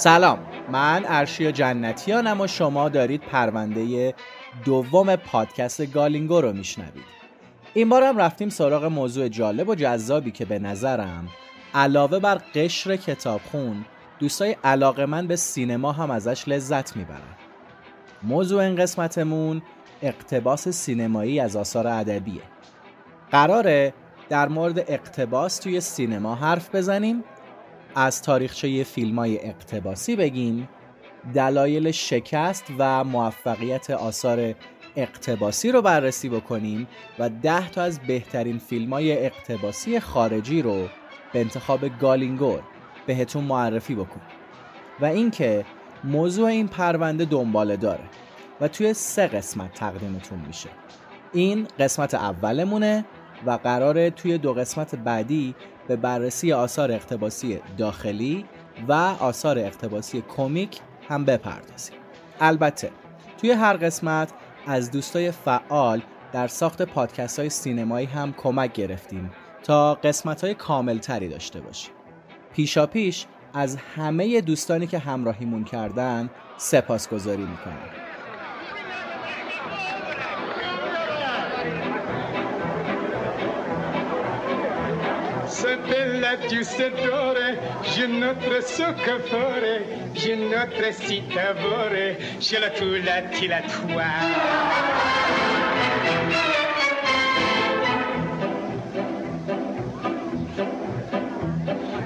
[0.00, 0.38] سلام.
[0.72, 4.14] من ارشیا جنتیانم و شما دارید پرونده
[4.64, 7.04] دوم پادکست گالینگو رو میشنوید.
[7.74, 11.28] این بارم رفتیم سراغ موضوع جالب و جذابی که به نظرم
[11.74, 13.84] علاوه بر قشر کتابخون
[14.18, 17.36] دوستای علاقه من به سینما هم ازش لذت می‌برن.
[18.22, 19.62] موضوع این قسمتمون
[20.02, 22.42] اقتباس سینمایی از آثار ادبیه.
[23.30, 23.94] قراره
[24.28, 27.24] در مورد اقتباس توی سینما حرف بزنیم
[27.94, 30.68] از تاریخچه فیلم های اقتباسی بگیم.
[31.34, 34.54] دلایل شکست و موفقیت آثار
[34.96, 36.88] اقتباسی رو بررسی بکنیم
[37.18, 40.88] و ده تا از بهترین فیلم های اقتباسی خارجی رو
[41.32, 42.62] به انتخاب گالینگور
[43.06, 44.26] بهتون معرفی بکنیم.
[45.00, 45.64] و اینکه
[46.04, 48.04] موضوع این پرونده دنباله داره
[48.60, 50.68] و توی سه قسمت تقدیمتون میشه.
[51.32, 53.04] این قسمت اولمونه
[53.46, 55.54] و قراره توی دو قسمت بعدی
[55.88, 58.44] به بررسی آثار اقتباسی داخلی
[58.88, 61.96] و آثار اقتباسی کمیک هم بپردازیم.
[62.40, 62.90] البته
[63.38, 64.32] توی هر قسمت
[64.66, 69.30] از دوستای فعال در ساخت پادکست های سینمایی هم کمک گرفتیم
[69.62, 71.92] تا قسمت های کامل تری داشته باشیم.
[72.52, 78.09] پیشا پیش از همه دوستانی که همراهیمون کردن سپاسگزاری می‌کنم.
[85.60, 89.84] Se bella giustadore, je notre soccafore,
[90.14, 94.08] je notre citavore, je la tu la ti la tua.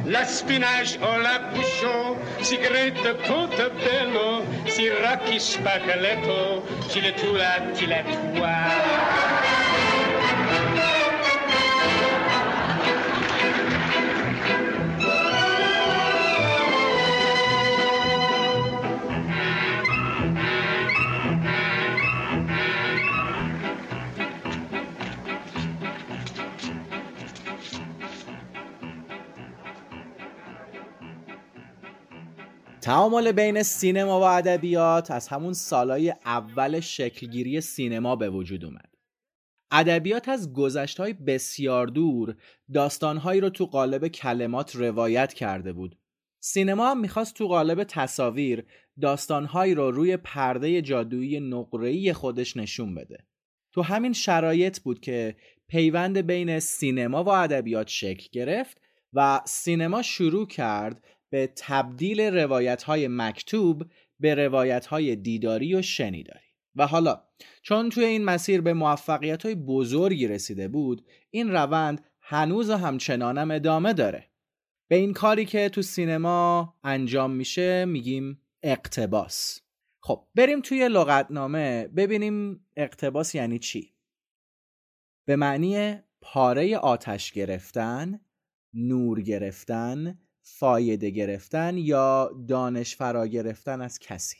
[0.06, 8.02] La spinach o la bouchon, sigarette portobello, siracchi spaghetto, je la tu la ti la
[8.02, 9.63] tua.
[32.84, 38.94] تعامل بین سینما و ادبیات از همون سالهای اول شکلگیری سینما به وجود اومد.
[39.70, 42.36] ادبیات از گذشتهای بسیار دور
[42.74, 45.98] داستانهایی رو تو قالب کلمات روایت کرده بود.
[46.40, 48.64] سینما هم می‌خواست تو قالب تصاویر
[49.00, 53.18] داستانهایی رو روی پرده جادویی نقره‌ای خودش نشون بده.
[53.72, 55.36] تو همین شرایط بود که
[55.68, 58.80] پیوند بین سینما و ادبیات شکل گرفت
[59.12, 61.02] و سینما شروع کرد
[61.34, 63.82] به تبدیل روایت های مکتوب
[64.20, 66.44] به روایت های دیداری و شنیداری.
[66.76, 67.22] و حالا
[67.62, 73.50] چون توی این مسیر به موفقیت های بزرگی رسیده بود این روند هنوز و همچنانم
[73.50, 74.30] ادامه داره.
[74.88, 79.60] به این کاری که تو سینما انجام میشه میگیم اقتباس.
[80.00, 83.94] خب بریم توی لغتنامه ببینیم اقتباس یعنی چی؟
[85.26, 88.20] به معنی پاره آتش گرفتن
[88.74, 94.36] نور گرفتن فایده گرفتن یا دانش فرا گرفتن از کسی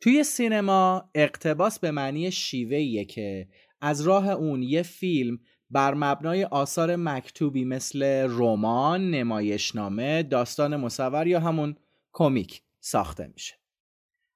[0.00, 3.48] توی سینما اقتباس به معنی شیوهیه که
[3.80, 5.38] از راه اون یه فیلم
[5.70, 11.76] بر مبنای آثار مکتوبی مثل رمان، نمایشنامه، داستان مصور یا همون
[12.12, 13.54] کمیک ساخته میشه.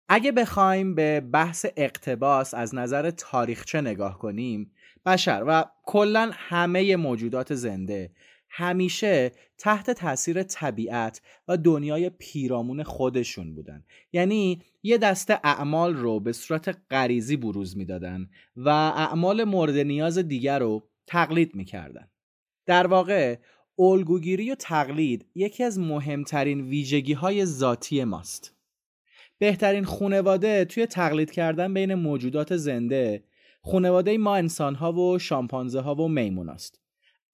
[0.09, 4.73] اگه بخوایم به بحث اقتباس از نظر تاریخچه نگاه کنیم،
[5.07, 8.11] بشر و کلا همه موجودات زنده
[8.57, 13.85] همیشه تحت تاثیر طبیعت و دنیای پیرامون خودشون بودن.
[14.13, 20.59] یعنی یه دسته اعمال رو به صورت غریزی بروز می‌دادن و اعمال مورد نیاز دیگر
[20.59, 22.09] رو تقلید می‌کردن.
[22.67, 23.37] در واقع
[23.79, 28.55] الگوگیری و تقلید یکی از مهمترین ویژگی های ذاتی ماست.
[29.39, 33.25] بهترین خونواده توی تقلید کردن بین موجودات زنده
[33.61, 36.81] خونواده ما انسانها و شامپانزه ها و میمون است.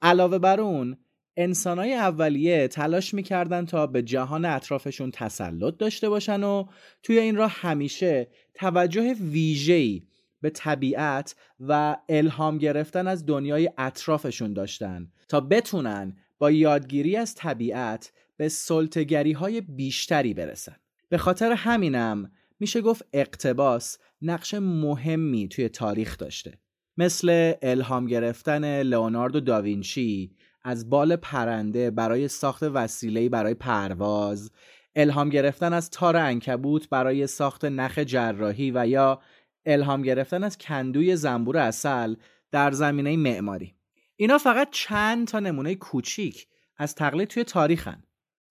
[0.03, 0.97] علاوه بر اون
[1.37, 6.67] انسانای اولیه تلاش می‌کردن تا به جهان اطرافشون تسلط داشته باشن و
[7.03, 10.03] توی این راه همیشه توجه ویژه‌ای
[10.41, 18.13] به طبیعت و الهام گرفتن از دنیای اطرافشون داشتن تا بتونن با یادگیری از طبیعت
[18.37, 20.77] به سلطگری های بیشتری برسن.
[21.09, 26.59] به خاطر همینم میشه گفت اقتباس نقش مهمی توی تاریخ داشته.
[26.97, 30.31] مثل الهام گرفتن لئوناردو داوینچی
[30.65, 34.51] از بال پرنده برای ساخت وسیله‌ای برای پرواز
[34.97, 39.21] الهام گرفتن از تار انکبوت برای ساخت نخ جراحی و یا
[39.67, 42.15] الهام گرفتن از کندوی زنبور اصل
[42.51, 43.75] در زمینه معماری.
[44.17, 46.47] اینا فقط چند تا نمونه کوچیک
[46.77, 48.03] از تقلید توی تاریخن.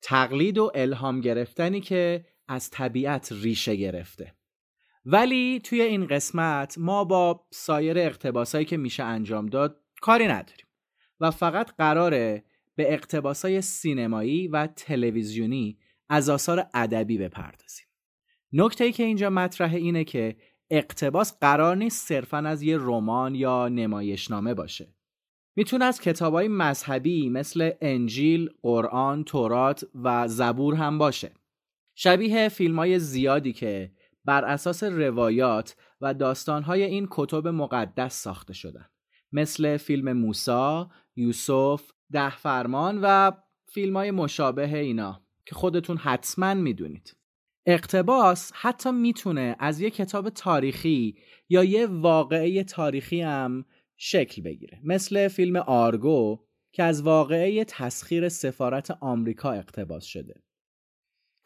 [0.02, 4.34] تقلید و الهام گرفتنی که از طبیعت ریشه گرفته.
[5.06, 10.69] ولی توی این قسمت ما با سایر اقتباسایی که میشه انجام داد کاری نداریم.
[11.20, 12.44] و فقط قراره
[12.76, 15.78] به اقتباسای سینمایی و تلویزیونی
[16.10, 17.86] از آثار ادبی بپردازیم.
[18.54, 20.36] نکته که اینجا مطرحه اینه که
[20.70, 24.94] اقتباس قرار نیست صرفا از یه رمان یا نمایشنامه باشه.
[25.56, 31.32] می‌تونه از کتابای مذهبی مثل انجیل، قرآن، تورات و زبور هم باشه.
[31.96, 33.92] شبیه فیلم های زیادی که
[34.26, 38.86] بر اساس روایات و داستانهای این کتب مقدس ساخته شدن.
[39.32, 40.90] مثل فیلم موسا،
[41.20, 43.32] یوسف، ده فرمان و
[43.66, 47.16] فیلم های مشابه اینا که خودتون حتما می‌دونید.
[47.66, 51.16] اقتباس حتی می‌تونه از یه کتاب تاریخی
[51.50, 53.66] یا یه واقعه تاریخی هم
[53.98, 54.80] شکل بگیره.
[54.84, 60.44] مثل فیلم آرگو که از واقعه تسخیر سفارت آمریکا اقتباس شده.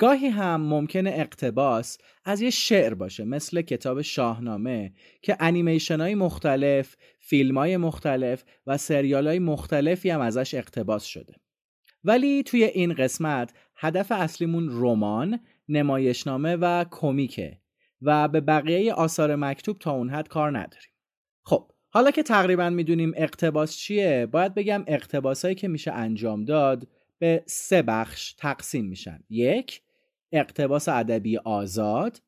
[0.03, 6.95] گاهی هم ممکنه اقتباس از یه شعر باشه مثل کتاب شاهنامه که انیمیشن های مختلف،
[7.19, 11.33] فیلم های مختلف و سریال های مختلفی هم ازش اقتباس شده.
[12.03, 15.39] ولی توی این قسمت هدف اصلیمون رمان،
[15.69, 17.59] نمایشنامه و کمیکه
[18.01, 20.93] و به بقیه آثار مکتوب تا اون حد کار نداریم.
[21.43, 26.87] خب حالا که تقریبا می‌دونیم اقتباس چیه باید بگم اقتباسایی که میشه انجام داد
[27.19, 29.82] به سه بخش تقسیم میشن یک
[30.33, 32.21] اقتباس ادبی آزاد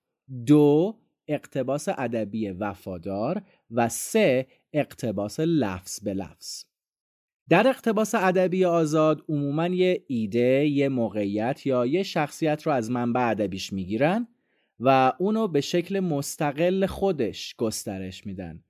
[0.46, 3.42] دو اقتباس ادبی وفادار
[3.72, 6.66] و سه اقتباس لفظ به لفظ
[7.50, 13.30] در اقتباس ادبی آزاد عموما یه ایده، یه موقعیت یا یه شخصیت رو از منبع
[13.30, 14.28] ادبیش می‌گیرن
[14.80, 18.63] و اونو به شکل مستقل خودش گسترش میدن.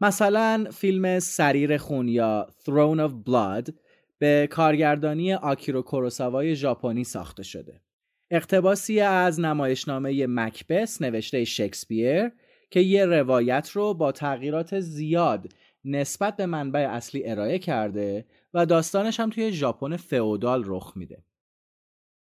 [0.00, 3.72] مثلا فیلم سریر خون یا Throne of Blood
[4.18, 7.80] به کارگردانی آکیرو کوروساوای ژاپنی ساخته شده.
[8.30, 12.30] اقتباسی از نمایشنامه مکبس نوشته شکسپیر
[12.70, 15.52] که یه روایت رو با تغییرات زیاد
[15.84, 21.24] نسبت به منبع اصلی ارائه کرده و داستانش هم توی ژاپن فئودال رخ میده.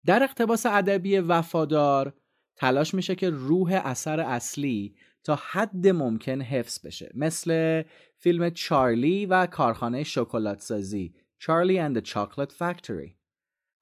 [0.06, 2.14] در اقتباس ادبی وفادار
[2.56, 4.94] تلاش میشه که روح اثر اصلی
[5.24, 7.82] تا حد ممکن حفظ بشه مثل
[8.16, 13.14] فیلم چارلی و کارخانه شکلات سازی چارلی the Chocolate Factory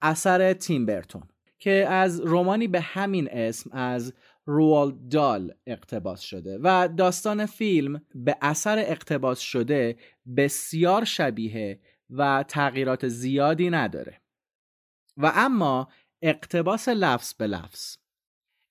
[0.03, 1.23] اثر تیم برتون
[1.59, 4.15] که از رومانی به همین اسم از
[4.47, 9.97] روالد دال اقتباس شده و داستان فیلم به اثر اقتباس شده
[10.37, 11.81] بسیار شبیه
[12.11, 14.21] و تغییرات زیادی نداره.
[15.17, 15.89] و اما
[16.23, 17.97] اقتباس لفظ به لفظ.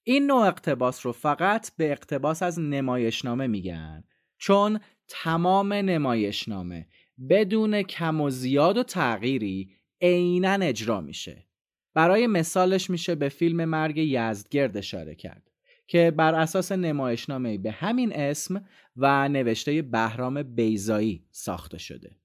[0.04, 4.04] این نوع اقتباس رو فقط به اقتباس از نمایشنامه میگن
[4.38, 6.88] چون تمام نمایشنامه
[7.30, 11.48] بدون کم و زیاد و تغییری عینا اجرا میشه.
[11.94, 15.52] برای مثالش میشه به فیلم مرگ یزدگرد اشاره کرد
[15.88, 18.66] که بر اساس نمایشنامه به همین اسم
[18.98, 22.16] و نوشته بهرام بیزایی ساخته شده.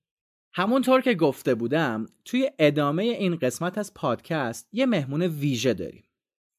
[0.53, 6.05] همونطور که گفته بودم توی ادامه این قسمت از پادکست یه مهمون ویژه داریم.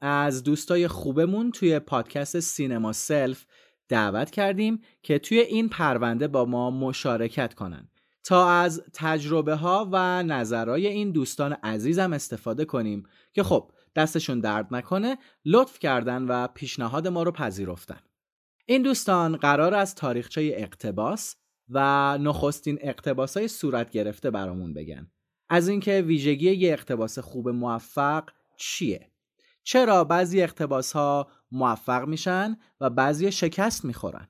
[0.01, 3.45] از دوستای خوبمون توی پادکست سینما سلف
[3.89, 7.89] دعوت کردیم که توی این پرونده با ما مشارکت کنن
[8.23, 14.73] تا از تجربه ها و نظرهای این دوستان عزیزم استفاده کنیم که خب دستشون درد
[14.73, 17.99] نکنه لطف کردن و پیشنهاد ما رو پذیرفتن.
[18.65, 21.35] این دوستان قرار از تاریخچه اقتباس
[21.69, 25.11] و نخستین اقتباس های صورت گرفته برامون بگن.
[25.49, 28.23] از اینکه ویژگی یه اقتباس خوب موفق
[28.57, 29.11] چیه؟
[29.63, 34.27] چرا بعضی اقتباس ها موفق میشن و بعضی شکست می‌خورن؟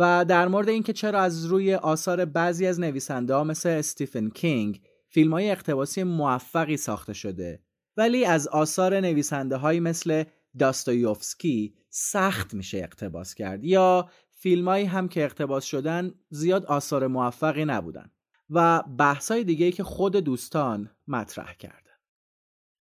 [0.00, 4.80] و در مورد اینکه چرا از روی آثار بعضی از نویسنده ها مثل استیفن کینگ
[5.08, 7.62] فیلم های اقتباسی موفقی ساخته شده
[7.96, 10.24] ولی از آثار نویسنده های مثل
[10.58, 18.10] داستایوفسکی سخت میشه اقتباس کرد یا فیلمایی هم که اقتباس شدن زیاد آثار موفقی نبودن
[18.50, 21.76] و بحثای دیگه که خود دوستان مطرح کردن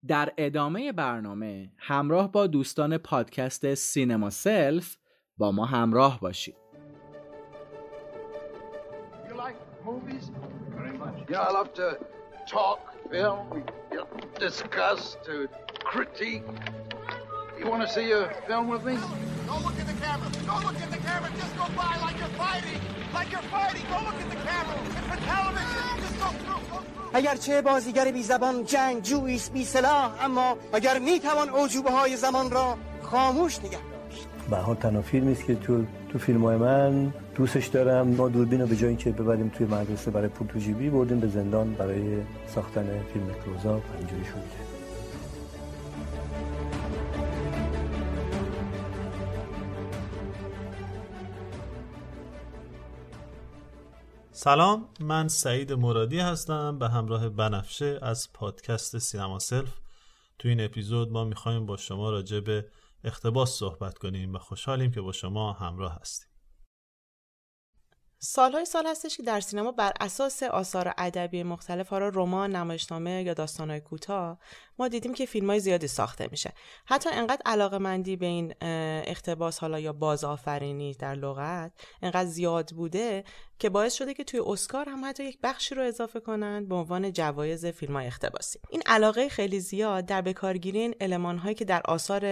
[0.07, 4.97] در ادامه برنامه همراه با دوستان پادکست سینما سلف
[5.37, 6.62] با ما همراه باشید.
[9.85, 10.31] Movies?
[10.75, 11.15] Very much.
[11.29, 11.97] Yeah, I love to
[12.47, 13.63] talk film,
[14.39, 15.47] discuss, to
[15.83, 16.43] critique.
[17.59, 18.95] You want to see a film with me?
[19.47, 20.27] Don't look at the camera.
[20.49, 21.29] Don't look at the camera.
[21.41, 22.79] Just go by like you're fighting.
[23.13, 23.85] Like you're fighting.
[23.91, 24.75] Don't look at the camera.
[24.97, 25.85] It's for television.
[26.03, 26.61] Just go through.
[26.71, 27.11] Go through.
[27.13, 32.51] اگرچه بازیگر بی زبان جنگ جویست بی سلاح اما اگر می توان اوجوبه های زمان
[32.51, 33.77] را خاموش نگه
[34.09, 38.07] داشت به حال تنها فیلمی است که تو تو فیلم های من دوستش دارم.
[38.07, 42.21] ما دوربین رو به جایی که ببریم توی مدرسه برای پورتوجیبی بردیم به زندان برای
[42.47, 44.43] ساختن فیلم کلوزا پنجره شروع.
[54.31, 59.79] سلام من سعید مرادی هستم به همراه بنفشه از پادکست سینما سلف.
[60.39, 62.65] توی این اپیزود ما می‌خوایم با شما راجع به
[63.03, 66.32] اختباس صحبت کنیم و خوشحالیم که با شما همراه هستیم.
[68.25, 73.33] سالهای سال هستش که در سینما بر اساس آثار ادبی مختلف ها رمان، نمایشنامه یا
[73.33, 74.39] داستانهای کوتاه
[74.79, 76.53] ما دیدیم که فیلم های زیادی ساخته میشه.
[76.85, 78.53] حتی انقدر علاقه مندی به این
[79.07, 83.23] اختباس حالا یا بازآفرینی در لغت انقدر زیاد بوده
[83.59, 87.11] که باعث شده که توی اسکار هم حتی یک بخشی رو اضافه کنند به عنوان
[87.11, 91.81] جوایز فیلم های اختباسی این علاقه خیلی زیاد در بکارگیری این المان هایی که در
[91.85, 92.25] آثار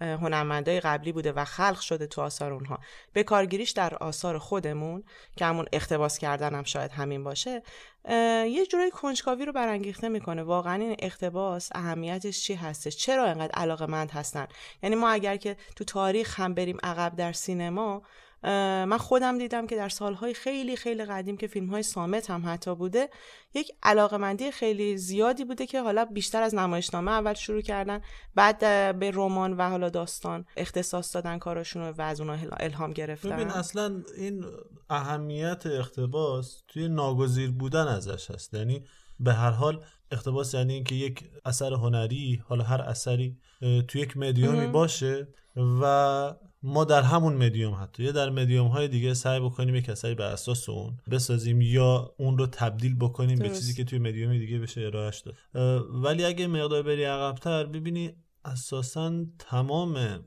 [0.00, 2.78] هنرمندای قبلی بوده و خلق شده تو آثار اونها.
[3.14, 5.04] بکارگیریش در آثار خودمون
[5.36, 7.62] که همون اختباس کردن هم شاید همین باشه
[8.08, 10.42] یه جورایی کنجکاوی رو برانگیخته می‌کنه.
[10.42, 14.46] واقعا این اقتباس اهمیتش چی هستش؟ چرا انقدر علاقه مند هستن؟
[14.82, 18.02] یعنی ما اگر که تو تاریخ هم بریم عقب در سینما
[18.44, 22.74] من خودم دیدم که در سالهای خیلی خیلی قدیم که فیلم های سامت هم حتی
[22.74, 23.08] بوده
[23.54, 28.00] یک علاقمندی خیلی زیادی بوده که حالا بیشتر از نمایشنامه اول شروع کردن
[28.34, 28.58] بعد
[28.98, 33.36] به رمان و حالا داستان اختصاص دادن کاراشون و از اونها الهام گرفتن.
[33.36, 34.44] ببین اصلا این
[34.90, 38.54] اهمیت اختباس توی ناگزیر بودن ازش هست.
[38.54, 38.84] یعنی
[39.20, 43.38] به هر حال اختباس یعنی اینکه یک اثر هنری حالا هر اثری
[43.88, 45.28] توی یک مدیومی باشه
[45.80, 46.34] و
[46.66, 48.02] ما در همون مدیوم حتی.
[48.02, 52.38] یا در مدیوم های دیگه سعی بکنیم یک اثری بر اساس اون بسازیم یا اون
[52.38, 55.34] رو تبدیل بکنیم به چیزی که توی مدیوم دیگه بشه ارائهش داد.
[55.90, 58.12] ولی اگه مقدار بری عقبتر ببینی
[58.44, 60.24] اساسا تمام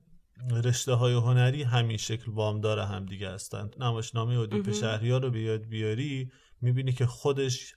[0.63, 3.69] رشته های هنری همین شکل وام داره هم دیگه هستن.
[3.79, 7.75] نمایشنامه اودیپ شهریار رو بیاد بیاری می‌بینی که خودش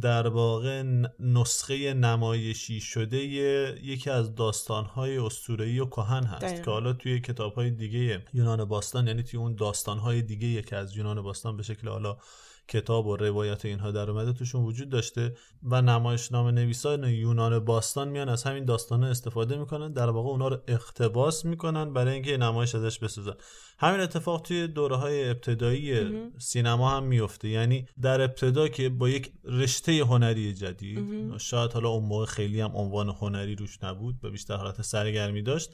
[0.00, 0.82] در واقع
[1.20, 8.24] نسخه نمایشی شده یکی از داستانهای اسطوره‌ای و کهن هست که حالا توی کتابهای دیگه
[8.34, 12.16] یونان باستان یعنی توی اون داستانهای دیگه یکی از یونان باستان به شکل حالا
[12.70, 18.28] کتاب و روایت اینها در اومده توشون وجود داشته و نمایشنامه نویسان یونان باستان میان
[18.28, 22.98] از همین داستانه استفاده می‌کنن در واقع اونا رو اقتباس می‌کنن برای اینکه نمایش ازش
[22.98, 23.34] بسازن
[23.78, 29.32] همین اتفاق توی دوره های ابتدایی سینما هم میفته یعنی در ابتدا که با یک
[29.44, 34.56] رشته هنری جدید شاید حالا اون موقع خیلی هم عنوان هنری روش نبود و بیشتر
[34.56, 35.70] حالت سرگرمی داشت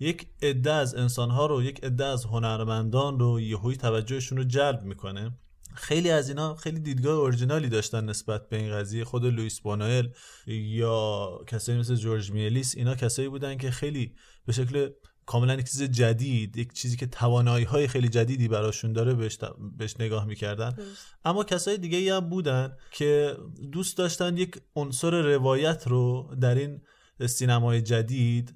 [0.00, 5.32] یک عده از انسانها رو یک عده از هنرمندان رو یهویی توجهشون رو جلب می‌کنه.
[5.74, 10.08] خیلی از اینا خیلی دیدگاه اورجینالی داشتن نسبت به این قضیه خود لوئیس بونوئل
[10.46, 14.14] یا کسایی مثل جورج میلیس اینا کسایی بودن که خیلی
[14.46, 14.90] به شکل
[15.26, 19.38] کاملا یک چیز جدید یک چیزی که توانایی های خیلی جدیدی براشون داره بهش,
[19.76, 20.76] بهش نگاه می‌کردن.
[21.24, 23.36] اما کسای دیگه ای هم بودن که
[23.72, 26.80] دوست داشتن یک عنصر روایت رو در این
[27.26, 28.54] سینمای جدید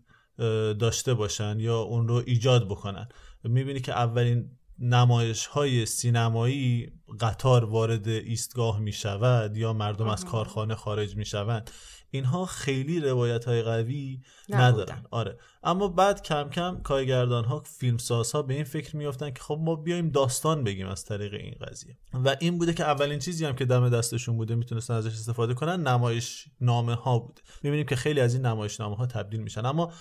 [0.78, 3.09] داشته باشن یا اون رو ایجاد بکنن.
[3.45, 4.50] می‌بینی که اولین
[4.83, 11.71] نمایش های سینمایی قطار وارد ایستگاه می شود یا مردم از کارخانه خارج می شوند
[12.11, 15.05] اینها خیلی روایت های قوی ندارن.
[15.11, 15.39] آره.
[15.62, 17.97] اما بعد کم کم کارگردان ها فیلم
[18.35, 21.99] ها به این فکر میافتن که خب ما بیایم داستان بگیم از طریق این قضیه.
[22.15, 25.83] و این بوده که اولین چیزی هم که دم دستشون بوده می‌تونستن ازش استفاده کنن
[25.83, 27.41] نمایش نامه ها بود.
[27.62, 29.67] می‌بینیم که خیلی از این نمایش نامه ها تبدیل میشن.
[29.67, 29.93] اما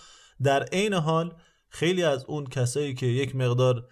[0.44, 1.36] در عین حال
[1.70, 3.88] خیلی از اون کسایی که یک مقدار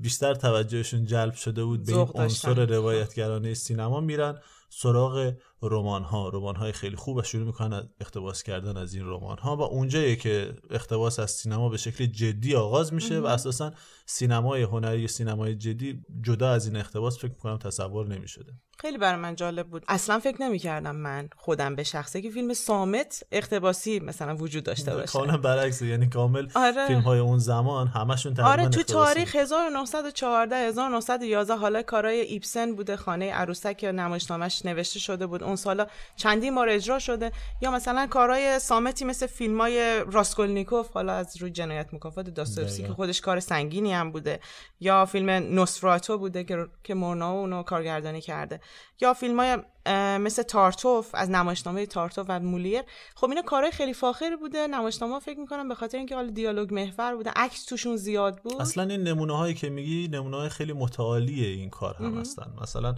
[0.00, 4.38] بیشتر توجهشون جلب شده بود به این عنصر روایتگرانه سینما میرن
[4.70, 5.32] سراغ
[5.62, 9.38] رمان ها رمان های خیلی خوب و شروع می‌کنن از اقتباس کردن از این رمان
[9.38, 13.72] ها و اونجایی که اقتباس از سینما به شکل جدی آغاز میشه و اساسا
[14.06, 18.52] سینمای هنری و سینمای جدی جدا از این اقتباس فکر می‌کنم تصور نمی‌شده.
[18.78, 19.84] خیلی برای من جالب بود.
[19.88, 25.12] اصلا فکر نمی‌کردم من خودم به شخصه که فیلم سامت اقتباسی مثلا وجود داشته باشه.
[25.12, 26.86] کاملا برعکس یعنی کامل آره.
[26.86, 32.96] فیلم های اون زمان همشون تقریبا آره تو تاریخ 1914 1911 حالا کارای ایبسن بوده
[32.96, 35.42] خانه عروسک نمایشنامش نوشته شده بود.
[35.52, 41.12] اون سالا چندین بار اجرا شده یا مثلا کارهای سامتی مثل فیلم های راسکولنیکوف حالا
[41.12, 44.40] از روی جنایت مکافات داستوفسکی که خودش کار سنگینی هم بوده
[44.80, 48.60] یا فیلم نوسفراتو بوده که که مورناو اونو کارگردانی کرده
[49.00, 49.58] یا فیلم های
[50.18, 52.82] مثل تارتوف از نمایشنامه تارتوف و مولیر.
[53.14, 54.66] خب اینا کارهای خیلی فاخری بوده.
[54.66, 58.60] نمایشنامه فکر می‌کنم به خاطر اینکه حالا دیالوگ محور بوده عکس توشون زیاد بود.
[58.60, 62.52] اصلا این نمونه هایی که میگی نمونه های خیلی متعالیه این کار هم هستن.
[62.62, 62.94] مثلا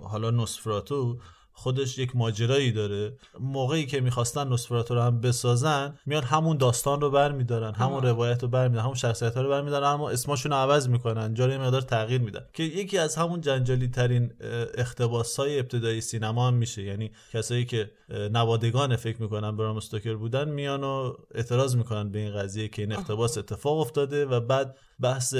[0.00, 1.18] حالا نوسفراتو
[1.54, 3.16] خودش یک ماجرایی داره.
[3.40, 8.48] موقعی که می‌خواستن نوسفراتو رو هم بسازن میان همون داستان رو برمیدارن همون روایت رو
[8.48, 12.46] برمیدارن همون شخصیت ها رو برمیدارن اما اسمشون رو عوض می‌کنن جای مقدار تغییر میدن
[12.52, 14.32] که یکی از همون جنجالی ترین
[14.74, 16.82] اختباس های ابتدایی سینما هم میشه.
[16.82, 22.36] یعنی کسایی که نوادگان فکر می‌کنن برام استوکر بودن میان و اعتراض می‌کنن به این
[22.36, 25.34] قضیه که این اختباس اتفاق افتاده و بعد بحث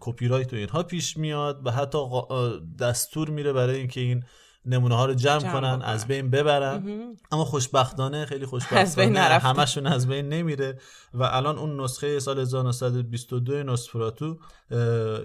[0.00, 1.98] کپی رایت و اینها پیش میاد و حتی
[2.78, 4.24] دستور میره برای اینکه این
[4.66, 6.82] نمونه ها رو جمع, کنن از بین ببرن.
[7.32, 10.78] اما خوشبختانه خیلی خوشبختانه همشون از بین نمیره
[11.14, 14.38] و الان اون نسخه سال 1922 نسفراتو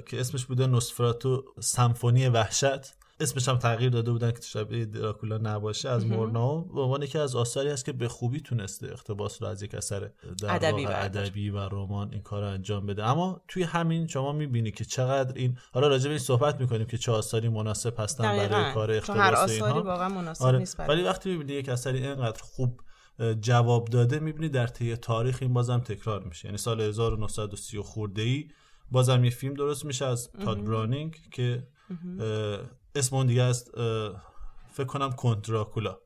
[0.06, 5.90] که اسمش بوده نسفراتو سمفونی وحشت اسمش هم تغییر داده بودن که شبیه دراکولا نباشه
[5.90, 6.62] از مورناو.
[6.62, 10.12] به عنوان یکی از آثاری است که به خوبی تونسته اقتباس رو از یک اثر
[10.48, 13.04] ادبی ادبی و رمان این کار رو انجام بده.
[13.04, 16.98] اما توی همین شما می‌بینی که چقدر این حالا راجع به این صحبت می‌کنیم که
[16.98, 20.60] چه آثاری مناسب هستن برای کار اقتباس هر آثاری واقعا مناسب آره.
[20.60, 22.82] نیست ولی وقتی می‌بینی یک اثری اینقدر خوب
[23.42, 26.48] جواب داده می‌بینی در طی تاریخ این بازم تکرار میشه.
[26.48, 28.48] یعنی سال 1930 خورده ای
[28.92, 31.68] بازم یه فیلم درست میشه از تاد برانینگ که
[32.96, 33.72] اسم اون دیگه است
[34.74, 35.98] فکر کنم کنتراکولا.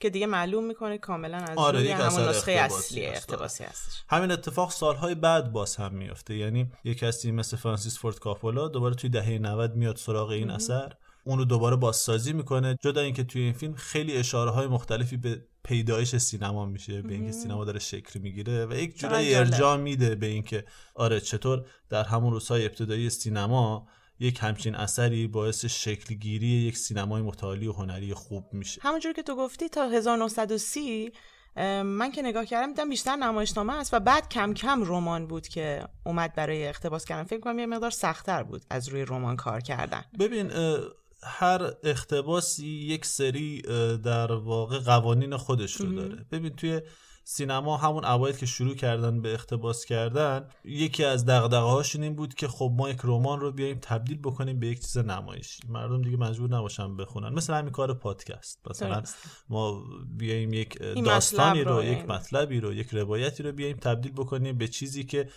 [0.00, 4.02] که دیگه معلوم می‌کنه کاملا از آره روی همون نسخه اصلی اقتباسی هستش.
[4.08, 8.94] همین اتفاق سالهای بعد باز هم میفته یعنی یک کسی مثل فرانسیس فورد کاپولا دوباره
[8.94, 10.92] توی دهه 90 میاد سراغ این اثر.
[11.24, 15.42] اون رو دوباره بازسازی می‌کنه جدا اینکه توی این فیلم خیلی اشاره های مختلفی به
[15.64, 20.26] پیدایش سینما میشه به اینکه سینما داره شکل می‌گیره و یک جورایی ارجاع میده به
[20.26, 20.64] اینکه
[20.94, 23.88] آره چطور در همون روزهای ابتدایی سینما
[24.20, 28.80] یک همچین اثری باعث شکلگیری یک سینمای متعالی و هنری خوب میشه.
[28.84, 31.12] همونجور که تو گفتی تا 1930
[31.84, 35.88] من که نگاه کردم دیدم بیشتر نمایشنامه است و بعد کم کم رمان بود که
[36.06, 37.24] اومد برای اقتباس کردن.
[37.24, 40.04] فکر کنم یه مقدار سختتر بود از روی رمان کار کردن.
[40.18, 40.50] ببین
[41.22, 43.62] هر اقتباسی یک سری
[44.04, 46.26] در واقع قوانین خودش رو داره.
[46.30, 46.80] ببین توی
[47.26, 52.34] سینما همون اوایل که شروع کردن به اقتباس کردن یکی از دغدغه هاشون این بود
[52.34, 55.62] که خب ما یک رمان رو بیایم تبدیل بکنیم به یک چیز نمایشی.
[55.68, 57.28] مردم دیگه مجبور نباشن بخونن.
[57.28, 58.60] مثل همین کار پادکست.
[58.70, 59.02] مثلا
[59.48, 59.82] ما
[60.16, 65.04] بیایم یک داستانی رو, یک مطلبی رو یک روایتی رو بیایم تبدیل بکنیم به چیزی
[65.04, 65.28] که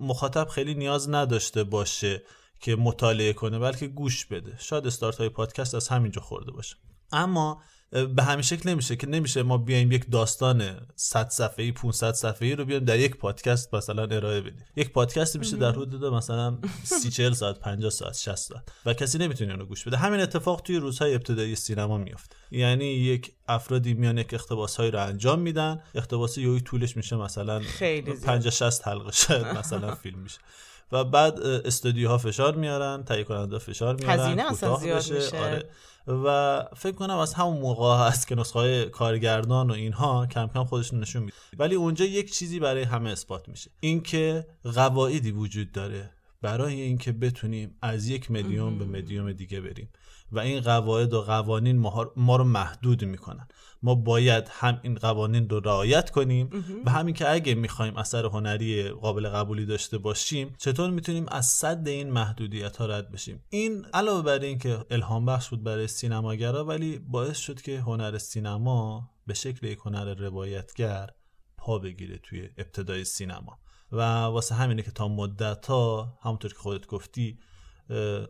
[0.00, 2.22] مخاطب خیلی نیاز نداشته باشه
[2.60, 4.56] که مطالعه کنه بلکه گوش بده.
[4.58, 6.76] شاید استارت های پادکست از همینجا خورده باشه.
[7.12, 12.54] اما به همین شکل نمیشه که نمیشه ما بیایم یک داستان 100 صفحه‌ای 500 صفحه‌ای
[12.54, 14.64] رو بیایم در یک پادکست مثلا ارائه بدیم.
[14.76, 19.18] یک پادکست میشه در حدود مثلا 30 40 ساعت 50 ساعت 60 ساعت و کسی
[19.18, 19.96] نمی‌تونه اونو گوش بده.
[19.96, 25.40] همین اتفاق توی روزهای ابتدایی سینما میفته یعنی یک افرادی میان یک اقتباسهایی رو انجام
[25.40, 25.82] میدن.
[25.94, 27.62] اقتباس یوی طولش میشه مثلا
[28.24, 30.38] 50 60 حلقه شاید مثلا فیلم میشه.
[30.92, 35.38] و بعد استودیوها فشار میارن تهیه کننده فشار میارن هزینه اصلا زیاد میشه.
[35.38, 35.68] آره.
[36.24, 40.64] و فکر کنم از همون موقع هست که نسخه های کارگردان و اینها کم کم
[40.64, 43.70] خودشون نشون میده ولی اونجا یک چیزی برای همه اثبات میشه.
[43.80, 46.10] اینکه قواعدی وجود داره
[46.42, 49.88] برای اینکه بتونیم از یک مدیوم به مدیوم دیگه بریم.
[50.32, 51.78] و این قواعد و قوانین
[52.16, 53.48] ما رو محدود می‌کنن.
[53.86, 56.50] ما باید هم این قوانین رو رعایت کنیم
[56.84, 61.88] و همین که اگه می‌خوایم اثر هنری قابل قبولی داشته باشیم چطور می‌تونیم از صد
[61.88, 66.64] این محدودیت ها رد بشیم؟ این علاوه بر این که الهام بخش بود برای سینماگرا
[66.64, 71.10] ولی باعث شد که هنر سینما به شکل یک هنر روایتگر
[71.56, 73.58] پا بگیره توی ابتدای سینما.
[73.92, 77.38] و واسه همینه که تا مدت ها همونطور که خودت گفتی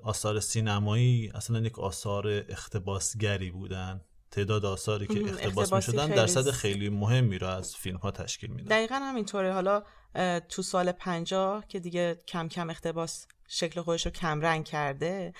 [0.02, 4.00] آثار سینمایی اصلا یک آثار اختباسگری بودن.
[4.36, 8.76] تعداد آثاری که اختباس می شدن درصد خیلی مهمی را از فیلم ها تشکیل میدن.
[8.76, 9.52] دقیقا همینطوره.
[9.52, 9.82] حالا
[10.48, 15.32] تو سال پنجاه که دیگه کم کم اختباس شکل خودش رو کمرنگ کرده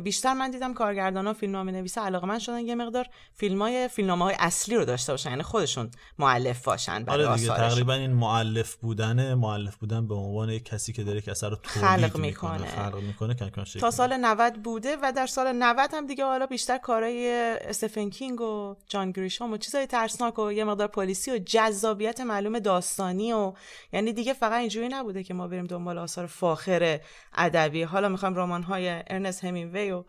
[0.00, 4.22] بیشتر من دیدم کارگردان ها فیلم نویسه علاقه من شدن یه مقدار فیلم های فیلم
[4.22, 8.74] های اصلی رو داشته باشن یعنی خودشون معلف باشن برای آره دیگه تقریبا این معلف
[8.74, 13.02] بودنه معلف بودن به عنوان یک کسی که داره که اثر رو خلق می‌کنه خلق
[13.02, 13.34] می‌کنه
[13.80, 17.30] تا سال 90 بوده و در سال 90 هم دیگه حالا بیشتر کارهای
[17.60, 22.58] استفن کینگ و جان گریشام و چیزای ترسناک و یه مقدار پلیسی و جذابیت معلوم
[22.58, 23.52] داستانی و
[23.92, 27.00] یعنی دیگه فقط اینجوری نبوده که ما بریم دنبال آثار فاخر
[27.34, 27.82] ادبی.
[27.82, 30.04] حالا می‌خوایم رمان های ارنست همینوی و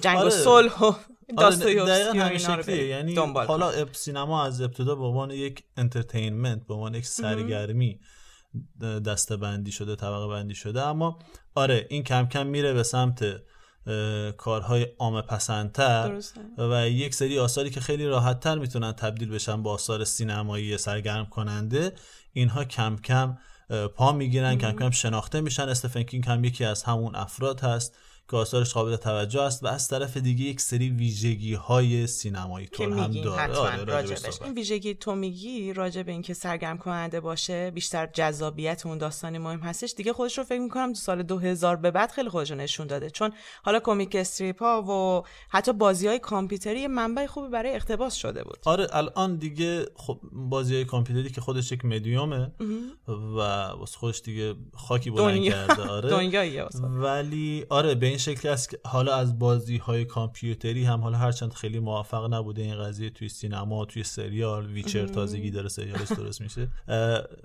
[0.00, 0.26] جنگ آره.
[0.26, 0.92] و صلح و
[1.36, 8.00] آره یعنی حالا خب سینما از ابتدا به عنوان یک entertainment به عنوان یک سرگرمی
[9.06, 10.82] دسته بندی شده طبقه بندی شده.
[10.82, 11.18] اما
[11.54, 13.24] آره این کم کم میره به سمت
[14.36, 16.20] کارهای عام پسندتر
[16.58, 21.26] و یک سری آثاری که خیلی راحت تر می‌تونن تبدیل بشن با آثار سینمایی سرگرم
[21.26, 21.92] کننده.
[22.36, 23.38] اینها کم کم
[23.94, 25.68] پا می‌گیرن کم کم شناخته میشن.
[25.68, 27.98] استفن کینگ هم یکی از همون افراد هست.
[28.30, 32.88] که آثارش قابل توجه است و از طرف دیگه یک سری ویژگی های سینمایی طور
[32.88, 33.56] هم داره.
[33.56, 34.42] آره، راجبش.
[34.42, 39.60] این ویژگی تو میگی راجع به اینکه سرگرم کننده باشه بیشتر جذابیت اون داستانی مهم
[39.60, 39.94] هستش.
[39.96, 43.10] دیگه خودش رو فکر می‌کنم تو سال 2000 به بعد خیلی خودش رو نشون داده.
[43.10, 48.44] چون حالا کمیک استریپ ها و حتی بازی های کامپیوتری منبع خوبی برای اقتباس شده
[48.44, 48.58] بود.
[48.64, 52.52] آره الان دیگه خب بازی های کامپیوتری که خودش یک مدیومه
[53.08, 53.38] و
[53.78, 56.10] واسه خودش دیگه خاکی بلند کرده آره.
[56.16, 56.64] دنیاییه.
[56.82, 61.52] ولی آره به این شکل است که حالا از بازی های کامپیوتری هم حالا هرچند
[61.52, 66.68] خیلی موفق نبوده این قضیه توی سینما توی سریال ویچر تازگی داره سریالش درست میشه.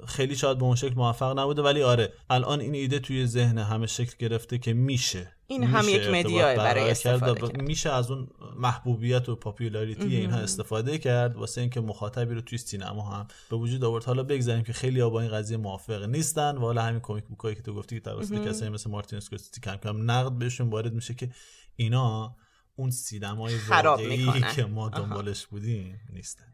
[0.07, 3.87] خیلی شاید به اون شکل موفق نبوده ولی آره الان این ایده توی ذهن همه
[3.87, 5.31] شکل گرفته که میشه.
[5.51, 7.61] این هم یک media ه برای کرد استفاده ب- کرد.
[7.61, 13.01] میشه از اون محبوبیت و popularity اینها استفاده کرد واسه اینکه مخاطبی رو توی سینما
[13.01, 14.03] هم به وجود آورد.
[14.03, 17.55] حالا بگذاریم که خیلی با این قضیه موافق نیستن و حالا همین comic book ایی
[17.55, 21.13] که تو گفتی که توسط کسایی مثل مارتین اسکورسیزی کم کم نقد بهشون وارد میشه
[21.13, 21.29] که
[21.75, 22.35] اینا
[22.75, 24.25] اون سینمای واقعی.
[24.55, 26.50] که ما دنبالش بودیم نیستن.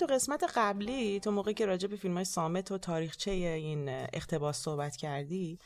[0.00, 4.58] تو قسمت قبلی تو موقعی که راجع به فیلم های سامت و تاریخچه این اقتباس
[4.62, 5.58] صحبت کردی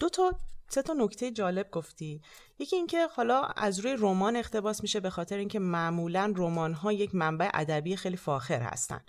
[0.00, 0.32] دو تا
[0.68, 2.22] سه تا نکته جالب گفتی.
[2.58, 7.14] یکی اینکه حالا از روی رمان اقتباس میشه به خاطر اینکه معمولا رمان ها یک
[7.14, 9.00] منبع ادبی خیلی فاخر هستن.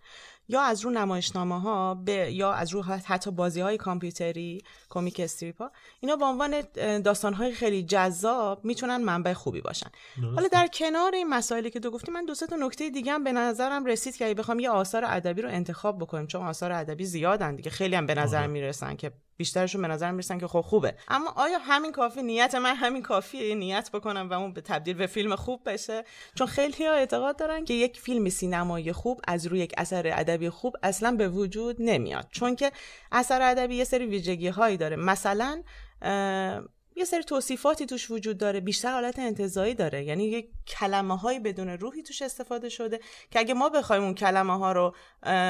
[0.52, 5.62] یا از رو نمایشنامه ها به یا از رو حتی بازی های کامپیوتری کمیک استریپ
[5.62, 6.62] ها اینا به عنوان
[7.02, 9.90] داستان های خیلی جذاب می‌تونن منبع خوبی باشن.
[10.36, 13.24] حالا در کنار این مسائلی که تو گفتی من دو سه تا نکته دیگه هم
[13.24, 17.06] به نظرم رسید که اگه بخوام یه آثار ادبی رو انتخاب بکنیم چون آثار ادبی
[17.06, 17.70] زیادن دیگه.
[17.70, 18.48] خیلی هم به نظر آره.
[18.48, 20.96] می‌رسن که بیشترشون به نظر می‌رسن که خب خوبه.
[21.08, 23.48] اما آیا همین کافی؟ نیت من همین کافیه.
[23.48, 26.04] یه نیت بکنم و اون به تبدیل به فیلم خوب بشه.
[26.36, 30.40] چون خیلی ها اعتقاد دارن که یک فیلم سینمایی خوب از روی یک اثر ادبی
[30.49, 32.27] خوب اصلا به وجود نمیاد.
[32.32, 32.71] چون که
[33.12, 34.95] اثر ادبی یه سری ویژگی هایی داره.
[34.95, 35.63] مثلا
[36.95, 40.04] یه سری توصیفاتی توش وجود داره بیشتر حالت انتظایی داره.
[40.04, 42.99] یعنی یک کلمه هایی بدون روحی توش استفاده شده
[43.32, 44.95] که اگه ما بخوایم اون کلمه ها رو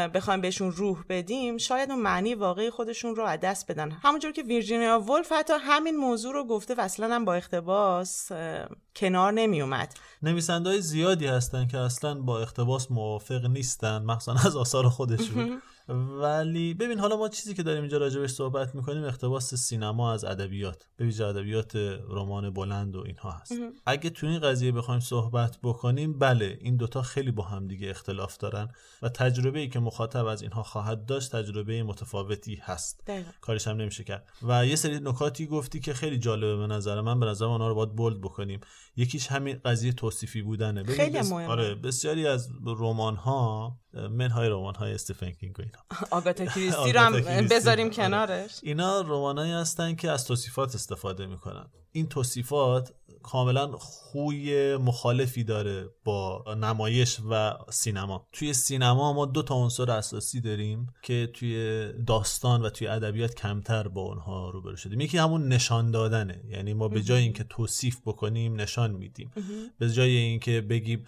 [0.07, 3.91] بخوایم بهشون روح بدیم شاید اون معنی واقعی خودشون رو از دست بدن.
[3.91, 8.67] همونجور که ویرجینیا ولف حتی همین موضوع رو گفته و اصلا هم با اقتباس اه،
[8.95, 14.55] کنار نمی اومد نویسنده های زیادی هستن که اصلا با اقتباس موافق نیستن مخصوصا از
[14.55, 15.61] آثار خودشون.
[15.95, 20.87] ولی ببین حالا ما چیزی که داریم اینجا راجبش صحبت می‌کنیم اقتباس سینما از ادبیات
[20.97, 21.75] به ویژه ادبیات
[22.09, 23.51] رمان بلند و اینها هست.
[23.85, 28.37] اگه تو این قضیه بخوایم صحبت بکنیم بله این دوتا خیلی با هم دیگه اختلاف
[28.37, 28.67] دارن
[29.01, 33.03] و تجربه ای که مخاطب از اینها خواهد داشت تجربه متفاوتی هست.
[33.07, 33.29] دقیقا.
[33.41, 34.27] کارش هم نمیشه کرد.
[34.43, 37.75] و یه سری نکاتی گفتی که خیلی جالبه به نظر من به نظر من رو
[37.75, 38.59] باید بولد بکنیم.
[38.95, 40.83] یکیش همین قضیه توصیفی بودنه.
[40.83, 41.47] خیلی بس- مهمه.
[41.47, 45.79] آره بسیاری از رمان ها منهای رمان های استیفن کینگ و اینا.
[46.17, 47.47] آگاتا کریستی رو هم.
[47.47, 47.95] بذاریم آره.
[47.95, 48.59] کنارش.
[48.63, 51.65] اینا رمانایی هستن که از توصیفات استفاده می‌کنن.
[51.91, 58.27] این توصیفات کاملا خوی مخالفی داره با نمایش و سینما.
[58.31, 63.87] توی سینما ما دو تا عنصر اساسی داریم که توی داستان و توی ادبیات کمتر
[63.87, 65.01] با اونها روبرو شدیم.
[65.01, 66.41] یکی همون نشان دادنه.
[66.49, 69.31] یعنی ما به جای اینکه توصیف بکنیم نشان میدیم.
[69.79, 71.05] به جای اینکه بگیم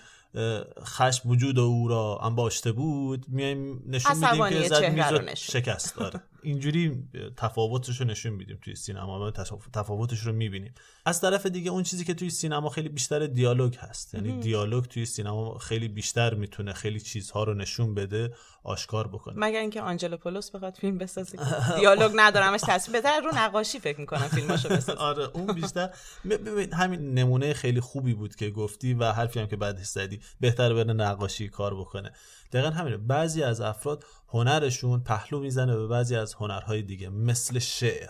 [0.84, 5.38] خشم وجود او را انباشته بود میایم نشون میدیم که زد میز.
[5.38, 7.04] شکست داره اینجوری
[7.38, 9.32] تفاوتش رو نشون میدیم توی سینما و
[9.74, 10.74] تفاوتش رو می‌بینیم.
[11.06, 14.14] از طرف دیگه اون چیزی که توی سینما خیلی بیشتر دیالوگ هست.
[14.14, 19.36] یعنی دیالوگ توی سینما خیلی بیشتر می‌تونه خیلی چیزها رو نشون بده آشکار بکنه.
[19.38, 21.38] مگر اینکه آنجلو پولوس بخواد فیلم بسازه
[21.76, 23.02] دیالوگ ندارمش تصویر.
[23.02, 25.00] بهتر رو نقاشی فکر می‌کنم فیلماشو بسازه.
[25.00, 25.90] آره اون بیشتر.
[26.74, 30.20] همین نمونه خیلی خوبی بود که گفتی و حرفی هم که بعدش زدی.
[30.40, 32.12] بهتر بره نقاشی کار بکنه.
[32.54, 32.98] دقیقا همینه.
[32.98, 38.10] بعضی از افراد هنرشون پهلو می‌زنه به بعضی از هنرهای دیگه مثل شعر.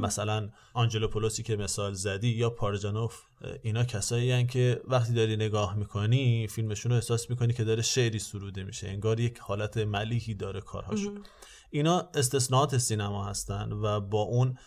[0.00, 3.22] مثلا آنجلو پولوسی که مثال زدی یا پارجانوف
[3.62, 8.18] اینا کسایی هن که وقتی داری نگاه می‌کنی فیلمشون رو احساس می‌کنی که داره شعری
[8.18, 11.24] سروده میشه انگار یک حالت ملیحی داره کارهاشون.
[11.70, 14.58] اینا استثناءات سینما هستن و با اون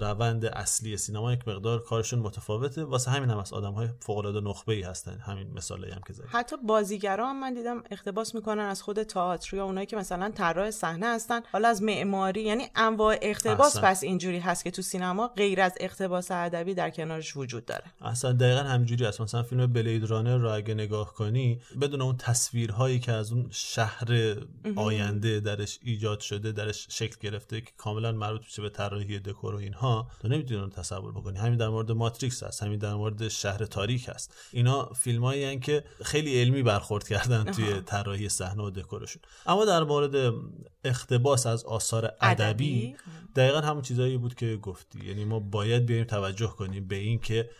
[0.00, 2.84] روند اصلی سینما یک مقدار کارشون متفاوته.
[2.84, 5.18] واسه همین هم از آدم های فوق العاده نخبه ای هستن.
[5.18, 9.56] همین مثالی هم که زدی حتی بازیگرا هم من دیدم اقتباس می‌کنن از خود تئاتر
[9.56, 11.40] یا اونایی که مثلا طراح صحنه هستن.
[11.52, 16.30] حالا از معماری یعنی انواع اقتباس پس اینجوری هست که تو سینما غیر از اقتباس
[16.30, 17.84] ادبی در کنارش وجود داره.
[18.00, 19.20] اصلا دقیقا همینجوری هست.
[19.20, 24.36] مثلا فیلم بلید رانر رو اگه نگاه کنی بدون اون تصویرهایی که از اون شهر
[24.76, 29.58] آینده درش ایجاد شده درش شکل گرفته که کاملا مربوط میشه به طراحی دکور و
[29.58, 31.38] اینها تو نمی‌تونی اون تصور بکنی.
[31.38, 34.34] همین در مورد ماتریکس هست همین در مورد شهر تاریک هست.
[34.52, 39.22] اینا فیلمایی که خیلی علمی برخورد کردن توی طراحی صحنه و دکورشون.
[39.46, 40.34] اما در مورد
[40.84, 42.96] اقتباس از آثار ادبی
[43.36, 45.06] دقیقا همون چیزایی بود که گفتی.
[45.06, 47.50] یعنی ما باید بیایم توجه کنیم به این که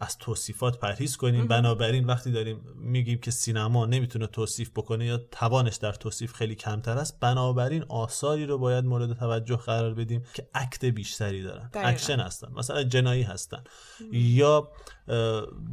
[0.00, 1.46] از توصیفات پرهیز کنیم.
[1.46, 6.98] بنابراین وقتی داریم میگیم که سینما نمی‌تونه توصیف بکنه یا توانش در توصیف خیلی کمتر
[6.98, 11.70] است بنابراین آثاری رو باید مورد توجه قرار بدیم که act بیشتری دارن.
[11.74, 13.64] اکشن هستن مثلا جنایی هستن.
[14.12, 14.68] یا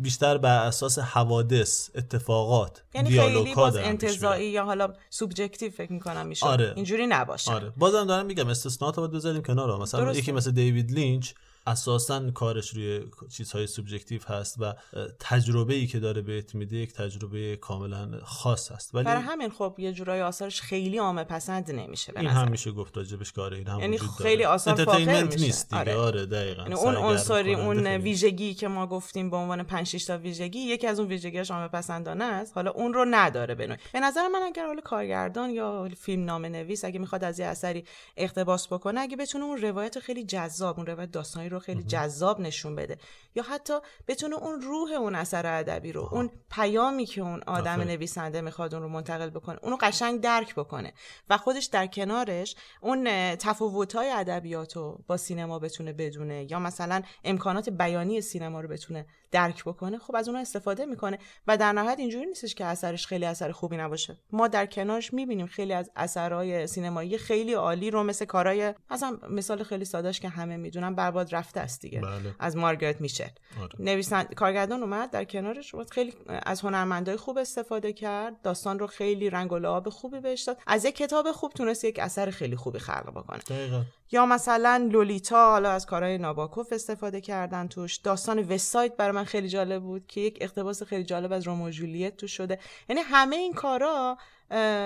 [0.02, 6.46] بیشتر بر اساس حوادث اتفاقات یعنی خیلی باز انتزاعی یا حالا subjective فکر می‌کنم میشه
[6.46, 6.74] آره.
[6.76, 7.52] اینجوری نباشه.
[7.52, 7.74] آره.
[7.78, 9.82] بازم دارم میگم استثناءات باید بذاریم کنار.
[9.82, 11.34] مثلا یکی مثل دیوید لینچ
[11.68, 14.74] اساسا کارش روی چیزهای سوبژکتیو هست و
[15.20, 18.96] تجربه ای که داره بهت میده یک تجربه کاملا خاص هست.
[18.96, 22.98] ولی برای همین خب یه جورای آثارش خیلی عامه پسند نمیشه این هم میشه گفت
[22.98, 25.40] راجبش کاره این هم یعنی خیلی آثار فاخر میشه.
[25.40, 25.80] نیست دیگه.
[25.80, 26.62] آره, آره دقیقاً.
[26.62, 30.88] یعنی اون عنصری اون ویژگی که ما گفتیم به عنوان 5 6 تا ویژگی یکی
[30.88, 32.52] از اون ویژگیاش عامه پسندانه است.
[32.56, 36.86] حالا اون رو نداره به به نظر من اگر حالا کارگردان یا فیلم نامه نویس
[36.86, 37.84] اگه می‌خواد از یه اثری
[38.18, 42.76] اقتباس بکنه اگه بتونه اون روایت خیلی جذاب اون روایت داستانی رو خیلی جذاب نشون
[42.76, 42.98] بده.
[43.36, 43.74] یا حتی
[44.08, 48.84] بتونه اون روح اون اثر ادبی رو اون پیامی که اون آدم نویسنده می‌خواد اون
[48.84, 50.94] رو منتقل بکنه اونو قشنگ درک بکنه.
[51.30, 56.52] و خودش در کنارش اون تفاوت‌های ادبیات رو با سینما بتونه بدونه.
[56.52, 61.58] یا مثلا امکانات بیانی سینما رو بتونه درک بکنه خب از اونها استفاده می‌کنه و
[61.58, 65.74] در نهایت اینجوری نیستش که اثرش خیلی اثر خوبی نباشه ما در کنارش می‌بینیم خیلی
[65.74, 70.96] از اثرهای سینمایی خیلی عالی رو مثل کارهای مثلا مثال خیلی سادهش که همه می‌دونن
[70.96, 72.36] برباد رفته است دیگه بله.
[72.40, 73.28] از مارگارت میشل
[73.62, 73.70] آره.
[73.80, 79.52] نویسند کارگردان اومد در کنارش خیلی از هنرمندای خوب استفاده کرد داستان رو خیلی رنگ
[79.52, 83.10] و لعاب خوبی بهش داد از یک کتاب خوب تونست یک اثر خیلی خوبی خلق
[83.10, 83.84] بکنه دقیقا.
[84.12, 89.50] یا مثلا لولیتا حالا از کارهای ناباکوف استفاده کردن توش داستان وسایت برای من خیلی
[89.50, 93.54] جالب بود که یک اقتباس خیلی جالب از رومو جولیت تو شده یعنی همه این
[93.54, 94.18] کارا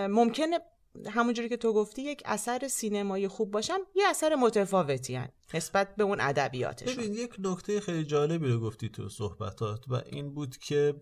[0.09, 0.59] ممکنه
[1.09, 5.29] همونجوری که تو گفتی یک اثر سینمایی خوب باشن یه اثر متفاوتی هن.
[5.53, 10.33] نسبت به اون ادبیاتشون ببین یک نکته خیلی جالبی رو گفتی تو صحبتات و این
[10.33, 10.95] بود که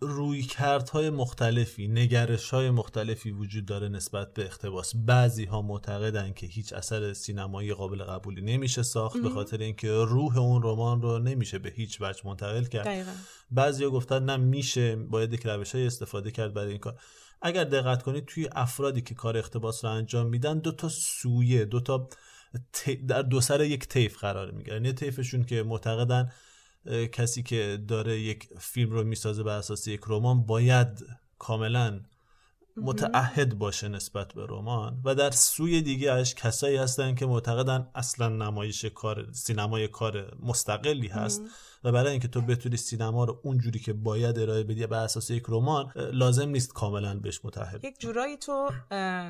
[0.00, 4.92] روی کردهای مختلفی نگرش های مختلفی وجود داره نسبت به اقتباس.
[4.96, 10.38] بعضی ها معتقدن که هیچ اثر سینمایی قابل قبولی نمیشه ساخت به خاطر اینکه روح
[10.38, 13.06] اون رمان رو نمیشه به هیچ وجه منتقل کرد.
[13.50, 17.00] بعضی ها گفتن نه میشه باید یک روش های استفاده کرد برای این کار.
[17.42, 21.80] اگر دقت کنید توی افرادی که کار اقتباس رو انجام میدن دو تا سویه دو
[21.80, 22.08] تا
[23.08, 24.84] در دو سر یک طیف قرار می‌گیرن.
[24.84, 26.32] یه طیفشون که معتقدن
[27.12, 31.06] کسی که داره یک فیلم رو می‌سازه بر اساس یک رمان باید
[31.38, 32.00] کاملا
[32.76, 38.28] متعهد باشه نسبت به رمان و در سوی دیگه اش کسایی هستن که معتقدن اصلا
[38.28, 41.42] نمایش کار سینمای کار مستقلی هست.
[41.84, 45.44] و برای اینکه تو بتونی سینما رو اونجوری که باید ارائه بدی بر اساس یک
[45.48, 48.70] رمان لازم نیست کاملا بهش متحد یک جورایی تو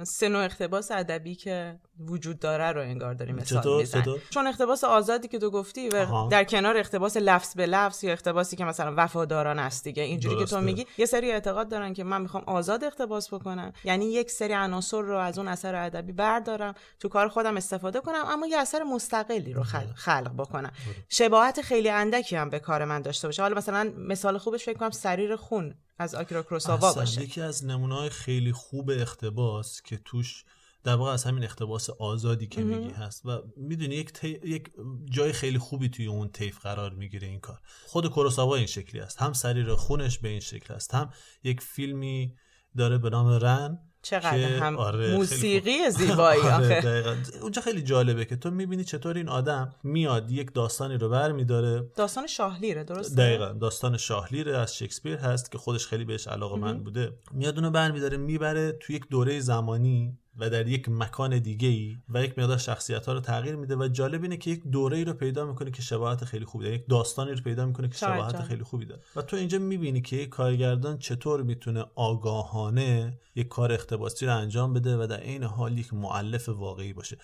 [0.04, 4.14] سنو اقتباس ادبی که وجود داره رو انگار داری مثال می‌زنی.
[4.30, 8.56] چون اقتباس آزادی که تو گفتی و در کنار اقتباس لفظ به لفظ یا اقتباسی
[8.56, 12.22] که مثلا وفاداران است دیگه اینجوری که تو میگی یه سری اعتقاد دارن که من
[12.22, 13.72] می‌خوام آزاد اقتباس بکنم.
[13.85, 18.24] یعنی یک سری عناصر رو از اون اثر ادبی بردارم تو کار خودم استفاده کنم
[18.26, 20.72] اما یه اثر مستقلی رو خلق, خلق بکنم.
[21.09, 23.42] شباهت خیلی اندکی هم به کار من داشته باشه.
[23.42, 27.22] حالا مثلا مثال خوبش فکر کنم سریر خون از آکیرا کروساوا باشه.
[27.22, 30.44] یکی از نمونه های خیلی خوب اقتباس که توش
[30.85, 34.70] در واقع از همین اقتباس آزادی که میگی هست و می‌دونی یک, یک
[35.11, 37.61] جای خیلی خوبی توی اون طیف قرار می‌گیره این کار.
[37.87, 41.11] خود کوروساوا این شکلی است هم سریر خونش به این شکل است هم
[41.42, 42.35] یک فیلمی
[42.77, 43.79] داره به نام رن
[44.10, 47.04] چقدر هم آره موسیقی زیبایی آره
[47.42, 51.90] اونجا خیلی جالبه که تو می‌بینی چطور این آدم میاد یک داستانی رو بر میداره
[51.96, 53.52] داستان شاهلیره درسته؟ دقیقا.
[53.52, 57.12] داستان شاهلیره از شکسپیر هست که خودش خیلی بهش علاقه من بوده.
[57.32, 60.18] میاد اونو بر میداره می‌بره تو یک دوره زمانی.
[60.38, 63.88] و در یک مکان دیگه ای و یک مقدار شخصیت ها رو تغییر میده و
[63.88, 66.87] جالب اینه که یک دوره ای رو پیدا می‌کنه که شباهت خیلی خوبی داره یک
[66.88, 69.01] داستانی رو پیدا می‌کنه که شباهت خیلی خوبی داره.
[69.16, 74.72] و تو اینجا می‌بینی که یک کارگردان چطور می‌تونه آگاهانه یک کار اقتباسی رو انجام
[74.72, 77.18] بده و در عین حال یک معلف واقعی باشه.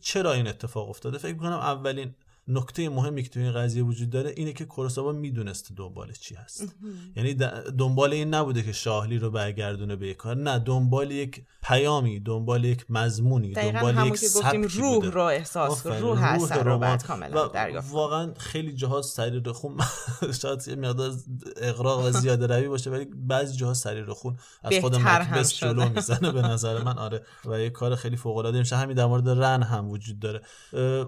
[0.00, 2.14] چرا این اتفاق افتاده؟ فکر می‌کنم اولین
[2.48, 6.76] نکته مهمی که تو این قضیه وجود داره اینه که کورساوا می‌دونسته دنبال چی هست.
[7.16, 7.34] یعنی
[7.78, 10.36] دنبال این نبوده که شاهلی رو برگردونه به کار.
[10.36, 16.18] نه دنبال یک پیامی دنبال یک مضمونی دنبال یک گفتیم روح رو احساس روح, روح
[16.24, 19.76] هست رو بعد کاملا دریافت واقعا خیلی جاها سریر خون.
[20.42, 21.12] شاید یه مقدار
[21.56, 26.32] اقراق و زیاده روی باشه ولی بعضی جاها سریر خون از خود مکبس جلو می‌زنه
[26.32, 26.98] به نظر من.
[26.98, 27.22] آره.
[27.44, 28.76] و یه کار خیلی فوق العاده میشه.
[28.76, 30.42] همین در مورد رن هم وجود داره.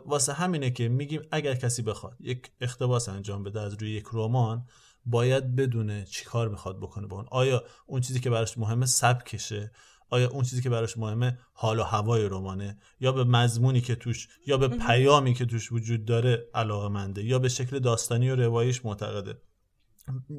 [0.07, 4.67] واسه همینه که میگیم اگر کسی بخواد یک اختباس انجام بده از روی یک رمان
[5.07, 7.27] باید بدونه چی کار می‌خواد بکنه با اون.
[7.31, 9.73] آیا اون چیزی که براش مهمه سبکشه
[10.11, 14.29] آیا اون چیزی که براش مهمه حال و هوای رمانه؟ یا به مضمونی که توش
[14.47, 18.85] یا به پیامی که توش وجود داره علاقه منده یا به شکل داستانی و روایش
[18.85, 19.43] معتقده؟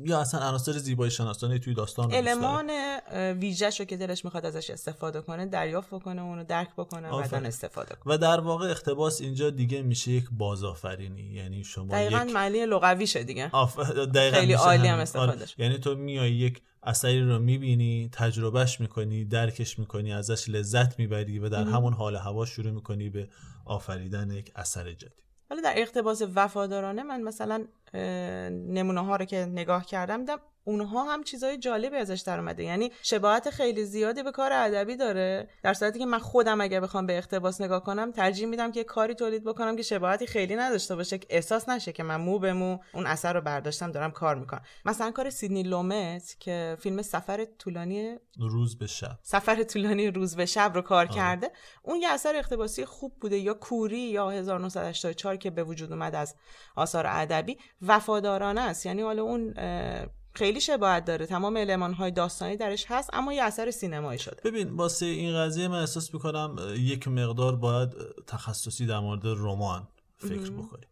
[0.06, 2.72] یا اصلا عناصر زیبایی شناسانه توی داستان المان
[3.40, 7.46] ویژه شو که دلش می‌خواد ازش استفاده کنه دریافت بکنه اونو درک بکنه و بعدن
[7.46, 8.14] استفاده کنه.
[8.14, 11.22] و در واقع اقتباس اینجا دیگه میشه یک بازآفرینی.
[11.22, 12.34] یعنی شما دقیقاً یک...
[12.34, 13.50] معنی لغویشه دیگه.
[13.52, 13.80] آف...
[14.14, 20.14] خیلی عالی هم استفاده یعنی تو میای یک اثری رو می‌بینی تجربهش می‌کنی درکش می‌کنی
[20.14, 23.30] ازش لذت می‌بری و در همون حال و هوا شروع می‌کنی به
[23.66, 25.22] آفریدن یک اثر جدید.
[25.50, 31.24] حالا در اقتباس وفادارانه من مثلا نمونه ها رو که نگاه کردم دیدم اونها هم
[31.24, 32.64] چیزای جالبی ازش در اومده.
[32.64, 35.50] یعنی شباهت خیلی زیادی به کار ادبی داره.
[35.64, 39.14] در صورتی که من خودم اگر بخوام به اقتباس نگاه کنم ترجیح میدم که کاری
[39.14, 41.18] تولید بکنم که شباهتی خیلی نداشته باشه.
[41.18, 44.62] که احساس نشه که من مو به مو اون اثر رو برداشتم دارم کار می‌کنم.
[44.86, 49.20] مثلا کار سیدنی لومت که فیلم سفر طولانی روز به شب.
[49.22, 51.52] سفر طولانی روز به شب رو کار کرده.
[51.84, 53.38] اون یه اثر اقتباسی خوب بوده.
[53.38, 56.36] یا کوری یا 1984 که به وجود اومد از
[56.76, 58.86] آثار ادبی وفادارانه است.
[58.86, 59.54] یعنی حالا اون
[60.34, 61.26] خیلی شباهت داره.
[61.26, 64.42] تمام علمان های داستانی درش هست اما یه اثر سینمایی شده.
[64.46, 67.90] ببین واسه این قضیه من احساس می‌کنم یک مقدار باید
[68.28, 70.88] تخصصی در مورد رمان فکر بکنیم.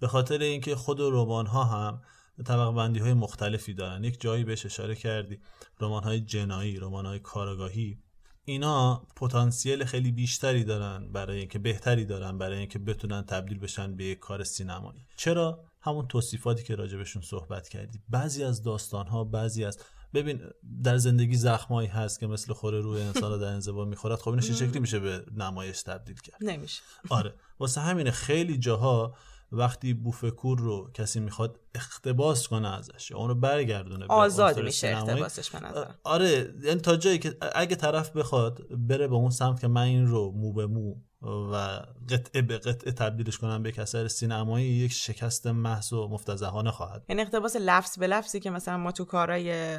[0.00, 2.02] به خاطر اینکه خود رمان ها هم
[2.46, 4.04] طبق بندی های مختلفی دارن.
[4.04, 5.40] یک جایی بهش اشاره کردی
[5.80, 7.98] رمان های جنایی رمان های کارگاهی.
[8.44, 14.04] اینا پتانسیل خیلی بیشتری دارن برای اینکه بهتری دارن برای اینکه بتونن تبدیل بشن به
[14.04, 15.06] یک کار سینمایی.
[15.16, 18.02] چرا؟ همون توصیفاتی که راجبشون صحبت کردی.
[18.08, 19.78] بعضی از داستان ها بعضی از
[20.14, 20.40] ببین
[20.84, 24.18] در زندگی زخمایی هست که مثل خوره روی انسان در انزوا می‌خورد.
[24.18, 26.82] خب اینش شکلی میشه به نمایش تبدیل کرد؟ نمیشه.
[27.10, 27.34] آره.
[27.60, 29.14] واسه همینه خیلی جاها
[29.52, 34.88] وقتی بوف کور رو کسی می‌خواد اقتباس کنه ازش یا اون رو برگردونه آزاد میشه
[34.88, 39.68] اقتباسش به آره یعنی تا جایی که اگه طرف بخواد بره به اون سمت که
[39.68, 44.08] من این رو مو به مو و قطعه به قطعه تبدیلش کنم به یک اثر
[44.08, 48.92] سینمایی یک شکست محض و مفتضحانه خواهد یعنی اقتباس لفظ به لفظی که مثلا ما
[48.92, 49.76] تو کارهای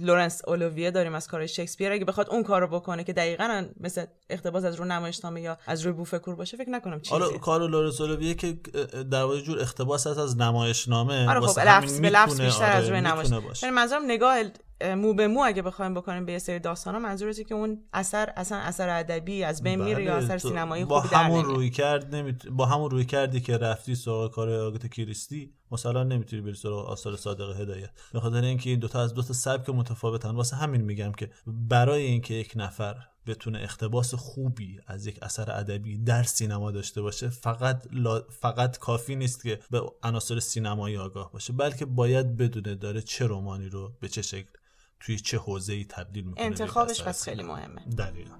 [0.00, 4.64] لورنس اولیویه داریم از کارهای شکسپیر اگه بخواد اون کارو بکنه که دقیقا مثل اقتباس
[4.64, 7.10] از رو نمایشنامه یا از روی بوف کور باشه فکر نکنم چیزی.
[7.10, 8.52] حالا کار لورنس اولیویه که
[9.10, 11.28] در واقع جور اقتباس هست از نمایشنامه.
[11.28, 13.62] آره خب لفظ به لفظ بیشتر آره از روی نمایش.
[13.62, 14.36] یعنی منظورم نگاه
[14.80, 18.32] مو به مو اگه بخوایم بکنیم به یه سری داستان ها منظورته که اون اثر
[18.36, 22.46] اصلا اثر ادبی از بین میره یا بله، اثر سینمایی با همون رویکرد نمیت...
[22.46, 27.60] با همون رویکردی که رفتی سراغ کار آگاتا کریستی مثلا نمی‌تونی بری سراغ آثار صادق
[27.60, 27.90] هدایت.
[28.12, 30.30] به خاطر اینکه این دوتا از دو تا سبک متفاوتن.
[30.30, 35.98] واسه همین میگم که برای اینکه یک نفر بتونه اختباس خوبی از یک اثر ادبی
[35.98, 37.82] در سینما داشته باشه فقط
[38.30, 43.68] فقط کافی نیست که به عناصر سینمایی آگاه باشه بلکه باید بدونه داره چه رمانی
[43.68, 44.50] رو به چه شکل
[45.00, 47.84] توی چه حوزه ای تبدیل می‌کنه انتخابش پس خیلی مهمه.
[47.98, 48.34] دقیقا.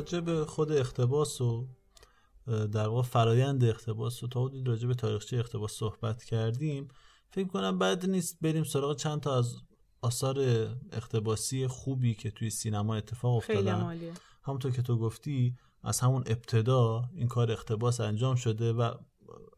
[0.00, 1.68] راجع به خود اختباس و
[2.46, 6.88] در واقع فرایند اختباس و تا حدود راجع به تاریخچه اختباس صحبت کردیم
[7.30, 9.56] فکر کنم بعد نیست بریم سراغ چند تا از
[10.02, 10.38] آثار
[10.92, 13.96] اختباسی خوبی که توی سینما اتفاق افتادن.
[14.42, 18.94] همونطور که تو گفتی از همون ابتدا این کار اختباس انجام شده و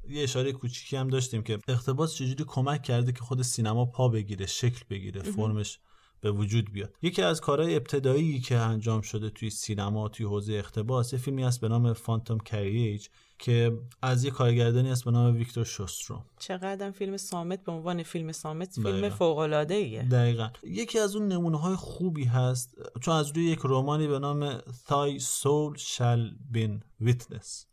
[0.09, 4.47] یه اشاره کوچیکی هم داشتیم که اختباس چجوری کمک کرده که خود سینما پا بگیره
[4.47, 5.79] شکل بگیره فرمش
[6.23, 6.95] به وجود بیاد.
[7.03, 11.61] یکی از کارهای ابتدایی که انجام شده توی سینما توی حوزه اختباس یه فیلمی هست
[11.61, 13.07] به نام فانتوم کریج
[13.39, 16.25] که از یه کارگردانی هست به نام ویکتور شوستروم.
[16.39, 20.51] چقدر فیلم سامت به عنوان فیلم سامت فیلم فوق العاده ایه دقیقا.
[20.63, 25.21] یکی از اون نمونه های خوبی هست چون از روی یک رومانی به نام Thy
[25.21, 26.69] Soul Shall Be
[27.05, 27.67] Witness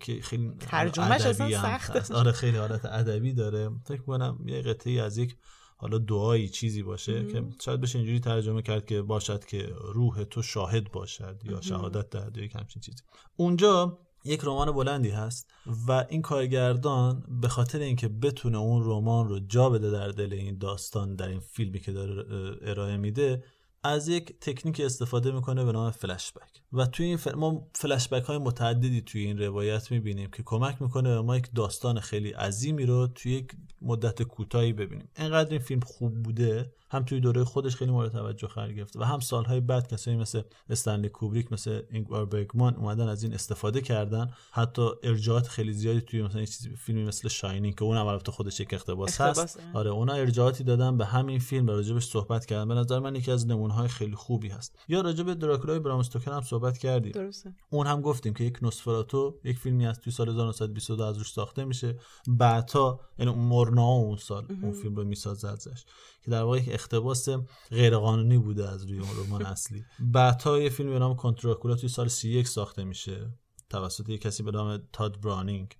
[0.00, 3.70] که خیلی ترجمهش اصلا سخت آره خیلی حالت ادبی داره.
[3.84, 5.36] فکر کنم یه قطعی از یک
[5.80, 10.42] حالا دعایی چیزی باشه که شاید بشه اینجوری ترجمه کرد که باشد که روح تو
[10.42, 13.02] شاهد باشد یا شهادت دهد یا همچین چیزی.
[13.36, 15.50] اونجا یک رمان بلندی هست
[15.88, 20.58] و این کارگردان به خاطر اینکه بتونه اون رمان رو جا بده در دل این
[20.58, 22.24] داستان در این فیلمی که داره
[22.62, 23.44] ارائه میده
[23.82, 27.34] از یک تکنیک استفاده می‌کنه به نام فلشبک و توی این فل...
[27.34, 32.00] ما فلشبک های متعددی توی این روایت می‌بینیم که کمک می‌کنه به ما یک داستان
[32.00, 33.52] خیلی عظیمی رو توی یک
[33.82, 35.08] مدت کوتاهی ببینیم.
[35.16, 39.02] انقدر این فیلم خوب بوده هم توی دوره خودش خیلی مورد توجه قرار گرفته و
[39.02, 44.30] هم سالهای بعد کسایی مثل استنلی کوبریک مثل اینگوار برگمان اومدن از این استفاده کردن.
[44.52, 48.74] حتی ارجاعات خیلی زیادی توی مثلا چیزی فیلمی مثل شاینینگ که اونم البته خودش یک
[48.74, 49.60] اقتباس هست.
[49.74, 52.68] آره اونا ارجاعاتی دادن به همین فیلم و راجبش صحبت کردن.
[52.68, 54.78] به نظر من یکی از نمونه‌های خیلی خوبی هست.
[54.88, 57.12] یا راجب دراکولای برام استوکر هم صحبت کردیم.
[57.12, 57.54] درسته.
[57.70, 61.64] اون هم گفتیم که یک نوسفراتو یک فیلمی از توی سال 1922 از روش ساخته
[61.64, 61.98] میشه.
[62.28, 65.84] بعدا یعنی مورنا اون سال اون فیلم رو می‌سازه ازش.
[66.22, 67.28] که در واقع یک اقتباس
[67.70, 69.84] غیرقانونی بوده از روی اون رمان اصلی.
[70.00, 73.32] بعدها یه فیلم به نام کنتراکولا توی سال 31 ساخته میشه
[73.70, 75.76] توسط یک کسی به نام تاد برانینگ.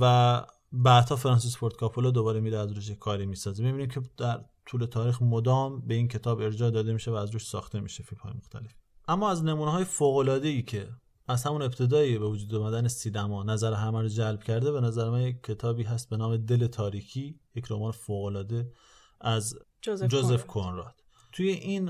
[0.00, 3.62] و بعدها فرانسیس فورد کاپولا دوباره میره از روش کاری می‌سازه.
[3.62, 7.46] می‌بینیم که در طول تاریخ مدام به این کتاب ارجاع داده میشه و از روش
[7.46, 8.74] ساخته میشه فیلم های مختلف.
[9.08, 10.88] اما از نمونه های فوق ای که
[11.28, 15.22] از همون ابتدایی به وجود آمدن سینما نظر همه رو جلب کرده به نظر من
[15.22, 18.28] یک کتابی هست به نام دل تاریکی یک رمان فوق
[19.20, 20.94] از جوزف, جوزف کنراد
[21.32, 21.88] توی این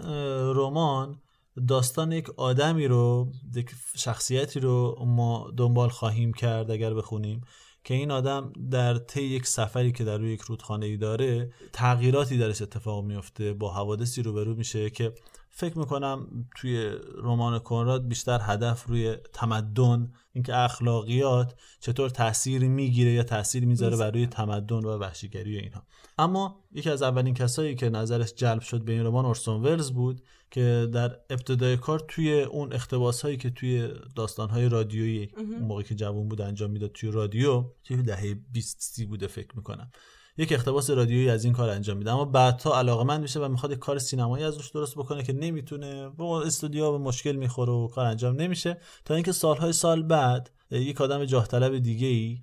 [0.54, 1.20] رمان
[1.68, 7.40] داستان یک آدمی رو یک شخصیتی رو ما دنبال خواهیم کرد اگر بخونیم.
[7.88, 12.38] که این آدم در طی یک سفری که در روی یک رودخانه ای داره تغییراتی
[12.38, 15.12] درش اتفاق میفته با حوادثی روبرو میشه که
[15.50, 16.26] فکر می‌کنم
[16.56, 16.90] توی
[17.22, 24.10] رمان کنراد بیشتر هدف روی تمدن اینکه اخلاقیات چطور تاثیر می‌گیره یا تاثیر می‌ذاره بر
[24.10, 25.82] روی تمدن و وحشیگری و اینها.
[26.18, 30.22] اما یکی از اولین کسایی که نظرش جلب شد به این رمان اورسون ولز بود
[30.50, 35.84] که در ابتدای کار توی اون اختباس هایی که توی داستان های رادیویی اون موقعی
[35.84, 39.90] که جوان بود انجام می‌داد توی رادیو توی دهه 20 سی بوده فکر می‌کنم.
[40.36, 42.12] یک اقتباس رادیویی از این کار انجام میده.
[42.12, 46.08] اما بعدها علاقمند میشه و می‌خواد یک کار سینمایی از روش درست بکنه که نمی‌تونه
[46.08, 48.80] با استودیو به مشکل می‌خوره و کار انجام نمیشه.
[49.04, 52.38] تا اینکه سالهای سال بعد یک آدم جاه طلب دیگه ای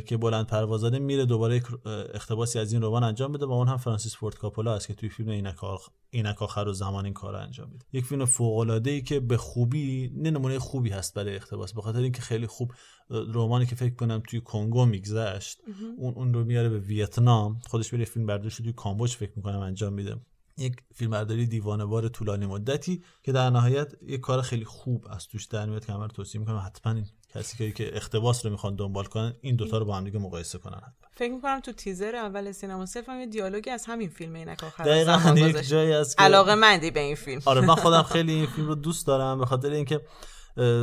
[0.00, 1.64] که بلند پروازانه میره دوباره یک
[2.14, 5.08] اختباسی از این رمان انجام بده و اون هم فرانسیس فورد کاپولا است که توی
[5.08, 5.28] فیلم
[6.10, 7.84] اینک آخر و زمان این کار انجام میده.
[7.92, 11.82] یک فیلم فوق العاده ای که به خوبی نه نمونه خوبی هست برای اختباس به
[11.82, 12.72] خاطر اینکه خیلی خوب
[13.10, 15.60] رمانی که فکر کنم توی کنگو میگذشت
[15.96, 19.92] اون اون رو میاره به ویتنام خودش بره فیلم برداشت توی کامبوج فکر می‌کنم انجام
[19.92, 20.16] میده.
[20.58, 25.66] یک فیلمبرداری دیوانوار طولانی مدتی که در نهایت یک کار خیلی خوب از توش در
[25.66, 26.62] میاد که من توصیه می‌کنم.
[26.66, 30.18] حتما این کسی که اختباس رو می‌خوان دنبال کنن این دوتا رو با هم دیگه
[30.18, 34.34] مقایسه کنن فکر می‌کنم تو تیزر اول سینما صرف هم یه دیالوگی از همین فیلم
[34.34, 37.40] اینک آخر دقیقاً یک جایی از علاقه مندی به این فیلم.
[37.44, 40.00] آره من خودم خیلی این فیلم رو دوست دارم به خاطر اینکه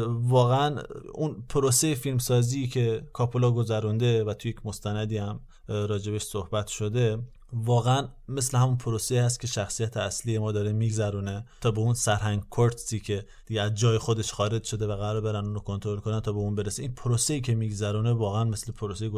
[0.07, 0.81] واقعا
[1.13, 7.17] اون پروسه فیلمسازی که کاپولا گذرونده و توی یک مستندی هم راجبش صحبت شده
[7.53, 12.49] واقعا مثل همون پروسه هست که شخصیت اصلی ما داره میگذرونه تا به اون سرهنگ
[12.49, 16.19] کورتسی که دیگه از جای خودش خارج شده و قرار برن اون رو کنترل کنن
[16.19, 16.81] تا به اون برسه.
[16.81, 19.09] این پروسه ای که میگذرونه واقعا مثل پروسه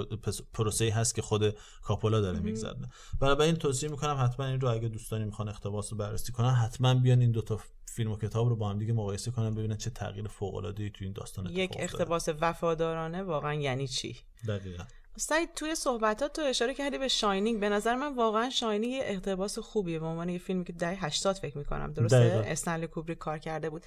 [0.54, 2.90] پروسه هست که خود کاپولا داره میگذرونه.
[3.20, 6.94] برای این توصیه می‌کنم حتما این رو اگه دوستانی می‌خوان اقتباس رو بررسی کنن حتما
[6.94, 10.28] بیان این دوتا فیلم و کتاب رو با هم دیگه مقایسه کنن ببینن چه تغییر
[10.28, 14.16] فوق العاده ای تو این داستان یک اقتباس وفادارانه واقعا یعنی چی؟
[14.48, 14.84] دقیقا.
[15.18, 17.60] سعید توی صحبتات تو اشاره کردی به Shining.
[17.59, 19.99] به نظر من واقعا Shining یه اقتباس خوبیه.
[19.99, 21.93] به عنوان یه فیلمی که دهه 80 فکر می‌کنم.
[21.93, 22.41] درسته؟ دقیقاً.
[22.47, 23.86] استنلی کوبریک کار کرده بود.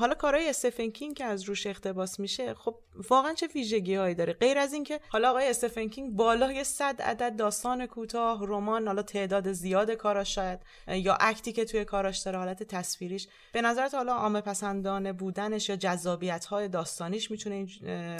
[0.00, 2.74] حالا کارهای استفن کینگ که از روش اقتباس میشه خب
[3.10, 7.36] واقعا چه ویژگی هایی داره؟ غیر از اینکه حالا آقای استفن کینگ بالای 100 عدد
[7.36, 12.62] داستان کوتاه رمان حالا تعداد زیاد کاراش شاید یا اکتی که توی کاراش داره حالت
[12.62, 13.28] تصویریش.
[13.52, 17.66] به نظرت حالا عامه پسندانه بودنش یا جذابیت های داستانیش می‌تونه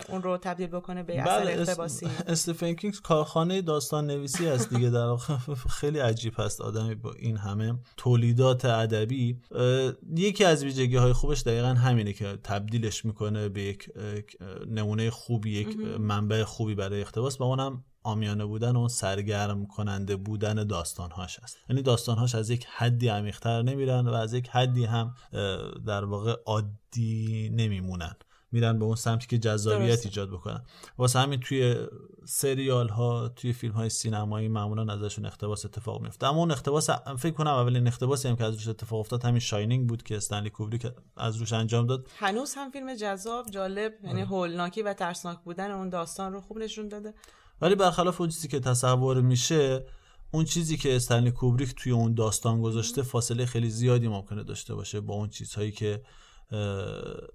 [0.08, 4.74] اون رو تبدیل بکنه به اثر بله اقتباسی؟ اس- استفن کینگ کارخانه داستان نویسی هست
[4.74, 4.90] دیگه.
[4.90, 5.36] در واقع
[5.80, 9.40] خیلی عجیب هست آدمی با این همه تولیدات ادبی.
[10.16, 13.90] یکی از ویژگی های خوبش دقیقا همینه که تبدیلش می‌کنه به یک
[14.68, 20.66] نمونه خوبی یک منبع خوبی برای اقتباس و اونم آمیانه بودن و سرگرم کننده بودن
[20.66, 25.14] داستانهاش هست یعنی داستانهاش از یک حدی عمیقتر نمیرن و از یک حدی هم
[25.86, 28.14] در واقع عادی نمیمونن.
[28.52, 30.06] میرن به اون سمتی که جذابیت.
[30.06, 30.62] ایجاد بکنن.
[30.98, 31.76] واسه همین توی
[32.32, 37.34] سریال ها توی فیلم های سینمایی معمولا ازشون اقتباس اتفاق میفته اما اون اقتباس فکر
[37.34, 40.86] کنم اولین اقتباسی هم که از روش اتفاق افتاد همین شاینینگ بود که استنلی کوبریک
[41.16, 42.06] از روش انجام داد.
[42.18, 46.88] هنوز هم فیلم جذاب جالب یعنی هولناکی و ترسناک بودن اون داستان رو خوب نشون
[46.88, 47.14] داده.
[47.60, 49.84] ولی برخلاف اون چیزی که تصور میشه
[50.30, 55.00] اون چیزی که استنلی کوبریک توی اون داستان گذاشته فاصله خیلی زیادی ممکنه داشته باشه
[55.00, 56.02] با اون چیزهایی که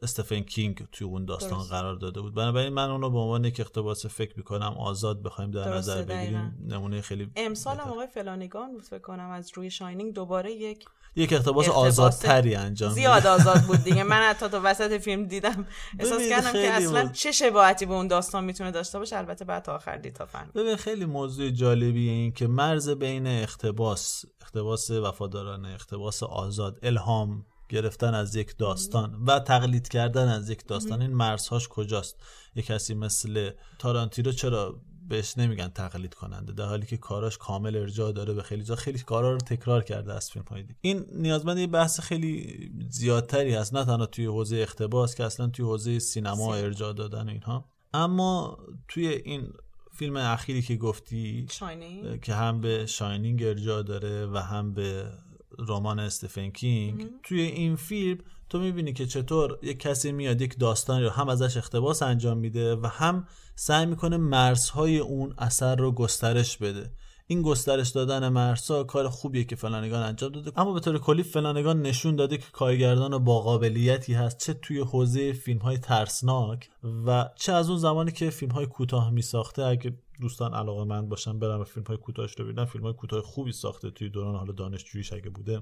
[0.02, 1.72] استفن کینگ توی اون داستان درست.
[1.72, 5.74] قرار داده بود بنابراین من اونو به عنوان یک اقتباس فکر می‌کنم آزاد بخوایم در
[5.74, 6.58] نظر بگیریم.
[6.68, 7.88] نمونه خیلی امسال هم.
[7.92, 10.86] آقای فلانگان بود فکر کنم از روی شاینینگ دوباره یک
[11.16, 12.92] یک اقتباس آزادتری انجام.
[12.92, 15.68] زیاد آزاد بود دیگه من حتی تو وسط فیلم دیدم
[16.00, 17.12] احساس کردم که اصلا بود.
[17.12, 20.54] چه شباهتی به اون داستان می‌تونه داشته باشه البته بعد تا آخر دید تا فهمید
[20.54, 28.14] ببین خیلی موضوع جالبیه این که مرز بین اقتباس اقتباس وفادارانه اقتباس آزاد الهام گرفتن
[28.14, 31.02] از یک داستان و تقلید کردن از یک داستان.
[31.02, 32.16] این مرزهاش کجاست؟
[32.56, 38.12] یه کسی مثل تارانتینو چرا بهش نمیگن تقلید کننده؟ در حالی که کاراش کامل ارجاع
[38.12, 38.76] داره به خیلی جا.
[38.76, 40.76] خیلی کارا رو تکرار کرده از فیلم های دیگه.
[40.82, 42.60] این نیازمند یه بحث خیلی
[42.90, 43.74] زیادتری هست.
[43.74, 46.56] نه تنها توی حوزه اقتباس که اصلا توی حوزه سینما سینما.
[46.56, 47.70] ارجاع دادن و اینها.
[47.94, 48.58] اما
[48.88, 49.54] توی این
[49.94, 55.12] فیلم اخیری که گفتی شاینینگ که هم به شاینینگ ارجاع داره و هم به
[55.60, 58.18] رمان استفن کینگ توی این فیلم
[58.50, 62.76] تو می‌بینی که چطور یک کسی میاد یک داستانی رو هم ازش اقتباس انجام میده
[62.76, 66.92] و هم سعی می‌کنه مرزهای اون اثر رو گسترش بده.
[67.28, 70.52] این گسترش دادن مرزها کار خوبیه که فلانگان انجام داده.
[70.60, 75.34] اما به طور کلی فلانگان نشون داده که کارگردان با قابلیتی هست چه توی حوزه
[75.34, 76.70] فیلم های ترسناک
[77.06, 81.10] و چه از اون زمانی که فیلم های کوتاه می ساخته اگه دوستان علاقه من
[81.10, 84.54] باشن برم فیلم های کوتاهش رو ببینن فیلم های کوتاه خوبی ساخته توی دوران حالا
[84.54, 85.62] دانشجوییش اگه بوده.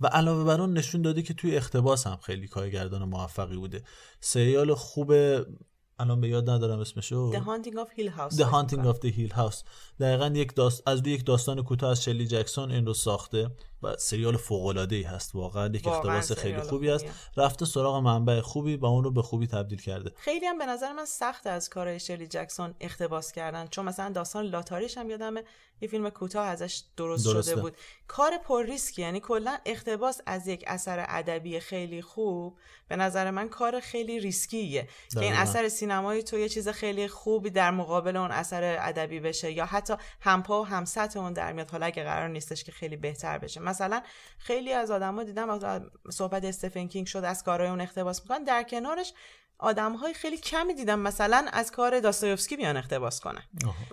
[0.00, 3.84] و علاوه بر اون نشون داده که توی اقتباس هم خیلی کارگردان موفقی بوده.
[4.20, 5.12] سریال خوب
[5.98, 7.32] الان به یاد ندارم اسمشو.
[7.32, 8.36] The Haunting of Hill House.
[8.36, 9.64] The Haunting of the Hill House.
[10.00, 10.82] دقیقا یک داست...
[10.86, 13.50] از روی یک داستان کوتاه از شلی جکسون این رو ساخته.
[13.82, 17.04] و سریال فوق العاده ای هست واقعا یک اقتباس خیلی خوبی است.
[17.36, 20.92] رفته سراغ منبع خوبی و اون رو به خوبی تبدیل کرده خیلی هم به نظر
[20.92, 25.44] من سخت از کار شرلی جکسون اقتباس کردن چون مثلا داستان لاتاریش هم یادمه
[25.80, 27.52] یه فیلم کوتاه ازش درست درسته.
[27.52, 27.76] شده بود
[28.08, 32.58] کار پر ریسکی یعنی کلا اقتباس از یک اثر ادبی خیلی خوب
[32.88, 35.32] به نظر من کار خیلی ریسکیه که این.
[35.32, 39.94] اثر سینمایی تو یه چیز خیلی خوبی در مقابل اون اثر ادبی بشه یا حتی
[40.20, 44.02] همپا و هم‌سطح اون در میاد حالا اگه قرار نیستش که خیلی بهتر بشه مثلا
[44.38, 48.44] خیلی از آدما دیدم وقتی صحبت استفن کینگ شد از کارهای اون اقتباس می‌کنن.
[48.44, 49.12] در کنارش
[49.58, 53.42] آدم های خیلی کمی دیدم مثلا از کار داستایوفسکی بیان اقتباس کنن.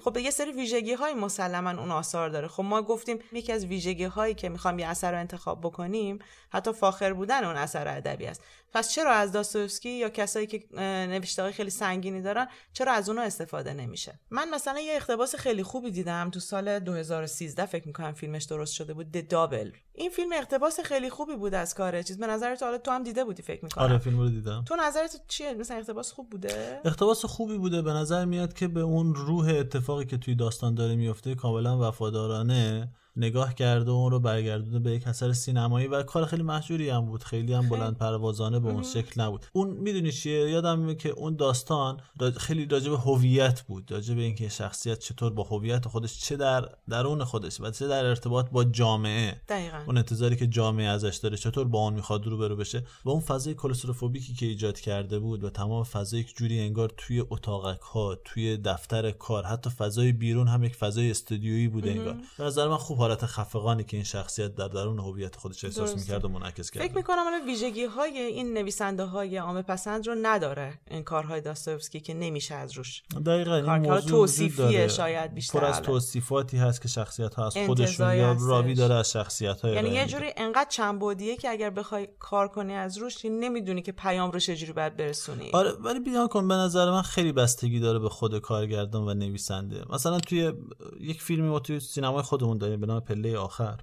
[0.03, 2.47] خب یه سری ویژگی های مسلما اون آثار داره.
[2.47, 6.19] خب ما گفتیم یکی از ویژگی هایی که می‌خوام یه اثر رو انتخاب بکنیم
[6.49, 8.43] حتی فاخر بودن اون اثر ادبی است.
[8.73, 10.63] پس چرا از داستایوفسکی یا کسایی که
[11.07, 15.63] نوشته های خیلی سنگینی دارن چرا از اونها استفاده نمیشه؟ من مثلا یه اقتباس خیلی
[15.63, 20.33] خوبی دیدم تو سال 2013 فکر می‌کنم فیلمش درست شده بود د دابل این فیلم
[20.33, 22.17] اقتباس خیلی خوبی بود از کار چیز.
[22.17, 24.63] به نظر تو حالا تو هم دیده بودی فکر می‌کنم؟ آره فیلم رو دیدم.
[24.67, 27.81] تو نظرت چیه؟ مثلا اقتباس خوب بوده؟ اقتباس خوبی بوده.
[27.81, 32.91] به نظر میاد که به اون روح اتفاقی که توی داستان داره میفته کاملا وفادارانه.
[33.19, 37.05] نگاه کرده و اون رو برگردونده به یک اثر سینمایی و کار خیلی محجوری هم
[37.05, 37.23] بود.
[37.23, 39.45] خیلی هم بلند پروازانه به اون شکل نبود.
[39.53, 41.99] اون می‌دونی چیه؟ یادم میاد که اون داستان
[42.37, 43.91] خیلی راجع به هویت بود.
[43.91, 48.05] راجع به اینکه شخصیت چطور با هویت خودش چه در درون خودش و چه در
[48.05, 49.41] ارتباط با جامعه.
[49.47, 49.77] دقیقا.
[49.87, 52.83] اون انتظاری که جامعه ازش داره چطور با اون می‌خواد روبرو بشه.
[53.05, 57.23] و اون فضای کلستروفوبیکی که ایجاد کرده بود و تمام فضا یک جوری انگار توی
[57.29, 62.17] اتاقک ها توی دفتر کار حتی فضای بیرون هم یک فضای استودیویی بوده انگار.
[62.37, 65.95] به نظر من خوب حالت خفقانی که این شخصیت در درون هویت خودش احساس.
[65.95, 70.15] می‌کرد و منعکس کرد فکر می‌کنم حالا ویژگی های این نویسنده های عامه پسند رو
[70.21, 74.87] نداره این کارهای داستایوفسکی که نمیشه از روش دقیقا این موضوع توصیفیه داره.
[74.87, 75.81] شاید بیشتر پر از.
[75.81, 78.37] توصیفاتی هست که شخصیت ها از خودشون یا.
[78.39, 82.73] راوی داره از شخصیت های یعنی یه جوری انقدر چنبودیه که اگر بخوای کار کنی
[82.73, 86.91] از روش نمی‌دونی که پیام رو چجوری باید برسونی آره ولی بیان کن به نظر
[86.91, 90.53] من خیلی بستگی داره به خود کارگردان و نویسنده مثلا توی
[90.99, 93.79] یک فیلمی ما توی سینمای خودمون داریم به نام پله آخر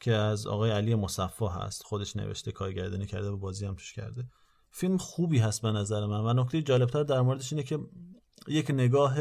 [0.00, 4.24] که از آقای علی مصفا هست خودش نوشته کارگردانی کرده و بازی هم توش کرده.
[4.70, 7.78] فیلم خوبی هست به نظر من و نکته جالبتر در موردش اینه که
[8.48, 9.16] یک نگاه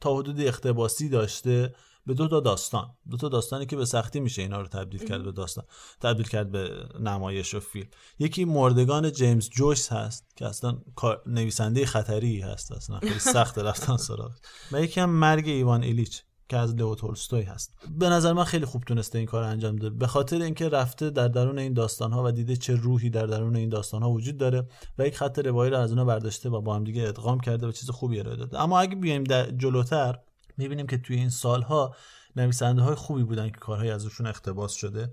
[0.00, 1.74] تا حدود اقتباسی داشته
[2.06, 2.96] به دو تا داستان.
[3.10, 5.64] دو تا داستانی که به سختی میشه اینا رو تبدیل کرد به داستان
[6.00, 7.88] تبدیل کرد به نمایش و فیلم.
[8.18, 10.78] یکی مردگان جیمز جویس هست که اصلا
[11.26, 14.32] نویسنده خطری هست اصلا خیلی سخت رفتن سراغ
[14.72, 16.22] و یکی هم مرگ ایوان ایلیچ.
[16.48, 17.74] که از لئو تولستوی هست.
[17.98, 21.28] به نظر من خیلی خوب تونسته این کار انجام ده به خاطر اینکه رفته در
[21.28, 24.68] درون این داستان ها و دیده چه روحی در درون این داستان ها وجود داره
[24.98, 27.72] و یک خط روایی رو از اونها برداشته و با هم دیگه ادغام کرده و
[27.72, 28.60] چیز خوبی ارائه داده.
[28.60, 30.18] اما اگه بیایم در جلوتر
[30.56, 31.94] می‌بینیم که توی این سالها
[32.36, 35.12] نویسنده های خوبی بودن که کارهای ازشون اقتباس شده.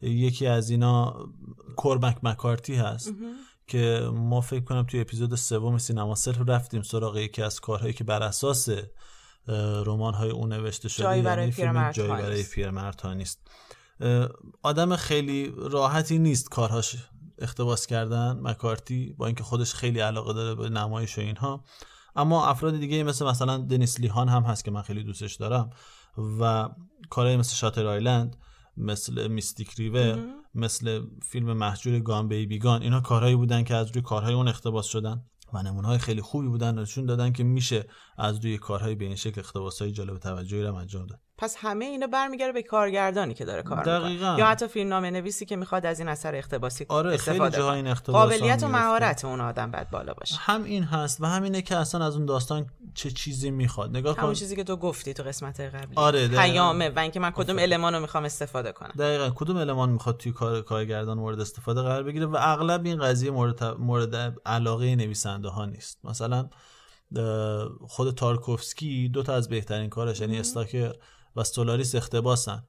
[0.00, 1.16] یکی از اینا
[1.76, 3.12] کورمک مکارتی هست
[3.66, 8.04] که ما فکر کنم توی اپیزود سوم سینما صرف رفتیم سراغ یکی از کارهایی که
[8.04, 8.68] بر اساس
[9.86, 12.42] رمان های اون نوشته شده جایی برای یعنی پیرمرد جایی برای.
[12.42, 13.50] پیرمرد ها نیست.
[14.62, 16.96] آدم خیلی راحتی نیست کارهاش
[17.38, 21.64] اقتباس کردن مکارتی با اینکه خودش خیلی علاقه داره به نمایش و اینها.
[22.16, 25.70] اما افراد دیگه مثل مثلا دنیس لیهان هم هست که من خیلی دوستش دارم
[26.40, 26.68] و
[27.10, 28.36] کارهای مثل شاتر آیلند
[28.76, 30.18] مثل میستیک ریور
[30.54, 34.86] مثل فیلم محجور گان بیبی گان اینا کارهایی بودن که از روی کارهای اون اقتباس
[34.86, 35.24] شدن.
[35.52, 39.16] و نمونه های خیلی خوبی بودن نشون دادن که میشه از روی کارهای به این
[39.16, 41.25] شکل اقتباس های جالب توجهی هم انجام داد.
[41.38, 44.08] پس همه اینا برمیگره به کارگردانی که داره کار دقیقاً.
[44.08, 47.70] می‌کنه یا حتی فیلمنامه نویسی که می‌خواد از این اثر اقتباسی آره استفاده کنه.
[47.70, 50.36] این قابلیت و مهارت اون آدم باید بالا باشه.
[50.38, 53.96] هم این هست و همینه که اصلا از اون داستان چه چیزی می‌خواد.
[53.96, 54.34] نگاه همون کن.
[54.34, 55.96] چیزی که تو گفتی تو قسمت قبلی.
[55.96, 56.28] آره،.
[56.28, 58.92] پیامه و اینکه من کدوم المان رو می‌خوام استفاده کنم.
[58.98, 59.30] دقیقا.
[59.34, 63.64] کدوم المان می‌خواد توی کار کارگردان مورد استفاده قرار بگیره و اغلب این قضیه مورد,
[63.64, 65.98] مورد علاقه نویسنده ها نیست.
[66.04, 66.48] مثلا
[67.88, 70.92] خود تارکوفسکی دو تا از بهترین کارش یعنی استالکر
[71.36, 72.64] و سولاریس اقتباسن.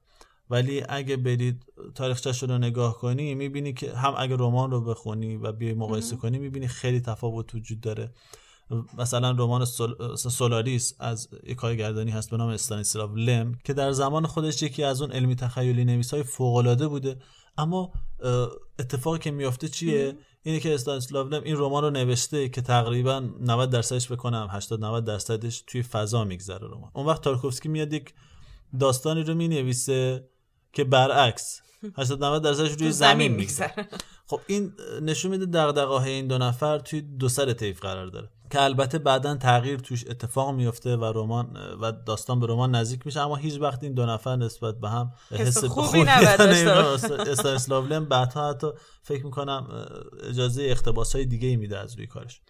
[0.50, 1.64] ولی اگه برید
[1.94, 6.38] تاریخچه‌ش رو نگاه کنی می‌بینی که هم اگه رمان رو بخونی و بیای مقایسه کنی
[6.38, 8.12] می‌بینی خیلی تفاوت وجود داره.
[8.98, 10.16] مثلا رمان سول...
[10.16, 15.02] سولاریس از یک کارگردانی هست به نام استانیسلاو لم که در زمان خودش یکی از
[15.02, 17.18] اون علمی تخیلی نویس های فوق بوده.
[17.58, 17.92] اما
[18.78, 23.70] اتفاقی که میافته چیه؟ اینه که استانیسلاو لم این رمان رو نوشته که تقریبا 90
[23.70, 26.90] درصدش بکنم 80 90 درصدش توی فضا میگذره رمان.
[26.94, 28.14] اون وقت تارکوفسکی میاد یک
[28.80, 30.28] داستانی رو می‌نویسه
[30.72, 31.60] که برعکس.
[31.96, 33.88] 80 90 درصدش روی زمین میگذره.
[34.26, 38.62] خب این نشون میده دغدغه‌های این دو نفر توی دو سر طیف قرار داره که
[38.62, 43.36] البته بعدا تغییر توش اتفاق میفته و رمان و داستان به رمان نزدیک میشه اما
[43.36, 46.04] هیچ وقت این دو نفر نسبت به هم حس خوبی
[47.90, 48.66] لم بعدها حتی
[49.02, 49.86] فکر می‌کنم
[50.22, 52.40] اجازه اقتباس های دیگه ای میده از روی کارش.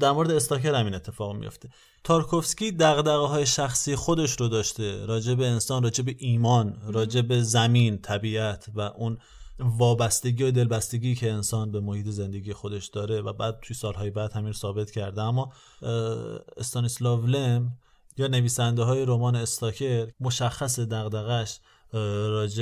[0.00, 1.68] در مورد استاکر هم این اتفاق میفته
[2.04, 7.42] تارکوفسکی دغدغه های شخصی خودش رو داشته راجع به انسان راجع به ایمان راجع به
[7.42, 9.18] زمین طبیعت و اون
[9.58, 14.32] وابستگی و دلبستگی که انسان به محیط زندگی خودش داره و بعد توی سالهای بعد
[14.32, 15.22] همین ثابت کرده.
[15.22, 15.52] اما
[16.56, 17.72] استانیسلاو لم
[18.16, 21.60] یا نویسنده های رمان استاکر مشخص دغدغش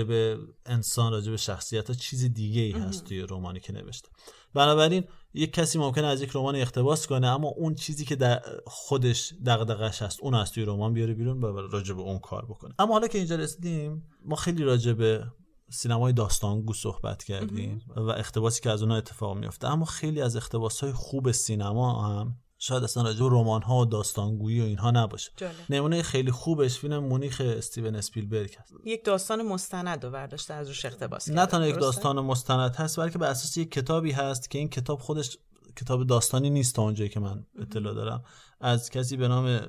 [0.08, 4.08] به انسان راجع به شخصیت ها چیز دیگه ای هست توی رمانی که نوشته.
[4.54, 5.04] بنابراین
[5.34, 10.02] یک کسی ممکنه از یک رمان اقتباس کنه اما اون چیزی که در خودش دغدغش
[10.02, 12.74] هست اون از توی رمان بیاره بیرون و راجع به اون کار بکنه.
[12.78, 15.24] اما حالا که اینجا رسیدیم ما خیلی راجع به
[15.70, 20.80] سینمای داستانگو صحبت کردیم و اقتباسی که از اونها اتفاق میفته اما خیلی از اقتباس
[20.80, 25.30] های خوب سینما هم شاید اصلا راجع به رمان ها و داستانگویی و اینها نباشه
[25.36, 25.54] جالب.
[25.70, 30.84] نمونه خیلی خوبش فیلم مونیخ استیون اسپیلبرگ هست یک داستان مستند رو برداشته از روش
[30.84, 31.46] اقتباس نه.
[31.46, 35.38] تنها یک؟ داستان مستند هست بلکه بر اساس یک کتابی هست که این کتاب خودش
[35.76, 38.24] کتاب داستانی نیست تا اونجایی که من اطلاع دارم
[38.60, 39.60] از کسی به نام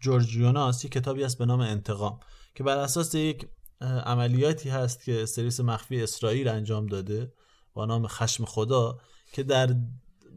[0.00, 2.20] جورج یوناس یک کتابی هست به نام انتقام
[2.54, 3.48] که بر اساس یک
[3.80, 7.32] عملیاتی هست که سرویس مخفی اسرائیل انجام داده
[7.74, 8.98] با نام خشم خدا
[9.32, 9.74] که در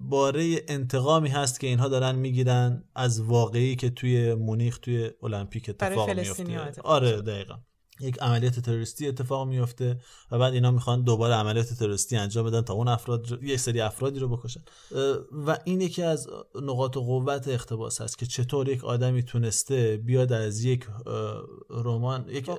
[0.09, 6.09] باره انتقامی هست که اینها دارن می‌گیرن از واقعی که توی مونیخ توی المپیک اتفاق
[6.09, 6.81] میفته.
[6.81, 7.21] آره.
[7.21, 7.55] دقیقا.
[8.01, 9.99] یک عملیات تروریستی اتفاق میفته
[10.31, 13.43] و بعد اینا می‌خوان دوباره عملیات تروریستی انجام بدن تا اون افراد رو...
[13.43, 14.61] یک سری افرادی رو بکشن.
[15.31, 16.27] و این یکی از
[16.61, 20.87] نقاط قوت اقتباس هست که چطور یک آدمی تونسته بیاد از یک
[21.69, 22.49] رمان یک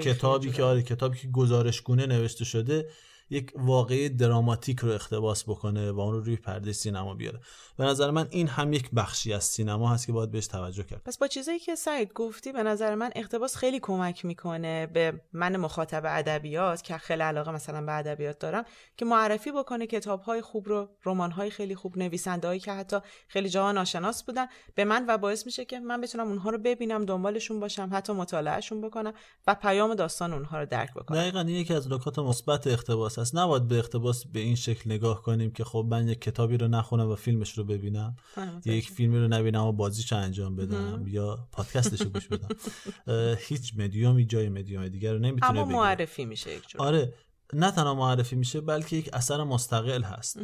[0.00, 2.88] کتابی که آره کتابی که گزارشگونه نوشته شده
[3.32, 7.40] یک واقعه دراماتیک رو اقتباس بکنه و اون رو روی پرده سینما بیاره.
[7.76, 11.02] به نظر من این هم یک بخشی از سینما هست که باید بهش توجه کرد.
[11.04, 15.56] پس با چیزایی که سعید گفتی به نظر من اقتباس خیلی کمک می‌کنه به من
[15.56, 18.64] مخاطب ادبیات که خیلی علاقه مثلا به ادبیات دارم
[18.96, 22.96] که معرفی بکنه کتابهای خوب رو رمان‌های خیلی خوب نویسنده‌ای که حتی
[23.28, 27.04] خیلی جاها ناشناس بودن به من و باعث میشه که من بتونم اونها رو ببینم
[27.04, 29.12] دنبالشون باشم حتی مطالعهشون بکنم
[29.46, 31.18] و پیام داستان اونها رو درک بکنم.
[31.18, 35.50] دقیقاً یکی از نکات مثبت اقتباس است نباید به اقتباس به این شکل نگاه کنیم
[35.50, 38.16] که خب من یک کتابی رو نخونم و فیلمش رو ببینم
[38.64, 42.48] یا یک فیلمی رو نبینم و بازیش انجام بدم یا پادکستش رو گوش بدم.
[43.38, 46.82] هیچ مدیومی جای مدیوم دیگر رو نمی‌تونه اما معرفی میشه یک جور.
[46.82, 47.14] آره
[47.52, 50.38] نه تنها معرفی میشه بلکه یک اثر مستقل هست.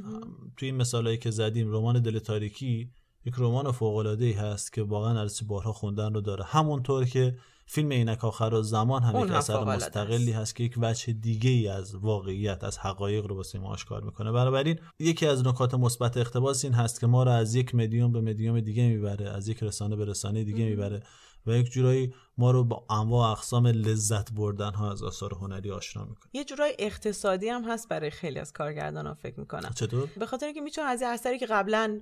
[0.57, 2.91] توی این مثالایی که زدیم رمان دل تاریکی
[3.25, 6.45] یک رمان فوق العاده ای هست که واقعا ارزش بارها خوندن رو داره.
[6.45, 7.39] همونطور که
[7.71, 10.57] فیلم عینک آخر و زمان هم یک اثر مستقلی هست.
[10.57, 14.79] که یک وجه دیگه ای از واقعیت از حقایق رو واسه ما آشکار می‌کنه بنابراین
[14.99, 18.61] یکی از نکات مثبت اقتباس این هست که ما رو از یک مدیوم به مدیوم
[18.61, 21.03] دیگه می‌بره از یک رسانه به رسانه دیگه می‌بره
[21.47, 26.05] و یک جورایی ما رو با انواع اقسام لذت بردن ها از آثار هنری آشنا
[26.05, 26.31] می‌کنه.
[26.33, 29.71] یه جورای اقتصادی هم هست برای خیلی از کارگردان ها فکر می‌کنم.
[29.75, 32.01] چطور؟ به خاطر اینکه می‌تونن از اثری که قبلا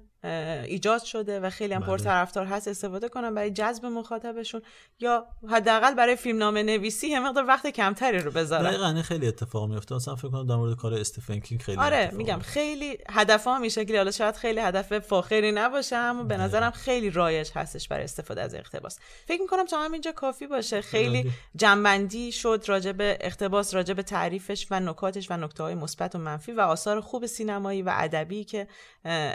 [0.65, 1.89] ایجاد شده و خیلی هم بله.
[1.89, 4.63] پرطرفدار هست استفاده کنن برای جذب مخاطبشون
[5.01, 9.95] یا حداقل برای فیلمنامه نویسی یه مقدار وقت کمتری رو بذارن دقیقاً خیلی اتفاق میفته
[9.95, 13.85] مثلا فکر کنم در مورد کار استفن کینگ خیلی آره میگم خیلی هدف ها میشه
[13.85, 18.43] که حالا شاید خیلی هدف فاخری نباشه اما به نظرم خیلی رایج هستش برای استفاده
[18.43, 18.99] از اقتباس.
[19.27, 20.81] فکر می‌کنم تا همینجا کافی باشه.
[20.81, 26.15] خیلی جنبندی شد راجع به اقتباس راجع به تعریفش و نکاتش و نکته های مثبت
[26.15, 28.69] و منفی و آثار خوب سینمایی و ادبی که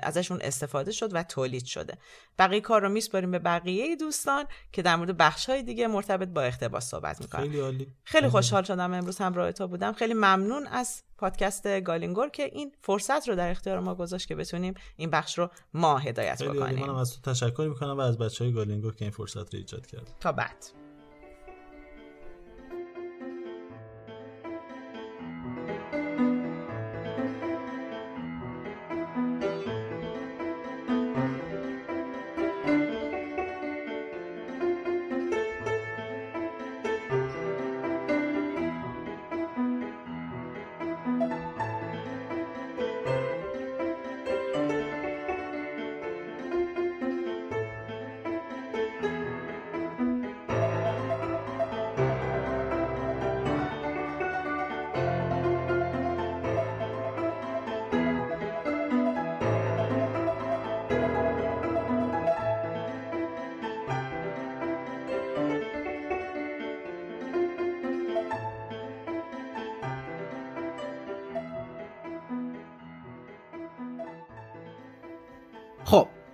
[0.03, 1.97] ازشون استفاده شد و تولید شده.
[2.39, 6.41] بقیه کار رو میسپاریم به بقیه دوستان که در مورد بخش های دیگه مرتبط با
[6.41, 7.41] اقتباس صحبت می‌کنن.
[7.41, 7.87] خیلی عالی.
[8.03, 9.93] خیلی خوشحال شدم امروز همراه تو بودم.
[9.93, 14.73] خیلی ممنون از پادکست گالینگور که این فرصت رو در اختیار ما گذاشت که بتونیم
[14.97, 16.85] این بخش رو ما هدایت بکنیم.
[16.85, 19.85] منم از تو تشکر می‌کنم و از بچه های گالینگور که این فرصت رو ایجاد
[19.85, 20.80] کرد تا بعد.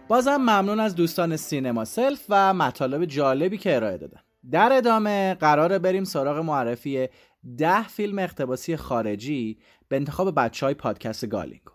[0.08, 4.20] بازم ممنون از دوستان سینما سلف و مطالب جالبی که ارائه دادن.
[4.52, 7.08] در ادامه قراره بریم سراغ معرفی
[7.58, 11.74] ده فیلم اقتباسی خارجی به انتخاب بچه های پادکست گالینگور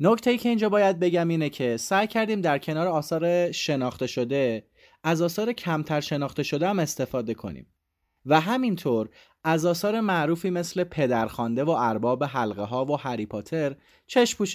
[0.00, 4.66] نکته ای که اینجا باید بگم اینه که سعی کردیم در کنار آثار شناخته شده
[5.04, 7.66] از آثار کمتر شناخته شده هم استفاده کنیم.
[8.26, 9.08] و همینطور
[9.44, 13.76] از آثار معروفی مثل پدرخوانده و ارباب حلقه ها و هری پاتر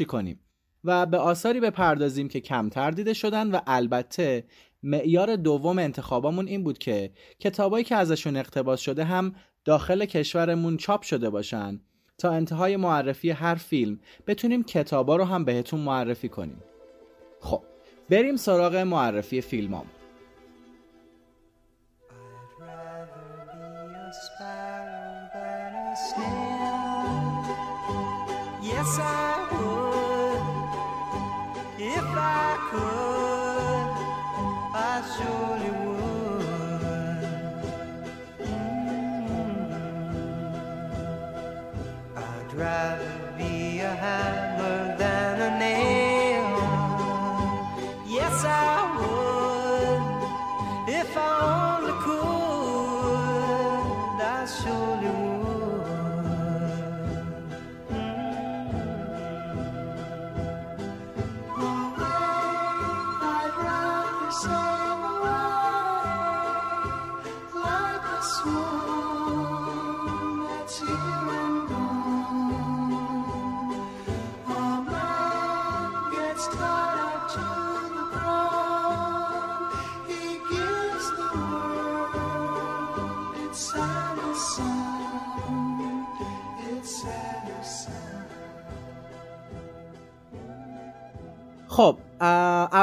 [0.08, 0.40] کنیم.
[0.88, 4.44] و به آثاری بپردازیم که کمتر دیده شدن و البته
[4.84, 9.36] معیار دوم انتخابمون این بود که کتابایی که ازشون اقتباس شده هم
[9.66, 11.80] داخل کشورمون چاپ شده باشن
[12.18, 16.64] تا انتهای معرفی هر فیلم بتونیم کتابا رو هم بهتون معرفی کنیم.
[17.42, 17.64] خب
[18.10, 19.86] بریم سراغ معرفی فیلمام.
[28.68, 29.37] Yes, I
[32.78, 33.07] world.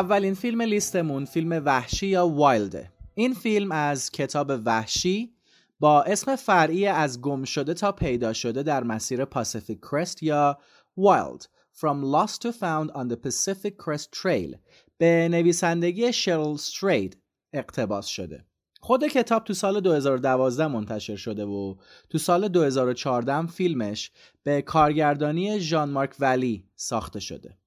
[0.04, 2.92] اولین فیلم لیستمون فیلم وحشی یا وایلده.
[3.14, 5.34] این فیلم از کتاب وحشی
[5.80, 10.58] با اسم فرعی از گم شده تا پیدا شده در مسیر پاسیفیک کرست یا
[11.00, 11.42] Wild
[11.72, 14.56] From Lost to Found on the Pacific Crest Trail.
[14.98, 17.18] به نویسندگی شرل سترید
[17.52, 18.44] اقتباس شده.
[18.80, 21.74] خود کتاب تو سال 2012 منتشر شده و
[22.10, 24.10] تو سال 2014 هم فیلمش
[24.42, 27.58] به کارگردانی ژان مارک ولی ساخته شده.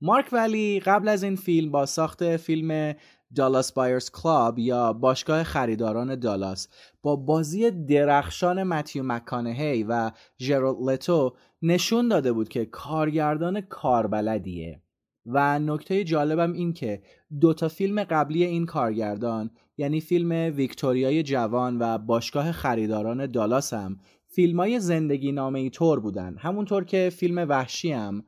[0.00, 2.94] مارک ولی قبل از این فیلم با ساخت فیلم
[3.34, 6.68] دالاس بایرز کلاب یا باشگاه خریداران دالاس
[7.02, 14.80] با بازی درخشان متیو مکانهی و ژرالد لتو نشون داده بود که کارگردان کاربلدیه.
[15.26, 17.02] و نکته جالبم این که
[17.40, 24.60] دوتا فیلم قبلی این کارگردان یعنی فیلم ویکتوریای جوان و باشگاه خریداران دالاس هم فیلم
[24.60, 26.36] های زندگی نامه ای طور بودن.
[26.38, 28.24] همونطور که فیلم وحشی هم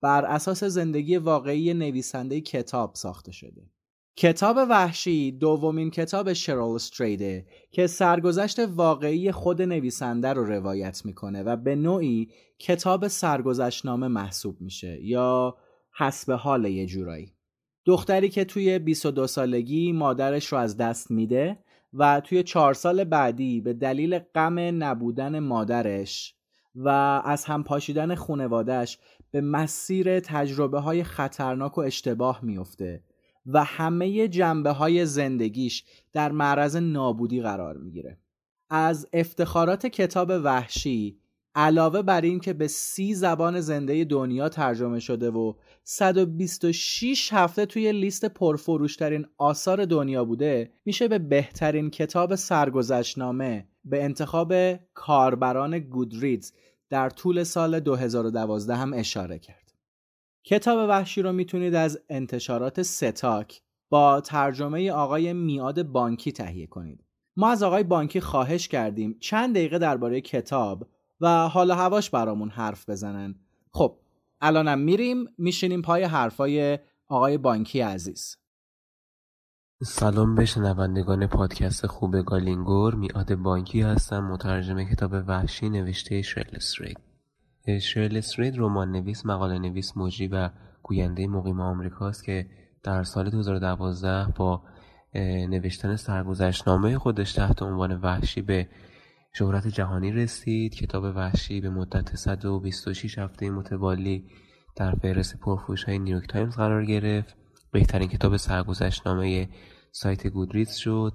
[0.00, 3.70] بر اساس زندگی واقعی نویسنده کتاب ساخته شده.
[4.16, 11.56] کتاب وحشی دومین کتاب شرول استریده که سرگذشت واقعی خود نویسنده رو روایت می‌کنه و
[11.56, 15.56] به نوعی کتاب سرگذشتنامه محسوب میشه یا
[15.98, 17.34] حسب حال یه جورایی.
[17.86, 21.58] دختری که توی 22 سالگی مادرش رو از دست میده
[21.92, 26.34] و توی چهار سال بعدی به دلیل غم نبودن مادرش
[26.74, 26.88] و
[27.24, 28.98] از هم پاشیدن خونوادش
[29.30, 33.02] به مسیر تجربه های خطرناک و اشتباه میفته
[33.46, 38.18] و همه جنبه های زندگیش در معرض نابودی قرار می‌گیره.
[38.70, 41.20] از افتخارات کتاب وحشی
[41.54, 45.54] علاوه بر این که به سی زبان زنده دنیا ترجمه شده و
[45.84, 54.54] 126 هفته توی لیست پرفروشترین آثار دنیا بوده میشه به بهترین کتاب سرگذشتنامه به انتخاب
[54.94, 56.52] کاربران گودریدز
[56.90, 59.74] در طول سال 2012 هم اشاره کرد.
[60.44, 67.04] کتاب وحشی رو می‌تونید از انتشارات ستاک با ترجمه آقای میاد بانکی تهیه کنید.
[67.36, 70.86] ما از آقای بانکی خواهش کردیم چند دقیقه درباره کتاب
[71.20, 73.34] و حالا هواش برامون حرف بزنن.
[73.72, 73.98] خب
[74.40, 76.78] الانم میریم میشینیم پای حرفای
[77.08, 78.36] آقای بانکی عزیز.
[79.82, 82.94] سلام به شنوندگان پادکست خوب گالینگور.
[82.94, 84.24] میاد بانکی هستم.
[84.24, 86.98] مترجم کتاب وحشی نوشته شرل استرید
[87.80, 90.50] شریل استرید رمان نویس مقاله نویس مجری و
[90.82, 92.46] گوینده مقیم آمریکاست که
[92.82, 94.62] در سال 2012 با
[95.48, 98.68] نوشتن سرگذشتنامه خودش تحت عنوان وحشی به
[99.32, 100.74] شهرت جهانی رسید.
[100.74, 104.24] کتاب وحشی به مدت 126 هفته متوالی
[104.76, 107.39] در فهرست پرفروش های نیویورک تایمز قرار گرفت.
[107.72, 109.48] بهترین کتاب سرگذشتنامه
[109.92, 111.12] سایت گودریدز شد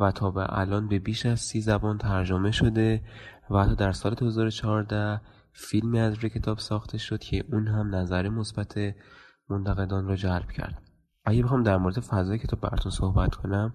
[0.00, 3.02] و تا به الان به بیش از سی زبان ترجمه شده
[3.50, 5.20] و حتی در سال 2014
[5.52, 8.74] فیلمی از روی کتاب ساخته شد که اون هم نظر مثبت
[9.48, 10.82] منتقدان را جلب کرد.
[11.24, 13.72] اگه بخوام در مورد فضای کتاب براتون صحبت کنم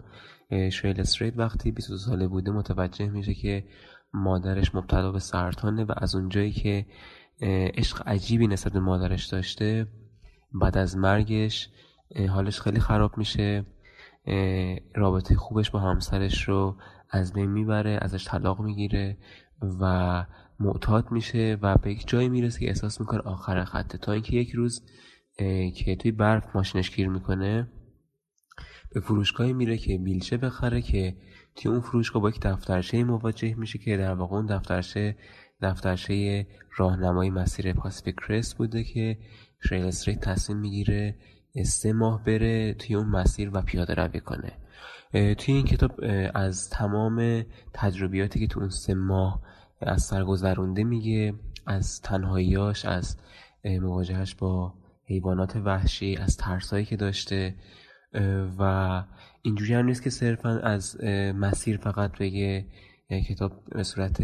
[0.71, 3.63] شریل استریت وقتی 22 ساله بوده متوجه میشه که
[4.13, 6.85] مادرش مبتلا به سرطانه و از اونجایی که
[7.77, 9.87] عشق عجیبی نسبت به مادرش داشته
[10.53, 11.69] بعد از مرگش
[12.29, 13.65] حالش خیلی خراب میشه.
[14.95, 16.75] رابطه خوبش با همسرش رو
[17.09, 19.17] از بین می‌بره ازش طلاق می‌گیره
[19.81, 20.25] و
[20.59, 23.97] معتاد میشه و به یک جایی می‌رسه که احساس می‌کنه آخر خطه.
[23.97, 24.85] تا اینکه یک روز
[25.75, 27.67] که توی برف ماشینش گیر می‌کنه
[28.93, 31.17] به فروشگاهی میره که بیلچه بخره که
[31.55, 35.15] توی اون فروشگاه با یک دفترچه مواجه میشه که در واقع اون دفترچه
[35.61, 36.47] دفترچه
[36.77, 39.17] راهنمای مسیر پاسیفیک کرست بوده که
[39.63, 41.15] شریل استریت تصمیم می‌گیره.
[41.65, 44.51] سه ماه بره توی اون مسیر و پیاده روی کنه.
[45.11, 45.91] توی این کتاب
[46.33, 49.41] از تمام تجربیاتی که تو اون سه ماه
[49.81, 51.33] از سرگذرونده میگه
[51.65, 53.17] از تنهاییاش از
[53.65, 54.73] مواجهش با
[55.05, 57.55] حیوانات وحشی از ترسایی که داشته
[58.59, 59.03] و
[59.41, 61.03] اینجوری هم نیست که صرفا از
[61.35, 62.65] مسیر فقط بگه
[63.29, 64.23] کتاب به صورت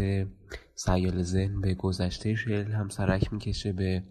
[0.74, 4.02] سیال ذهن به گذشته شیل هم سرک می‌کشه به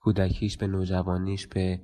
[0.00, 1.80] کودکیش به نوجوانیش به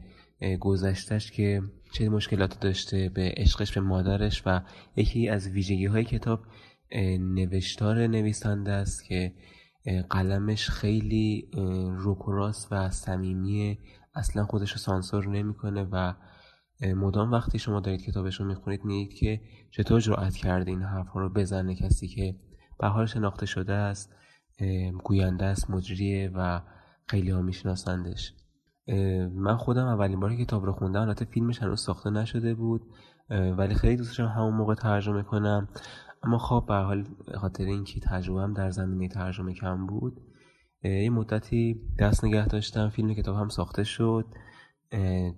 [0.60, 1.62] گذشتش که
[1.92, 4.60] چه مشکلاتی داشته به عشقش به مادرش و
[4.96, 6.40] یکی از ویژگی های کتاب
[7.20, 9.34] نوشتار نویسنده است که
[10.10, 11.48] قلمش خیلی
[11.96, 13.78] روکراس و صمیمی
[14.14, 16.12] اصلا خودش رو سانسور نمی‌کنه و
[16.80, 21.28] مدام وقتی شما دارید کتابش رو می‌خونید میگید که چطور جرأت کرده این حرفها رو
[21.28, 21.74] بزنه.
[21.74, 22.36] کسی که
[22.78, 24.14] به حال شناخته شده است
[25.04, 26.60] گوینده است مجریه و
[27.06, 28.34] خیلی ها میشناسندش.
[29.34, 32.82] من خودم اولین بار کتاب رو خوندم البته فیلمش هنوز ساخته نشده بود
[33.30, 35.68] ولی خیلی دوست داشتم همون موقع ترجمه کنم.
[36.22, 40.20] اما خب به حال خاطر اینکه تجربهم در زمینه ترجمه کم بود
[40.82, 44.24] یه مدتی دست نگه داشتم فیلم کتاب هم ساخته شد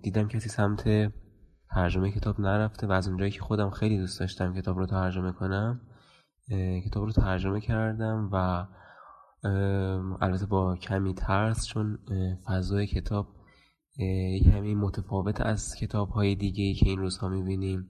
[0.03, 1.13] دیدم کسی سمت
[1.75, 5.81] ترجمه کتاب نرفته و از اونجایی که خودم خیلی دوست داشتم کتاب رو ترجمه کنم
[6.87, 8.67] کتاب رو ترجمه کردم و
[10.21, 11.99] البته با کمی ترس چون
[12.47, 13.38] فضای کتاب
[14.45, 17.89] کمی متفاوت از کتاب های دیگه ای که این روزها می‌بینیم.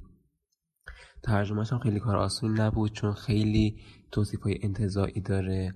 [1.23, 3.81] ترجمهش هم خیلی کار آسونی نبود چون خیلی
[4.13, 5.75] توصیف های انتظاعی داره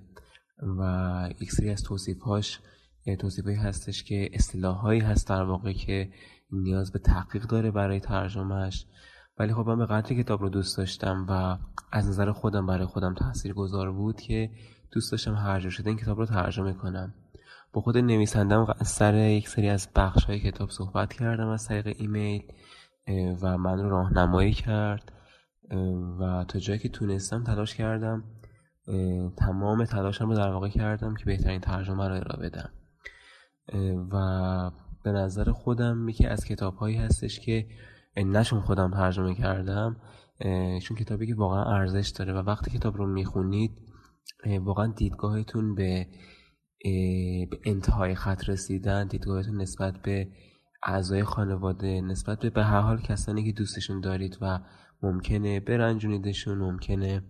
[0.79, 6.09] و یک سری از توصیف هایی هستش که اصطلاح هایی هست در واقع که
[6.51, 8.85] نیاز به تحقیق داره برای ترجمهش
[9.39, 11.57] ولی خب من به قدر کتاب رو دوست داشتم و
[11.91, 14.51] از نظر خودم برای خودم تأثیر گذار بود که
[14.91, 17.13] دوست داشتم هر شده این کتاب رو ترجمه کنم.
[17.73, 21.95] با خود نویسندم از سر یک سری از بخش های کتاب صحبت کردم از طریق
[21.99, 22.43] ایمیل
[23.41, 25.11] و من رو راهنمایی کرد
[26.19, 28.23] و تا جایی که تونستم تلاش کردم
[29.37, 32.69] تمام تلاشم رو در واقع کردم که بهترین ترجمه رو ارائه بدم.
[34.11, 34.71] و
[35.03, 37.67] به نظر خودم یکی از کتاب هایی هستش که
[38.43, 39.95] چون خودم ترجمه کردم
[40.83, 43.71] چون کتابی که واقعا ارزش داره و وقتی کتاب رو می‌خونید
[44.61, 46.07] واقعا دیدگاهتون به
[46.83, 50.27] به انتهای خط رسیدن دیدگاهتون نسبت به
[50.83, 54.59] اعضای خانواده نسبت به به هر حال کسانی که دوستشون دارید و
[55.03, 57.23] ممکنه برنجونیدشون ممکنه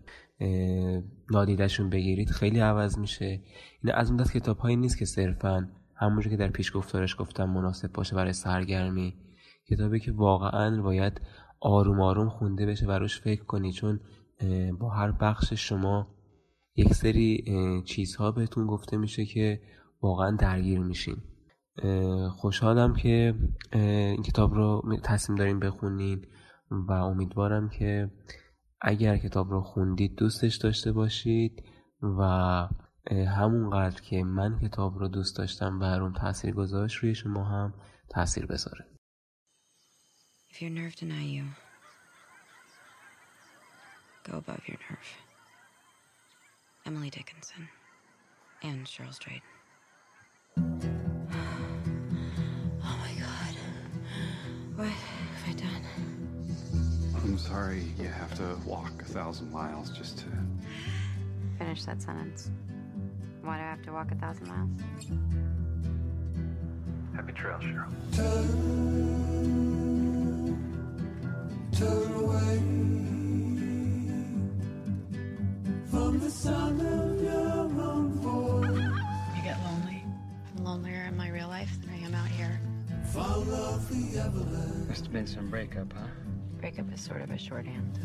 [1.31, 3.41] نادیدشون بگیرید خیلی عوض میشه.
[3.83, 7.49] این از اون دست کتاب هایی نیست که صرفا همونجور که در پیش گفتارش گفتم
[7.49, 9.15] مناسب باشه برای سرگرمی.
[9.69, 11.21] کتابی که واقعا باید
[11.59, 13.99] آروم آروم خونده بشه و روش فکر کنی چون
[14.79, 16.12] با هر بخش شما
[16.75, 17.43] یک سری
[17.85, 19.61] چیزها بهتون گفته میشه که
[20.01, 21.17] واقعا درگیر میشین
[22.31, 23.35] خوشحالم که
[23.73, 26.25] این کتاب رو می- تصمیم داریم بخونین
[26.71, 28.11] و امیدوارم که
[28.81, 31.63] اگر کتاب رو خوندید دوستش داشته باشید
[32.01, 32.21] و
[33.11, 37.73] همونقدر که من کتاب رو دوست داشتم و روم تاثیر گذاشت روی شما هم
[38.09, 38.85] تاثیر بذاره
[40.51, 41.45] If your nerve deny you,
[44.27, 45.32] go above your nerve.
[46.85, 47.69] Emily Dickinson
[48.61, 49.41] and Cheryl Strait.
[52.85, 53.55] Oh my god.
[54.75, 55.85] What have I done?
[57.15, 60.25] I'm sorry you have to walk a thousand miles just to.
[61.57, 62.51] Finish that sentence.
[63.41, 64.69] Why do I have to walk a thousand miles?
[67.15, 67.93] Happy trail, Cheryl.
[71.71, 73.12] Turn away
[75.93, 78.67] from the sound of your own voice.
[79.37, 80.03] You get lonely.
[80.57, 82.59] I'm lonelier in my real life than I am out here.
[83.13, 84.87] Found off the avalanche.
[84.87, 86.07] Must have been some breakup, huh?
[86.59, 87.99] Breakup is sort of a shorthand.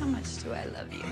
[0.00, 1.04] How much do I love you?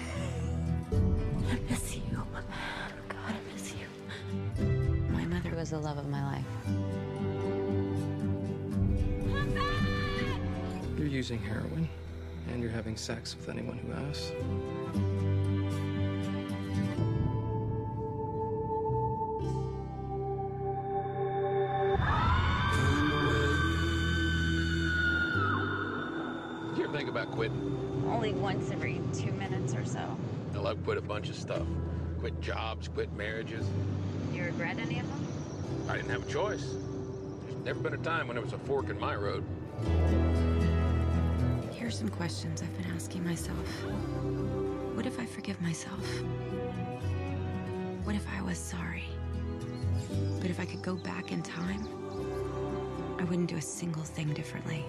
[1.50, 2.02] I miss you.
[2.14, 4.64] God, I miss you.
[5.10, 6.44] My mother was the love of my life.
[10.96, 11.86] You're using heroin,
[12.52, 14.32] and you're having sex with anyone who asks.
[26.76, 28.04] You ever think about quitting?
[28.06, 30.16] Only once every two minutes or so.
[30.52, 31.66] Hell, I've quit a bunch of stuff.
[32.20, 33.66] Quit jobs, quit marriages.
[34.32, 35.26] You regret any of them?
[35.88, 36.76] I didn't have a choice.
[37.44, 39.44] There's never been a time when there was a fork in my road.
[41.86, 43.64] Here's some questions I've been asking myself.
[44.96, 46.04] What if I forgive myself?
[48.02, 49.04] What if I was sorry?
[50.40, 51.86] But if I could go back in time,
[53.20, 54.80] I wouldn't do a single thing differently.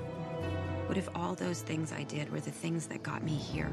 [0.87, 3.71] What if all those things I did were the things that got me here?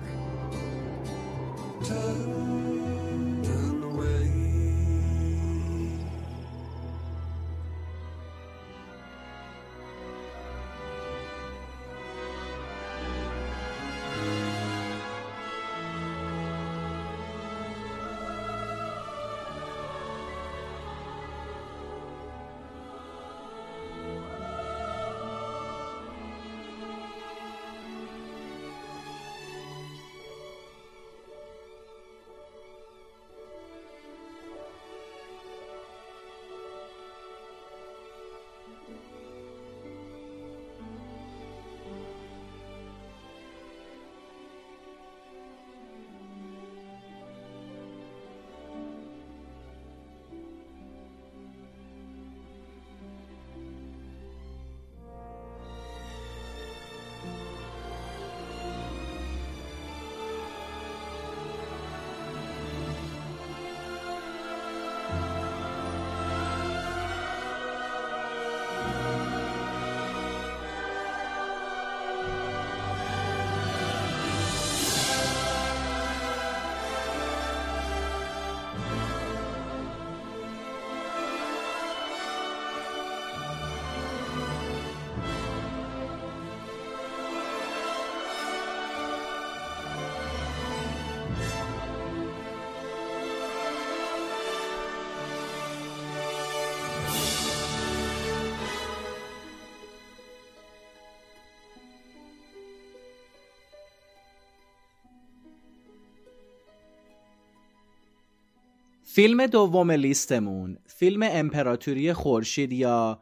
[109.14, 113.20] فیلم دوم لیستمون فیلم امپراتوری خورشید یا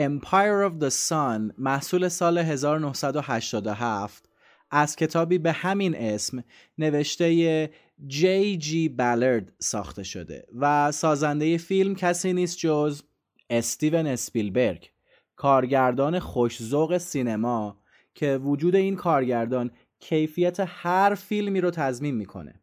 [0.00, 4.28] Empire of the Sun محصول سال 1987
[4.70, 6.44] از کتابی به همین اسم
[6.78, 7.70] نوشته
[8.06, 13.02] جی جی بالرد ساخته شده و سازنده فیلم کسی نیست جز
[13.50, 14.90] استیون اسپیلبرگ
[15.36, 17.80] کارگردان خوشزوق سینما
[18.14, 19.70] که وجود این کارگردان
[20.00, 22.60] کیفیت هر فیلمی رو تضمین می‌کنه.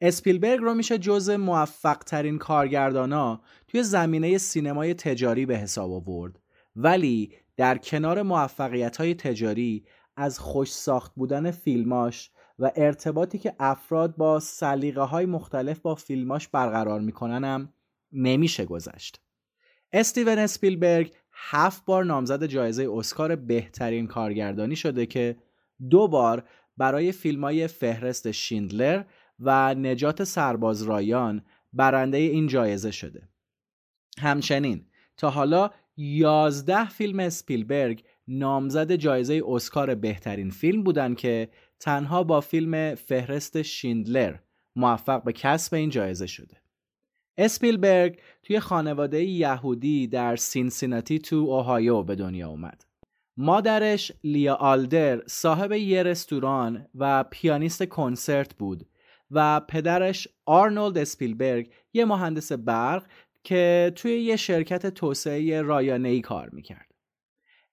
[0.00, 6.40] اسپیلبرگ رو میشه جز موفق ترین کارگردانا توی زمینه سینمای تجاری به حساب آورد.
[6.76, 9.84] ولی در کنار موفقیت های تجاری
[10.16, 16.48] از خوش ساخت بودن فیلماش و ارتباطی که افراد با سلیقه های مختلف با فیلماش
[16.48, 17.72] برقرار میکننم
[18.12, 19.20] نمیشه گذشت.
[19.92, 25.36] استیون اسپیلبرگ هفت بار نامزد جایزه اسکار بهترین کارگردانی شده که
[25.90, 26.44] دو بار
[26.76, 29.04] برای فیلم های فهرست شیندلر
[29.40, 33.28] و نجات سرباز رایان برنده این جایزه شده.
[34.18, 34.84] همچنین
[35.16, 41.48] تا حالا 11 فیلم اسپیلبرگ نامزد جایزه اسکار بهترین فیلم بودن که
[41.80, 44.36] تنها با فیلم فهرست شیندلر
[44.76, 46.56] موفق به کسب این جایزه شده.
[47.38, 52.84] اسپیلبرگ توی خانواده یهودی در سینسیناتی تو اوهایو به دنیا اومد.
[53.36, 58.86] مادرش لیا آلدر صاحب یه رستوران و پیانیست کنسرت بود
[59.30, 63.06] و پدرش آرنولد اسپیلبرگ یه مهندس برق
[63.44, 66.86] که توی یه شرکت توسعه رایانه‌ای کار می‌کرد.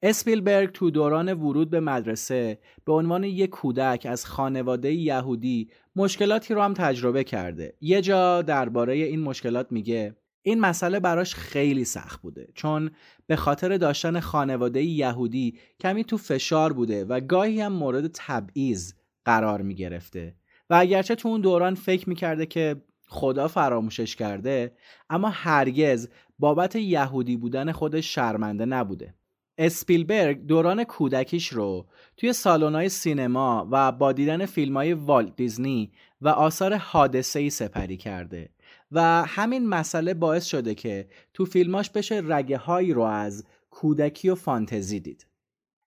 [0.02, 6.62] اسپیلبرگ تو دوران ورود به مدرسه به عنوان یک کودک از خانواده یهودی مشکلاتی رو
[6.62, 7.74] هم تجربه کرده.
[7.82, 12.92] یه جا درباره این مشکلات میگه این مسئله براش خیلی سخت بوده چون
[13.28, 18.94] به خاطر داشتن خانواده یهودی کمی تو فشار بوده و گاهی هم مورد تبعیض
[19.26, 20.36] قرار می گرفته
[20.70, 24.76] و اگرچه تو اون دوران فکر می‌کرده که خدا فراموشش کرده
[25.10, 26.10] اما هرگز
[26.40, 29.14] بابت یهودی بودن خودش شرمنده نبوده
[29.58, 31.88] اسپیلبرگ دوران کودکیش رو
[32.18, 35.92] توی سالن‌های سینما و با دیدن فیلم‌های والت دیزنی
[36.22, 38.50] و آثار حادثه‌ای سپری کرده
[38.92, 44.36] و همین مسئله باعث شده که تو فیلماش بشه رگه هایی رو از کودکی و
[44.36, 45.28] فانتزی دید.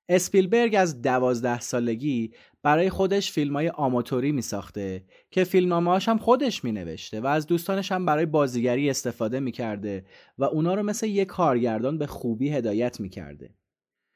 [0.09, 2.33] اسپیلبرگ از دوازده سالگی
[2.63, 7.47] برای خودش فیلم های آماتوری می ساخته که فیلم هم خودش می نوشته و از
[7.47, 10.05] دوستانش هم برای بازیگری استفاده می کرده
[10.39, 13.55] و اونا رو مثل یک کارگردان به خوبی هدایت می کرده.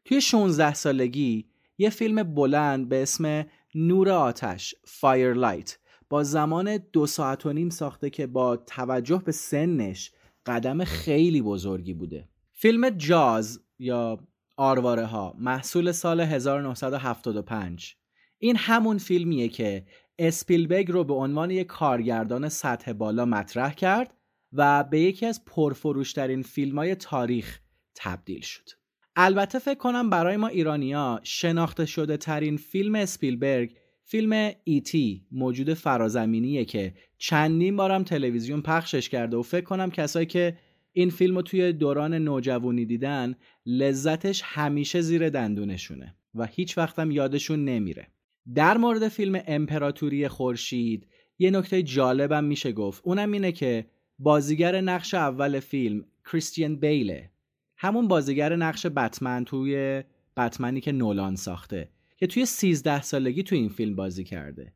[0.04, 1.48] توی 16 سالگی
[1.78, 5.70] یه فیلم بلند به اسم نور آتش Firelight
[6.08, 10.12] با زمان دو ساعت و نیم ساخته که با توجه به سنش
[10.46, 14.18] قدم خیلی بزرگی بوده فیلم جاز یا
[14.60, 17.96] آرواره ها محصول سال 1975
[18.38, 19.86] این همون فیلمیه که
[20.18, 24.14] اسپیلبگ رو به عنوان یک کارگردان سطح بالا مطرح کرد
[24.52, 27.60] و به یکی از پرفروشترین فیلم های تاریخ
[27.94, 28.70] تبدیل شد.
[29.16, 36.64] البته فکر کنم برای ما ایرانیا شناخته شده ترین فیلم اسپیلبرگ فیلم ایتی موجود فرازمینیه
[36.64, 40.56] که چندین بارم تلویزیون پخشش کرده و فکر کنم کسایی که
[40.92, 43.34] این فیلم رو توی دوران نوجوانی دیدن
[43.66, 48.06] لذتش همیشه زیر دندونشونه و هیچ وقتم یادشون نمیره.
[48.54, 51.06] در مورد فیلم امپراتوری خورشید
[51.38, 53.02] یه نکته جالبم میشه گفت.
[53.04, 53.86] اونم اینه که
[54.18, 57.30] بازیگر نقش اول فیلم کریستین بیله.
[57.76, 60.02] همون بازیگر نقش بتمن توی
[60.36, 64.72] بتمنی که نولان ساخته که توی 13 سالگی تو این فیلم بازی کرده.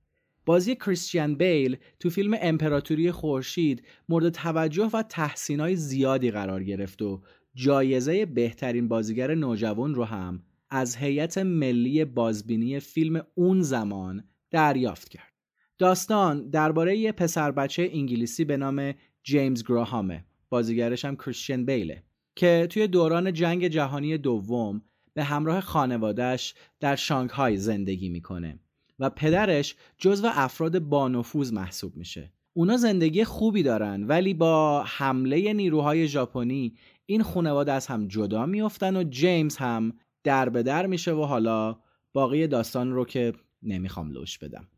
[0.46, 7.22] بازی کریستیان بیل تو فیلم امپراتوری خورشید مورد توجه و تحسینای زیادی قرار گرفت و
[7.54, 15.32] جایزه بهترین بازیگر نوجوان رو هم از هیئت ملی بازبینی فیلم اون زمان دریافت کرد.
[15.78, 22.02] داستان درباره یه پسر بچه انگلیسی به نام جیمز گراهامه بازیگرش هم کریستین بیله
[22.36, 24.82] که توی دوران جنگ جهانی دوم
[25.14, 28.58] به همراه خانوادهش در شانگهای زندگی می‌کنه
[28.98, 32.32] و پدرش جزو افراد بانفوذ محسوب میشه.
[32.52, 36.74] اونا زندگی خوبی دارن ولی با حمله نیروهای ژاپنی
[37.06, 39.92] این خانواده از هم جدا میافتن و جیمز هم
[40.24, 41.78] در به در میشه و حالا
[42.12, 44.68] باقی داستان رو که نمی‌خوام لوش بدم.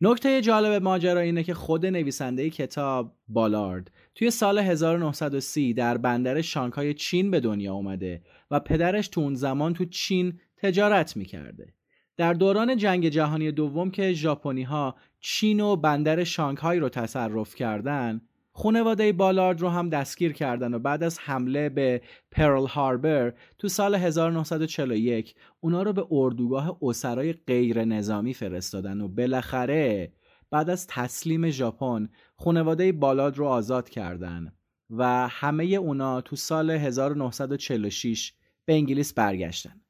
[0.00, 6.94] نکته جالب ماجرا اینه که خود نویسنده کتاب بالارد توی سال 1930 در بندر شانگهای
[6.94, 11.74] چین به دنیا اومده و پدرش تو اون زمان تو چین تجارت می‌کرده.
[12.16, 18.20] در دوران جنگ جهانی دوم که ژاپنی ها چین و بندر شانگهای رو تصرف کردن
[18.52, 23.94] خانواده بالارد رو هم دستگیر کردن و بعد از حمله به پرل هاربر تو سال
[23.94, 30.12] 1941 اونا رو به اردوگاه اسرای غیر نظامی فرستادن و بالاخره
[30.50, 34.52] بعد از تسلیم ژاپن خانواده بالاد رو آزاد کردن
[34.90, 38.32] و همه اونا تو سال 1946
[38.64, 39.83] به انگلیس برگشتن.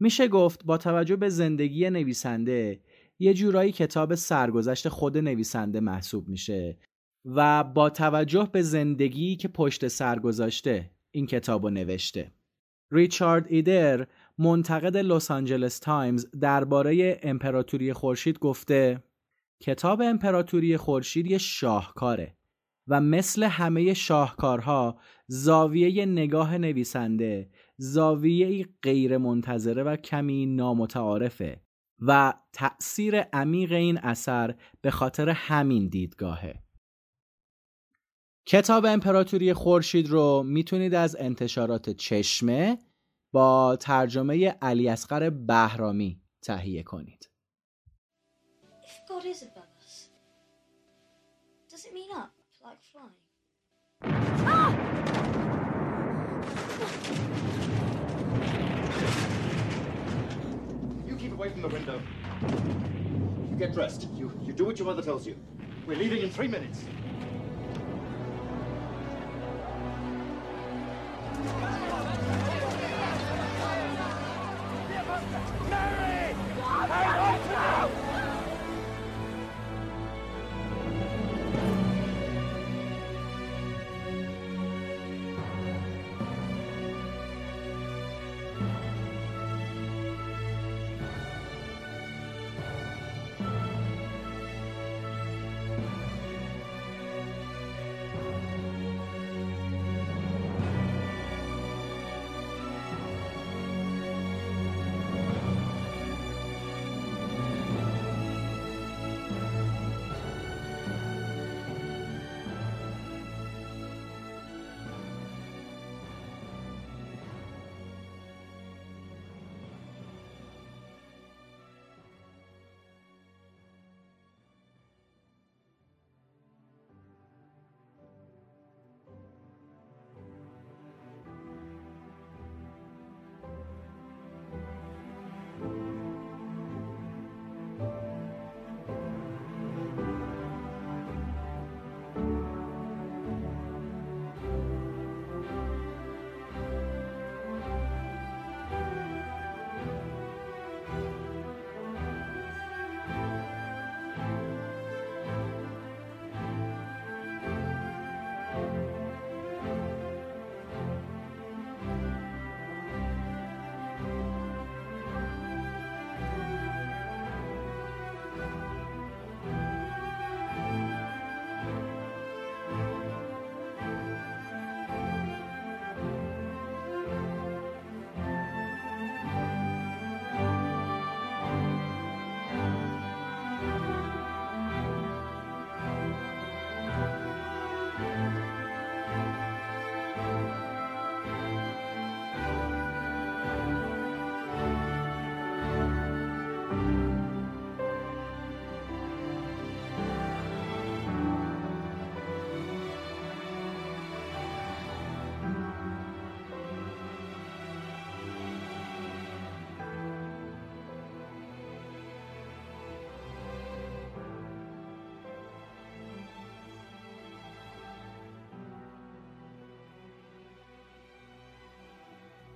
[0.00, 2.80] میشه گفت با توجه به زندگی نویسنده
[3.18, 6.78] یه جورایی کتاب سرگذشت خود نویسنده محسوب میشه
[7.24, 12.32] و با توجه به زندگی که پشت سر گذاشته این کتاب رو نوشته.
[12.90, 14.06] ریچارد ایدر
[14.38, 19.02] منتقد لس آنجلس تایمز درباره امپراتوری خورشید گفته
[19.60, 22.36] کتاب امپراتوری خورشید یه شاهکاره
[22.88, 31.62] و مثل همه شاهکارها زاویه نگاه نویسنده زاویه غیر منتظره و کمی نامتعارفه
[32.00, 36.62] و تأثیر عمیق این اثر به خاطر همین دیدگاهه.
[38.46, 42.78] کتاب امپراتوری خورشید رو می‌تونید از انتشارات چشمه
[43.32, 47.30] با ترجمه علی اصغر بهرامی تهیه کنید.
[61.38, 62.02] Away from the window.
[63.48, 64.08] You get dressed.
[64.16, 65.36] You, you do what your mother tells you.
[65.86, 66.84] We're leaving in three minutes.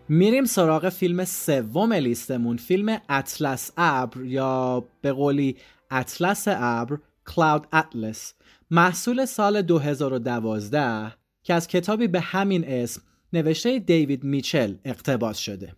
[0.09, 2.57] میریم سراغ فیلم سوم لیستمون.
[2.57, 5.57] فیلم اطلس ابر یا به قولی
[5.91, 8.35] اطلس ابر کلاود اطلس
[8.71, 11.13] محصول سال 2012
[11.43, 13.03] که از کتابی به همین اسم
[13.33, 15.73] نوشته دیوید میچل اقتباس شده.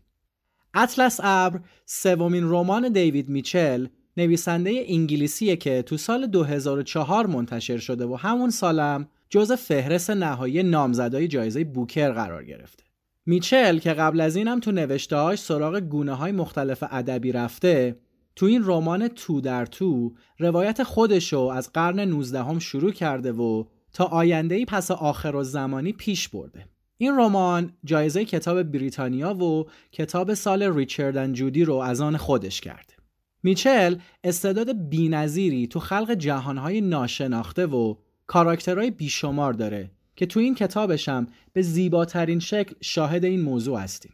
[0.74, 3.86] اطلس ابر سومین رمان دیوید میچل
[4.16, 11.28] نویسنده انگلیسیه که تو سال 2004 منتشر شده و همون سالم جز فهرست نهایی نامزدای
[11.28, 12.84] جایزه بوکر قرار گرفته.
[13.26, 17.96] میچل که قبل از اینم تو نوشتهاش سراغ گونه های مختلف ادبی رفته
[18.36, 23.64] تو این رمان تو در تو روایت خودشو از قرن 19 هم شروع کرده و
[23.92, 26.66] تا آینده پس آخر و زمانی پیش برده.
[26.98, 32.94] این رمان جایزه کتاب بریتانیا و کتاب سال ریچارد جودی رو از آن خودش کرده
[33.42, 37.94] میچل استعداد بینظیری تو خلق جهانهای ناشناخته و
[38.26, 44.12] کاراکترهای بیشمار داره که تو این کتابشم به زیباترین شکل شاهد این موضوع هستیم.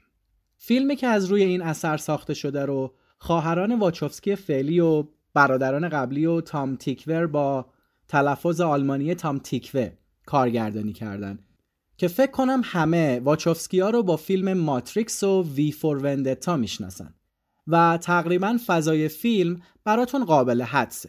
[0.56, 5.04] فیلمی که از روی این اثر ساخته شده رو خواهران واچوفسکی فعلی و
[5.34, 7.66] برادران قبلی و تام تیکور با
[8.08, 9.90] تلفظ آلمانی تام تیکوه
[10.26, 11.38] کارگردانی کردن
[11.96, 17.14] که فکر کنم همه واچوفسکی ها رو با فیلم ماتریکس و وی فور وندتا می‌شناسن
[17.66, 21.08] و تقریبا فضای فیلم براتون قابل حدسه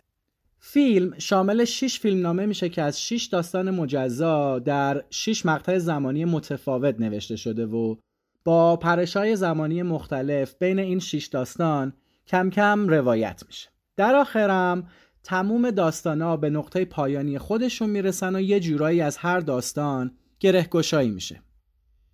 [0.64, 6.26] فیلم شامل 6 فیلم نامه میشه که از 6 داستان مجزا در 6 مقطع زمانی
[6.26, 7.96] متفاوت نوشته شده و
[8.44, 11.94] با پرشای زمانی مختلف بین این 6 داستان
[12.28, 13.70] کم کم روایت میشه.
[13.98, 14.88] در آخرم
[15.24, 21.12] تموم داستانا به نقطه پایانی خودشون می‌رسن و یه جورایی از هر داستان گره گشایی
[21.12, 21.42] میشه.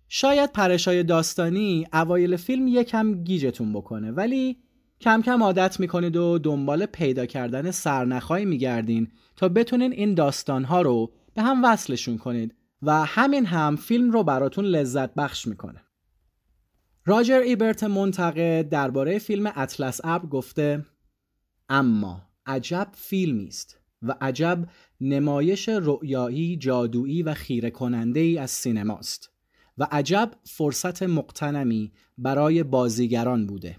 [0.08, 4.56] شاید پرشای داستانی اوایل فیلم یکم گیجتون بکنه ولی
[5.00, 11.12] کم کم عادت می‌کنید و دنبال پیدا کردن سرنخهایی میگردین تا بتونین این داستانها رو
[11.34, 15.82] به هم وصلشون کنید و همین هم فیلم رو براتون لذت بخش می‌کنه.
[17.06, 20.84] راجر ایبرت منتقد درباره فیلم اطلس ابر گفته
[21.68, 24.66] اما عجب فیلمی است و عجب
[25.00, 29.30] نمایش رؤیایی جادویی و خیره کننده ای از سینماست
[29.78, 33.76] و عجب فرصت مقتنمی برای بازیگران بوده.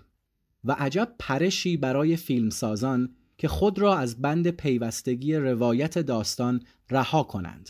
[0.64, 7.70] و عجب پرشی برای فیلمسازان که خود را از بند پیوستگی روایت داستان رها کنند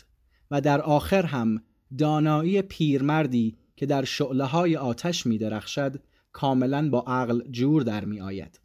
[0.50, 1.62] و در آخر هم
[1.98, 6.02] دانایی پیرمردی که در شعله های آتش می درخشد
[6.32, 8.60] کاملا با عقل جور در می آید.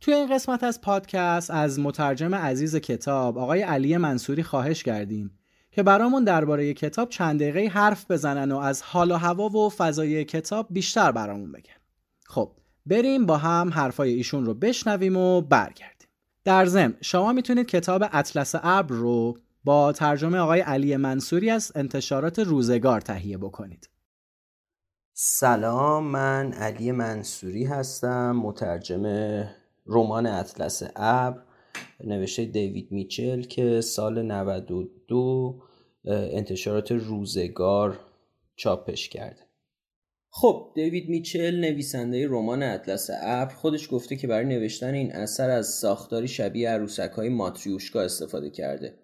[0.00, 5.38] توی این قسمت از پادکست از مترجم عزیز کتاب آقای علی منصوری خواهش کردیم
[5.70, 10.24] که برامون درباره کتاب چند دقیقه حرف بزنن و از حال و هوا و فضای
[10.24, 11.74] کتاب بیشتر برامون بگن.
[12.26, 12.52] خب
[12.90, 16.08] بریم با هم حرفای ایشون رو بشنویم و برگردیم.
[16.44, 22.38] در ضمن شما می‌تونید کتاب اطلس ابر رو با ترجمه آقای علی منصوری از انتشارات
[22.38, 23.90] روزگار تهیه بکنید.
[25.12, 29.04] سلام من علی منصوری هستم مترجم
[29.86, 31.42] رمان اطلس ابر
[32.04, 35.62] نوشته دیوید میچل که سال 92
[36.04, 37.98] انتشارات روزگار
[38.56, 39.49] چاپش کرده
[40.32, 45.68] خب دیوید میچل نویسنده رمان اطلس ابر خودش گفته که برای نوشتن این اثر از
[45.68, 48.94] ساختاری شبیه عروسک های ماتریوشکا استفاده کرده.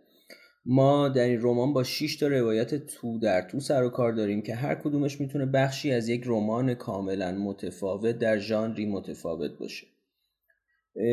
[0.67, 4.43] ما در این رمان با 6 تا روایت تو در تو سر و کار داریم
[4.43, 9.87] که هر کدومش می‌تونه بخشی از یک رمان کاملا متفاوت در ژانری متفاوت باشه.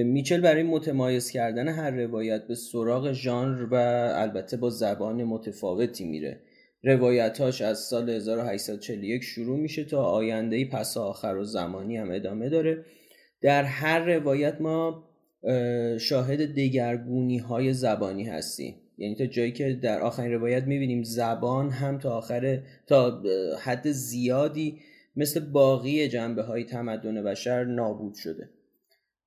[0.06, 3.76] میچل برای متمایز کردن هر روایت به سراغ ژانر و
[4.15, 6.41] البته با زبان متفاوتی میره.
[6.84, 12.85] روایتاش از سال 1841 شروع میشه تا آینده پس آخر و زمانی هم ادامه داره.
[13.41, 15.03] در هر روایت ما
[15.99, 18.76] شاهد دگرگونی های زبانی هستیم.
[18.97, 23.23] یعنی تا جایی که در آخرین روایت می‌بینیم زبان هم تا آخر تا
[23.61, 24.80] حد زیادی
[25.15, 28.49] مثل باقی جنبه های تمدن بشر نابود شده.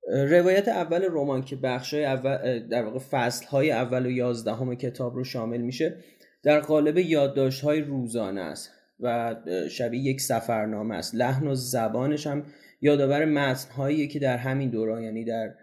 [0.07, 5.23] روایت اول رمان که بخش اول در واقع فصل های اول و یازدهم کتاب رو
[5.23, 5.95] شامل میشه
[6.43, 9.35] در قالب یادداشت های روزانه است و
[9.69, 11.15] شبیه یک سفرنامه است.
[11.15, 12.43] لحن و زبانش هم
[12.81, 15.53] یادآور متن هایی که در همین دوران یعنی در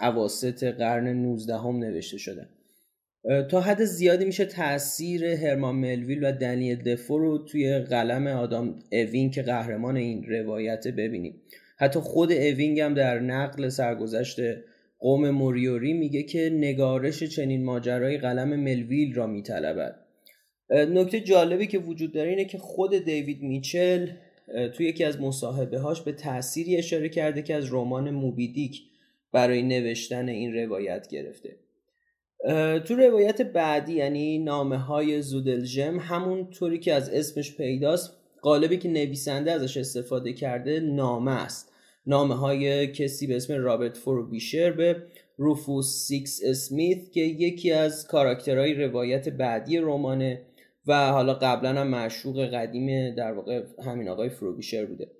[0.00, 2.48] اواسط قرن 19 هم نوشته شده.
[3.50, 9.30] تا حد زیادی میشه تاثیر هرمان ملویل و دنیل دفو رو توی قلم آدام اوین
[9.30, 11.42] که قهرمان این روایت ببینیم.
[11.76, 14.40] حتی خود اوینگ هم در نقل سرگذشت
[14.98, 20.00] قوم موریوری میگه که نگارش چنین ماجرای قلم ملویل را میطلبد.
[20.70, 24.08] نکته جالبی که وجود داره اینه که خود دیوید میچل
[24.74, 28.82] توی یکی از مصاحبه هاش به تأثیری اشاره کرده که از رمان موبیدیک
[29.32, 31.56] برای نوشتن این روایت گرفته.
[32.84, 35.22] تو روایت بعدی یعنی نامه های
[36.00, 41.73] همون طوری که از اسمش پیداست قالبی که نویسنده ازش استفاده کرده نامه است.
[42.06, 45.02] نامه های کسی به اسم رابرت فروبیشر به
[45.36, 50.42] روفوس سیکس‌اسمیت که یکی از کاراکترهای روایت بعدی رمانه
[50.86, 55.10] و حالا قبلا هم معشوق قدیم در واقع همین آقای فروبیشر بوده.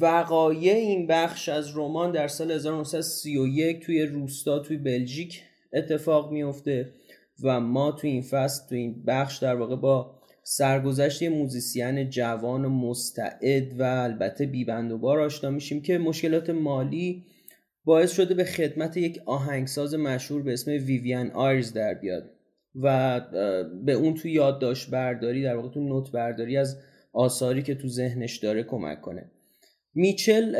[0.00, 5.42] وقایع این بخش از رمان در سال 1931 توی روستا توی بلژیک
[5.72, 6.92] اتفاق میفته
[7.42, 12.68] و ما توی این فصل توی این بخش در واقع با سرگذشت موزیسین جوان و
[12.68, 17.24] مستعد و البته بیبند و بار آشنا میشیم که مشکلات مالی
[17.84, 22.30] باعث شده به خدمت یک آهنگساز مشهور به اسم ویویان آیرز در بیاد
[22.74, 23.20] و
[23.84, 26.76] به اون تو یادداشت برداری در واقع تو نوت برداری از
[27.12, 29.30] آثاری که تو ذهنش داره کمک کنه.
[29.94, 30.54] میچل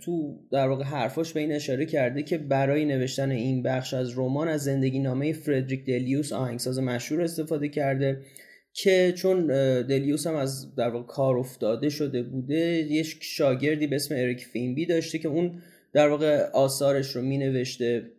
[0.00, 4.48] تو در واقع حرفاش به این اشاره کرده که برای نوشتن این بخش از رمان
[4.48, 8.20] از زندگی نامه فردریک دلیوس آهنگساز مشهور استفاده کرده
[8.76, 9.46] که چون
[9.82, 14.86] دلیوس هم از در واقع کار افتاده شده بوده یه شاگردی به اسم اریک فینبی
[14.86, 18.10] داشته که اون در واقع آثارش رو می نوشته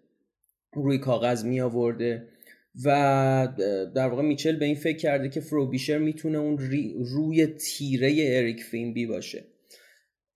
[0.73, 2.27] روی کاغذ می آورده
[2.85, 3.47] و
[3.95, 6.57] در واقع میچل به این فکر کرده که فروبیشر می‌تونه اون
[6.97, 9.43] روی تیره اریک فینبی باشه.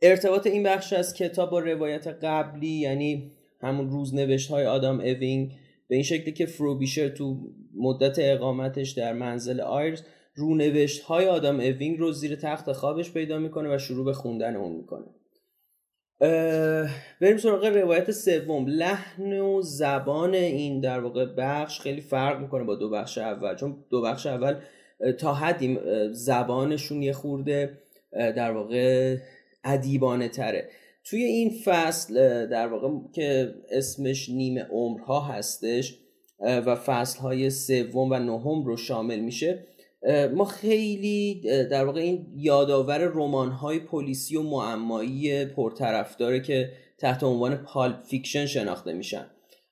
[0.02, 3.32] ارتباط این بخش از کتاب با روایت قبلی یعنی
[3.62, 5.52] همون روزنوشت های آدام اوینگ
[5.88, 10.02] به این شکلی که فروبیشر تو مدت اقامتش در منزل آیرز
[10.36, 14.72] رونوشت های آدام اوینگ رو زیر تخت خوابش پیدا می‌کنه و شروع به خوندن اون
[14.72, 15.06] می‌کنه.
[17.22, 18.66] بریم سراغ روایت سوم.
[18.68, 23.78] لحن و زبان این در واقع بخش خیلی فرق می‌کنه با دو بخش اول چون
[23.90, 24.56] دو بخش اول
[25.20, 25.80] تا حدی
[26.12, 27.78] زبانشون یه خورده
[28.12, 29.18] در واقع
[29.64, 30.70] ادیبانه تره.
[31.04, 35.98] توی این فصل در واقع که اسمش نیمه عمرها هستش
[36.40, 39.64] و فصل های سوم و نهم رو شامل میشه.
[40.36, 41.41] ما خیلی
[41.72, 48.45] در واقع این یادآور رمان های پلیسی و معمایی پرطرفداره که تحت عنوان pulp fiction
[48.45, 49.26] شناخته میشن.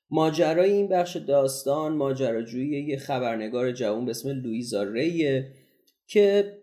[0.09, 5.51] ماجرای این بخش داستان ماجراجویی یه خبرنگار جوان به اسم لویزا ریه
[6.07, 6.57] که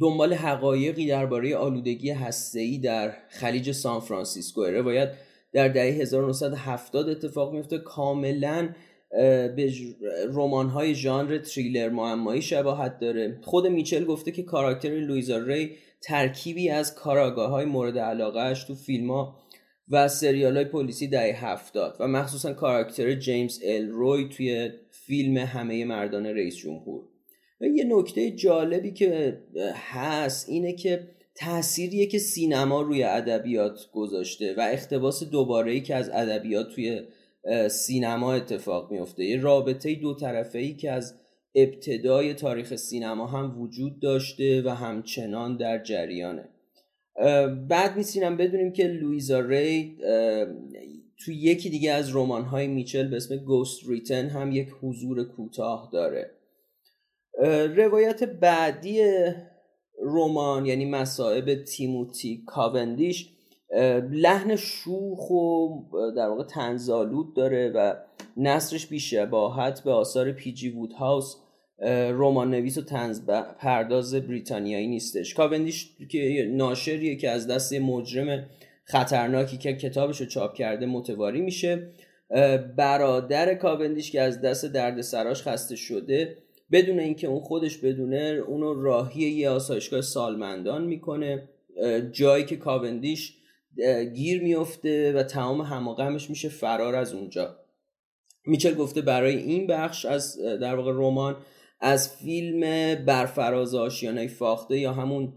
[0.00, 4.64] دنبال حقایقی درباره آلودگی هسته‌ای در خلیج سان فرانسیسکو.
[4.64, 5.12] روایت
[5.52, 8.68] در دهه 1970 اتفاق میفته کاملا
[9.56, 9.72] به
[10.28, 13.38] رمان های ژانر تریلر معمایی شباهت داره.
[13.42, 19.10] خود میچل گفته که کاراکتر لویزا ری ترکیبی از کاراگاه های مورد علاقهش تو فیلم
[19.10, 19.36] ها
[19.90, 25.84] و سریال های پلیسی دهه هفتاد و مخصوصا کاراکتر جیمز ال روی توی فیلم همه
[25.84, 27.02] مردان رئیس جمهور.
[27.60, 29.38] و یه نکته جالبی که
[29.74, 36.10] هست اینه که تأثیریه که سینما روی ادبیات گذاشته و اختباس دوباره ای که از
[36.12, 37.02] ادبیات توی
[37.70, 41.14] سینما اتفاق میفته یه رابطه دو طرفه ای که از
[41.54, 46.48] ابتدای تاریخ سینما هم وجود داشته و همچنان در جریانه.
[47.68, 49.96] بعد میسینم بدونیم که لویزا ری
[51.24, 55.90] تو یکی دیگه از رمان های میچل به اسم گوست ریتن هم یک حضور کوتاه
[55.92, 56.30] داره.
[57.76, 59.02] روایت بعدی
[60.02, 63.37] رمان یعنی مصائب تیموتی کاوندیش
[64.10, 65.68] لحن شوخ و
[66.16, 67.94] در واقع تنزالود داره و
[68.36, 71.36] نصرش بیشباهت به آثار پیجی وود هاوس
[72.10, 73.20] رمان نویس و تنز
[73.58, 75.34] پرداز بریتانیایی نیستش.
[75.34, 78.46] کاوندیش که ناشریه که از دست مجرم
[78.84, 81.88] خطرناکی که کتابش رو چاپ کرده متواری میشه.
[82.76, 86.36] برادر کاوندیش که از دست درد سراش خسته شده
[86.72, 91.48] بدون اینکه اون خودش بدونه اونو راهی یه آسایشگاه سالمندان می‌کنه.
[92.12, 93.34] جایی که کاوندیش
[94.14, 97.56] گیر میفته و تمام هماغمش میشه فرار از اونجا.
[98.46, 101.36] میچل گفته برای این بخش از در واقع رمان
[101.80, 102.60] از فیلم
[103.04, 105.32] برفراز آشیانه فاخته یا همون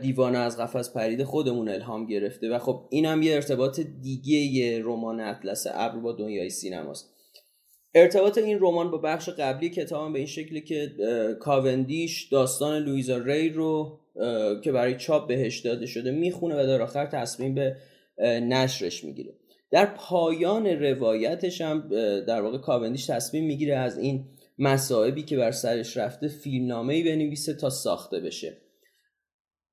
[0.00, 5.20] دیوانه از قفس پرید خودمون الهام گرفته و خب این هم یه ارتباط دیگه رمان
[5.20, 7.10] اطلس ابر با دنیای سینماست.
[7.94, 10.90] ارتباط این رمان با بخش قبلی کتابم به این شکلی که
[11.40, 14.00] کاوندیش داستان لویزا ری رو
[14.62, 17.76] که برای چاپ بهش داده شده می‌خونه و در آخر تصمیم به
[18.22, 19.34] نشرش می‌گیره.
[19.70, 21.88] در پایان روایتش هم
[22.26, 24.24] در واقع کاوندیش تصمیم می‌گیره از این
[24.58, 28.56] مصائبی که بر سرش رفته فیلمنامه‌ای بنویسه تا ساخته بشه.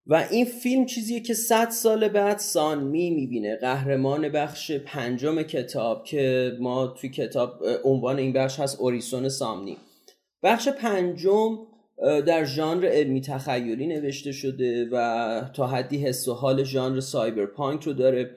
[0.07, 3.55] و این فیلم چیزیه که صد سال بعد سانمی می‌بینه.
[3.55, 9.77] قهرمان بخش پنجم کتاب که ما توی کتاب عنوان این بخش هست اوریسون سامنی.
[10.43, 11.57] بخش پنجم
[12.01, 17.93] در ژانر علمی تخیلی نوشته شده و تا حدی حس و حال ژانر سایبرپانک رو
[17.93, 18.35] داره.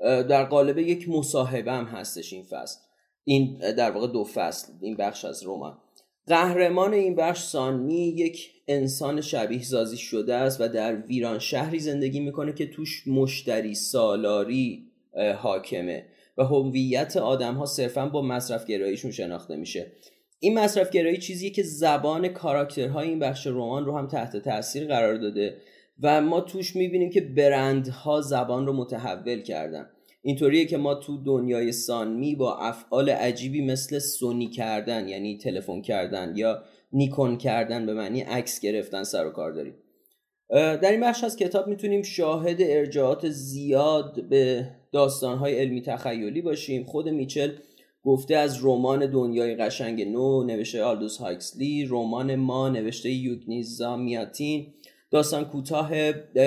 [0.00, 2.80] در قالب یک مصاحبه هم هستش این فصل.
[3.24, 5.78] این در واقع دو فصل این بخش از رمان.
[6.26, 12.20] قهرمان این بخش سانی یک انسان شبیه سازی شده است و در ویران شهری زندگی
[12.20, 14.86] می‌کنه که توش مشتری سالاری
[15.36, 16.06] حاکمه
[16.38, 19.92] و هویت آدم ها صرفا با مصرف گراییشون شناخته میشه.
[20.38, 25.14] این مصرف گرایی چیزیه که زبان کاراکترهای این بخش رمان رو هم تحت تاثیر قرار
[25.14, 25.56] داده
[26.02, 29.90] و ما توش می‌بینیم که برندها زبان رو متحول کردن.
[30.22, 36.32] اینطوریه که ما تو دنیای سانمی با افعال عجیبی مثل سونی کردن یعنی تلفن کردن
[36.36, 39.74] یا نیکون کردن به معنی عکس گرفتن سر و کار داریم.
[40.50, 46.84] در این بخش از کتاب می‌تونیم شاهد ارجاعات زیاد به داستانهای علمی تخیلی باشیم.
[46.84, 47.50] خود میچل
[48.06, 54.66] گفته از رمان دنیای قشنگ نو نوشته آلدوس هاکسلی رمان ما نوشته یوگنیزا میاتین
[55.10, 55.90] داستان کوتاه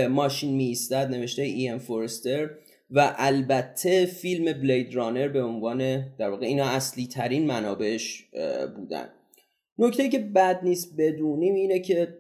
[0.08, 2.50] ماشین میستد نوشته ای ام فورستر
[2.92, 8.26] و البته فیلم بلید رانر به عنوان در واقع اینا اصلی ترین منابعش
[8.76, 9.10] بودن.
[9.78, 12.18] نکته که بد نیست بدونیم اینه که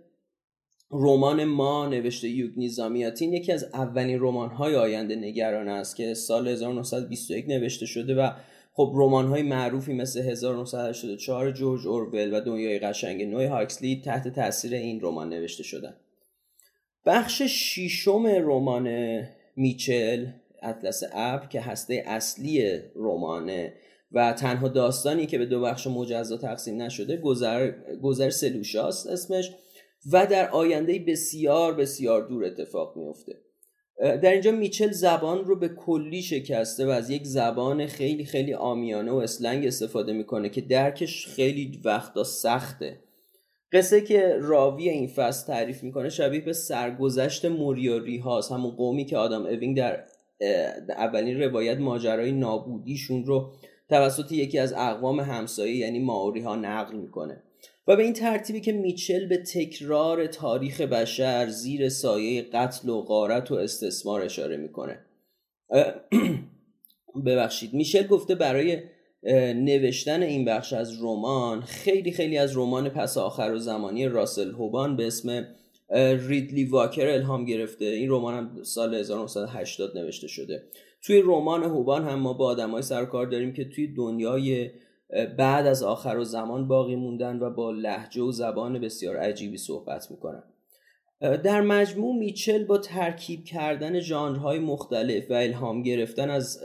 [0.91, 6.47] رمان ما نوشته یوگ نیزامیاتین یکی از اولین رمان های آینده نگران است که سال
[6.47, 8.31] 1921 نوشته شده و
[8.79, 14.73] خب رمان های معروفی مثل 1984 جورج اورول و دنیای قشنگ نوی هاکسلی تحت تاثیر
[14.73, 15.95] این رمان نوشته شدن.
[17.05, 19.19] بخش شیشم رمان
[19.55, 20.27] میچل
[20.61, 23.73] اطلس ابر که هسته اصلی رمانه
[24.11, 29.51] و تنها داستانی که به دو بخش مجزا تقسیم نشده گذر, گذر سلوشاست اسمش
[30.11, 33.48] و در آینده بسیار بسیار دور اتفاق میفته
[33.99, 39.11] در اینجا میچل زبان رو به کلی شکسته و از یک زبان خیلی خیلی آمیانه
[39.11, 42.99] و اسلنگ استفاده می‌کنه که درکش خیلی وقتا سخته.
[43.71, 49.17] قصه که راوی این فصل تعریف می‌کنه شبیه به سرگذشت موریوری هاست همون قومی که
[49.17, 50.03] آدم اوینگ در
[50.89, 53.51] اولین روایت ماجرای نابودیشون رو
[53.89, 57.43] توسط یکی از اقوام همسایه یعنی ماوری ها نقل می‌کنه.
[57.89, 63.51] و به این ترتیبی که میچل به تکرار تاریخ بشر زیر سایه قتل و غارت
[63.51, 64.99] و استثمار اشاره می‌کنه.
[67.25, 67.73] ببخشید.
[67.73, 68.81] میشل گفته برای
[69.53, 74.95] نوشتن این بخش از رمان خیلی خیلی از رمان پس آخر و زمانی راسل هوبان
[74.95, 75.47] به اسم
[76.27, 77.85] ریدلی واکر الهام گرفته.
[77.85, 80.63] این رمان هم سال 1980 نوشته شده.
[81.01, 84.69] توی رمان هوبان هم ما با آدمای سرکار داریم که توی دنیای
[85.37, 90.11] بعد از آخر و زمان باقی موندن و با لحجه و زبان بسیار عجیبی صحبت
[90.11, 90.43] می‌کنن
[91.19, 96.59] در مجموع میچل با ترکیب کردن ژانرهای مختلف و الهام گرفتن از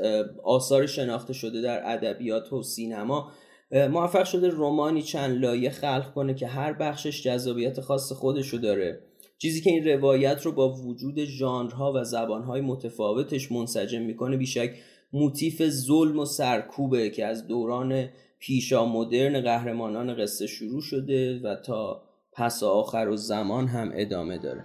[0.44, 3.32] آثار شناخته شده در ادبیات و سینما
[3.70, 9.00] موفق شده رومانی چند لایه خلق کنه که هر بخشش جذابیت خاص خودشو داره.
[9.38, 14.70] چیزی که این روایت رو با وجود ژانرها و زبانهای متفاوتش منسجم می‌کنه بیشک
[15.12, 18.08] موتیف ظلم و سرکوبه که از دوران
[18.46, 22.02] پیشا مدرن قهرمانان قصه شروع شده و تا
[22.32, 24.64] پس آخر و زمان هم ادامه داره.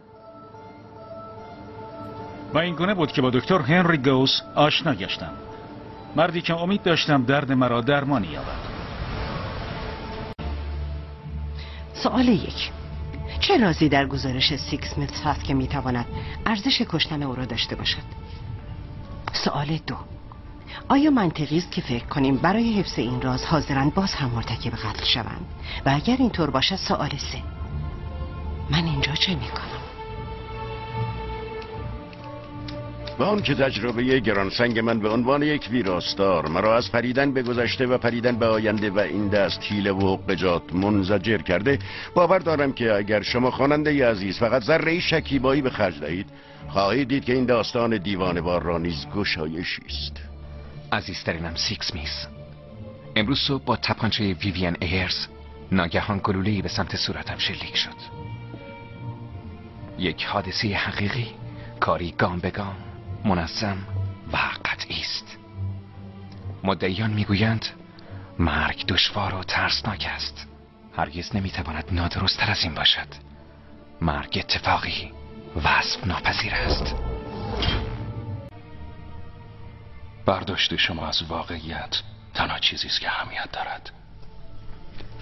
[2.53, 5.33] و این گونه بود که با دکتر هنری گوس آشنا گشتم.
[6.15, 8.59] مردی که امید داشتم درد مرا درمانی یابد.
[11.93, 12.71] سوال یک.
[13.39, 16.05] چه رازی در گزارش سیکس‌اسمیت هست که می‌تواند
[16.45, 18.03] ارزش کشتن او را داشته باشد؟
[19.33, 19.95] سوال دو.
[20.87, 25.05] آیا منطقی است که فکر کنیم برای حفظ این راز حاضرند باز هم مرتکب قتل
[25.05, 25.45] شوند؟
[25.85, 27.41] و اگر اینطور باشد سوال سه.
[28.69, 29.79] من اینجا چه می‌کنم؟
[33.19, 37.85] و آن که تجربه گرانسنگ من به عنوان یک ویراستار مرا از پریدن به گذشته
[37.85, 41.79] و پریدن به آینده و این دست حیله و حقجات منزجر کرده
[42.15, 46.27] باور دارم که اگر شما خواننده عزیز فقط ذره شکیبایی به خرج دهید
[46.69, 50.28] خواهید دید که این داستان دیوانوار را نیز گشایشی است.
[50.91, 52.27] عزیزترینم سیکس‌اسمیت.
[53.15, 55.27] امروز صبح با تپانچه ویوین ایرز
[55.71, 57.95] ناگهان گلوله‌ای به سمت صورتم شلیک شد.
[59.97, 61.35] یک حادثه حقیقی
[61.79, 62.75] کاری گام به گام
[63.25, 63.77] منظم
[64.33, 65.37] و قطعی است.
[66.63, 67.65] مدعیان می‌گویند
[68.39, 70.47] مرگ دشوار و ترسناک است.
[70.97, 73.07] هرگز نمی‌تواند نادرستتر از این باشد.
[74.01, 75.11] مرگ اتفاقی
[75.63, 76.95] وصف ناپذیر است.
[80.25, 82.01] برداشت شما از واقعیت
[82.33, 83.89] تنها چیزی است که اهمیت دارد.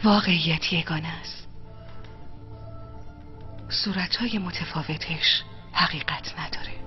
[0.03, 1.48] واقعیت یگانه است.
[3.69, 5.44] صورتهای متفاوتش
[5.74, 6.78] حقیقت نداره.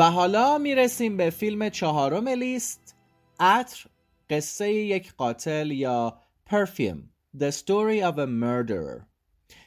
[0.00, 2.96] و حالا می‌رسیم به فیلم چهارم لیست
[3.40, 3.86] عطر
[4.30, 6.98] قصه یک قاتل یا Perfume
[7.38, 9.02] The Story of a Murderer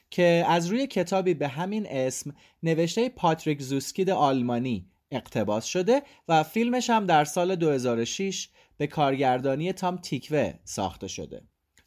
[0.10, 6.89] که از روی کتابی به همین اسم نوشته پاتریک زوسکید آلمانی اقتباس شده و فیلمش
[6.89, 11.41] هم در سال 2006 به کارگردانی تام تیکوه ساخته شده.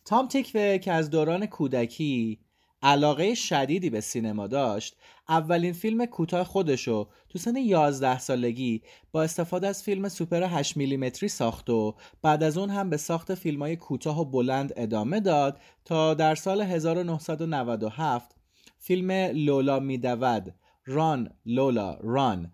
[0.05, 2.40] تام تیکوه که از دوران کودکی
[2.86, 4.96] علاقه شدیدی به سینما داشت
[5.28, 8.82] اولین فیلم کوتاه خودشو تو سن 11 سالگی
[9.12, 13.34] با استفاده از فیلم سوپر 8 میلیمتری ساخت و بعد از اون هم به ساخت
[13.34, 18.36] فیلم های کوتاه و بلند ادامه داد تا در سال 1997
[18.78, 20.54] فیلم لولا میدود
[20.84, 22.52] ران لولا ران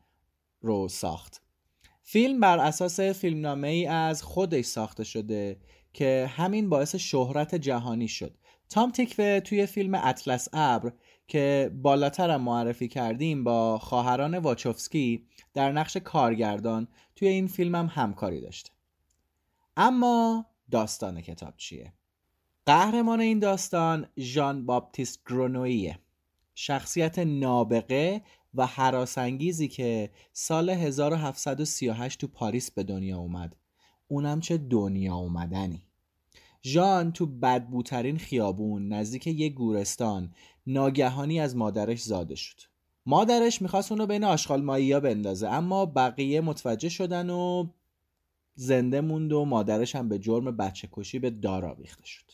[0.61, 1.43] رو ساخت.
[2.03, 5.61] فیلم بر اساس فیلمنامه ای از خودش ساخته شده
[5.93, 8.35] که همین باعث شهرت جهانی شد.
[8.73, 10.93] تام تیکوه توی فیلم اطلس ابر
[11.29, 18.41] که بالاترم معرفی کردیم با خواهران واچوفسکی در نقش کارگردان توی این فیلم هم همکاری
[18.41, 18.71] داشته
[19.77, 21.93] اما داستان کتاب چیه؟
[22.67, 25.99] قهرمان این داستان ژان باپتیست گرونویه
[26.55, 28.23] شخصیت نابغه
[28.55, 33.57] و حراسانگیزی که سال 1738 تو پاریس به دنیا اومد.
[34.09, 35.87] اونم چه دنیا اومدنی.
[36.65, 40.35] ژان تو بدبوترین خیابون نزدیک یک گورستان
[40.67, 42.61] ناگهانی از مادرش زاده شد.
[43.07, 47.67] مادرش می‌خواست اونو بین آشغال مایی ها بندازه اما بقیه متوجه شدن و
[48.55, 52.31] زنده موند و مادرش هم به جرم بچه کشی به دار آویخته شد.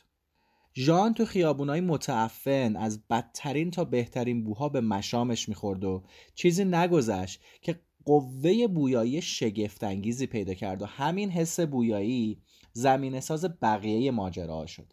[0.74, 6.02] ژان تو خیابونای متعفن از بدترین تا بهترین بوها به مشامش می‌خورد و
[6.34, 12.42] چیزی نگذشت که قوه بویایی شگفتانگیزی پیدا کرد و همین حس بویایی
[12.78, 14.92] زمین ساز بقیه ماجرا شد.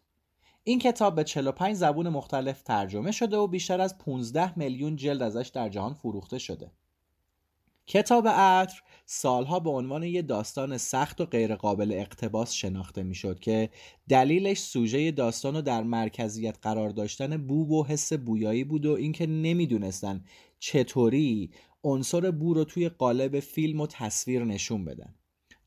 [0.64, 5.50] این کتاب به 45 زبون مختلف ترجمه شده و بیشتر از 15 میلیون جلد ازش
[5.54, 6.70] در جهان فروخته شده.
[7.86, 13.70] کتاب عطر سالها به عنوان یه داستان سخت و غیرقابل اقتباس شناخته می‌شد که
[14.08, 19.26] دلیلش سوژه داستان رو در مرکزیت قرار داشتن بو و حس بویایی بود و اینکه
[19.26, 20.24] نمی‌دونستن
[20.58, 21.50] چطوری
[21.84, 25.14] عنصر بو رو توی قالب فیلم و تصویر نشون بدن.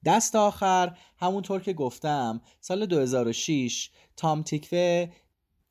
[0.06, 5.08] دست آخر همونطور که گفتم سال 2006 تام تیکوه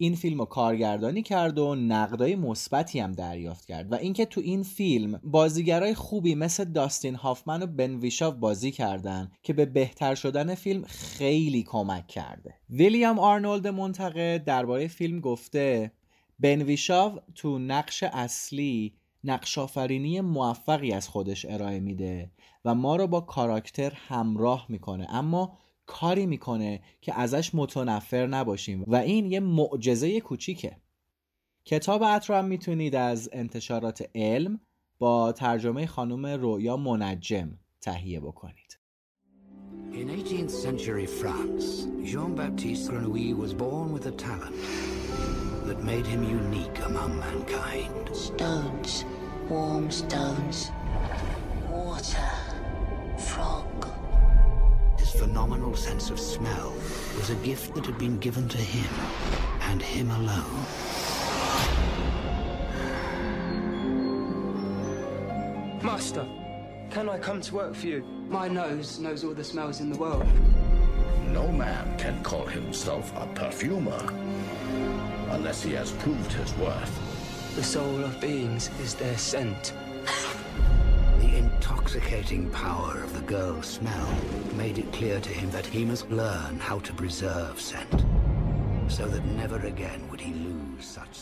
[0.01, 4.63] این فیلم رو کارگردانی کرد و نقدای مثبتی هم دریافت کرد و اینکه تو این
[4.63, 10.55] فیلم بازیگرای خوبی مثل داستین هافمن و بن ویشاو بازی کردن که به بهتر شدن
[10.55, 12.55] فیلم خیلی کمک کرده.
[12.71, 15.93] ویلیام آرنولد منتقد درباره فیلم گفته
[16.39, 18.95] بن ویشاو تو نقش اصلی
[19.25, 22.31] نقش آفرینی موفقی از خودش ارائه میده
[22.69, 25.07] و ما رو با کاراکتر همراه می‌کنه.
[25.15, 28.85] اما کاری می‌کنه که ازش متنفر نباشیم.
[28.87, 30.77] و این یه معجزه کوچیکه.
[31.65, 34.61] کتاب عطر هم می‌تونید از انتشارات علم
[34.99, 38.79] با ترجمه خانم رویا منجم تهیه بکنید.
[39.93, 41.67] In 18th century France,
[42.11, 44.57] Jean-Baptiste Grenouille was born with a talent
[45.69, 48.03] that made him unique among mankind.
[48.29, 48.93] Stones,
[49.51, 50.59] warm stones,
[51.73, 52.48] water,
[53.19, 53.67] frog.
[54.99, 56.73] His phenomenal sense of smell
[57.17, 58.91] was a gift that had been given to him,
[59.63, 60.65] and him alone.
[65.83, 66.27] Master,
[66.91, 68.03] can I come to work for you?
[68.29, 70.27] My nose knows all the smells in the world.
[71.33, 74.03] No man can call himself a perfumer
[75.31, 77.55] unless he has proved his worth.
[77.55, 79.73] The soul of beings is their scent.
[81.59, 84.09] Intoxicating power of the girl's smell
[84.55, 88.05] made it clear to him that he must learn how to preserve scent,
[88.87, 91.13] so that never again would he lose such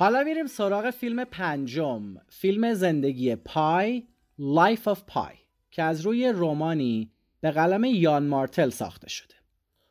[0.00, 2.16] حالا میریم سراغ فیلم پنجم.
[2.28, 4.02] فیلم زندگی پای
[4.40, 5.34] Life of پای
[5.70, 7.10] که از روی رومانی
[7.40, 9.34] به قلم یان مارتل ساخته شده.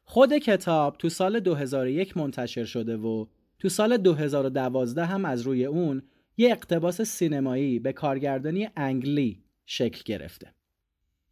[0.03, 3.26] خود کتاب تو سال 2001 منتشر شده و
[3.60, 6.02] تو سال 2012 هم از روی اون
[6.38, 10.53] یه اقتباس سینمایی به کارگردانی انگلی شکل گرفته.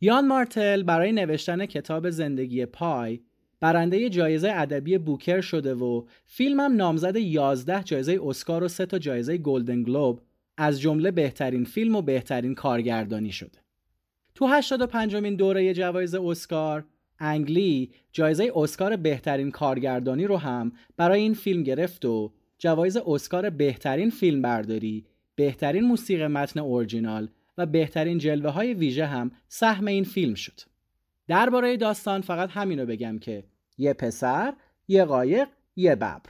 [0.01, 3.19] یان مارتل برای نوشتن کتاب زندگی پای
[3.59, 9.37] برنده جایزه ادبی بوکر شده و فیلمم نامزد 11 جایزه اسکار و 3 تا جایزه
[9.37, 10.21] گلدن گلوب
[10.57, 13.59] از جمله بهترین فیلم و بهترین کارگردانی شده.
[14.35, 16.85] تو 85 مین دوره جوایز اسکار
[17.19, 24.09] انگلی جایزه اسکار بهترین کارگردانی رو هم برای این فیلم گرفت و جوایز اسکار بهترین
[24.09, 25.05] فیلم برداری،
[25.35, 30.59] بهترین موسیقی متن اورجینال و بهترین جلوه های ویژه هم سهم این فیلم شد.
[31.27, 33.43] درباره داستان فقط همینو بگم که
[33.77, 34.53] یه پسر،
[34.87, 36.21] یه قایق، یه ببر.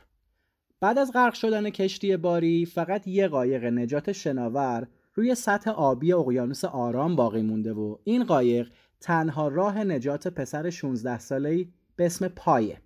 [0.79, 6.65] بعد از غرق شدن کشتی باری فقط یه قایق نجات شناور روی سطح آبی اقیانوس
[6.65, 8.71] آرام باقی مونده و این قایق
[9.01, 12.81] تنها راه نجات پسر 16 ساله‌ای به اسم پایه.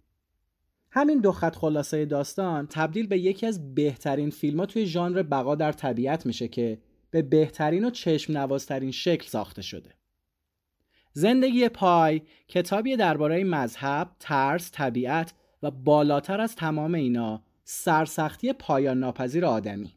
[0.91, 5.55] همین دو خط خلاصه داستان تبدیل به یکی از بهترین فیلم ها توی ژانر بقا
[5.55, 6.81] در طبیعت میشه که
[7.11, 10.00] به بهترین و چشم نوازترین شکل ساخته شده.
[11.13, 15.33] زندگی پای کتابی درباره مذهب، ترس، طبیعت
[15.63, 19.93] و بالاتر از تمام اینا سرسختی پایان ناپذیر آدمی.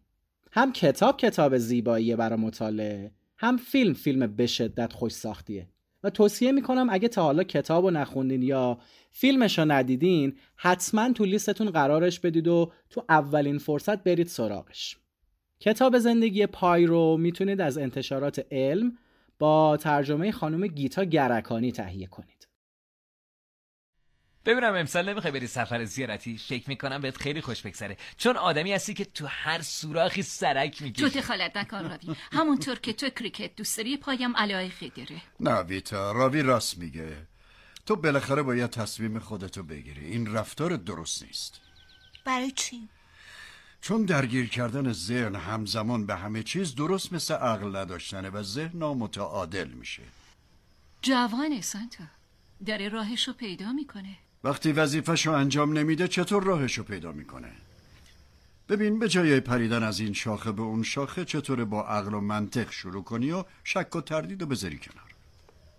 [0.53, 5.69] هم کتاب کتاب زیبایی برای مطالعه، هم فیلم فیلم به شدت خوش ساختیه.
[6.03, 8.79] و توصیه می‌کنم اگه تا حالا کتاب رو نخوندین یا
[9.11, 14.97] فیلمش رو ندیدین حتما تو لیستتون قرارش بدید و تو اولین فرصت برید سراغش
[15.61, 18.99] کتاب زندگی پای رو می‌تونید از انتشارات علم
[19.39, 22.49] با ترجمه خانم گیتا گرکانی تهیه کنید.
[24.47, 27.97] ببینم امسال نمی‌خوای بری سفر زیارتی؟ فکر می‌کنم بهت خیلی خوش بگذره.
[28.17, 32.17] چون آدمی هستی که تو هر سوراخی سرک می‌کشی تو دخالت نکن راوی.
[32.33, 35.23] همونطور که تو کریکت دوست داری پایم علایقی داره.
[35.41, 37.27] نه ویتا راوی راست میگه.
[37.87, 40.07] تو بالاخره باید تصمیم خودتو بگیری.
[40.07, 41.61] این رفتار درست نیست.
[42.25, 42.89] برای چی؟
[43.85, 49.69] چون درگیر کردن ذهن همزمان به همه چیز درست مثل عقل نداشتنه و ذهن نامتعادل
[49.69, 50.03] میشه.
[51.03, 52.05] جوان سانتا.
[52.67, 54.17] داره راهشو پیدا می‌کنه.
[54.45, 57.53] وقتی وظیفهشو انجام نمیده چطور راهشو پیدا می‌کنه؟
[58.69, 62.71] ببین به جای پریدن از این شاخه به اون شاخه چطور با عقل و منطق
[62.71, 65.15] شروع کنی و شک و تردید و بذاری کنار؟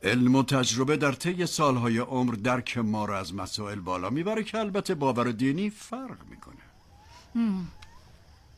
[0.03, 4.57] علم و تجربه در طی سالهای عمر درک ما رو از مسائل بالا می‌بره که
[4.57, 6.55] البته باور دینی فرق می‌کنه.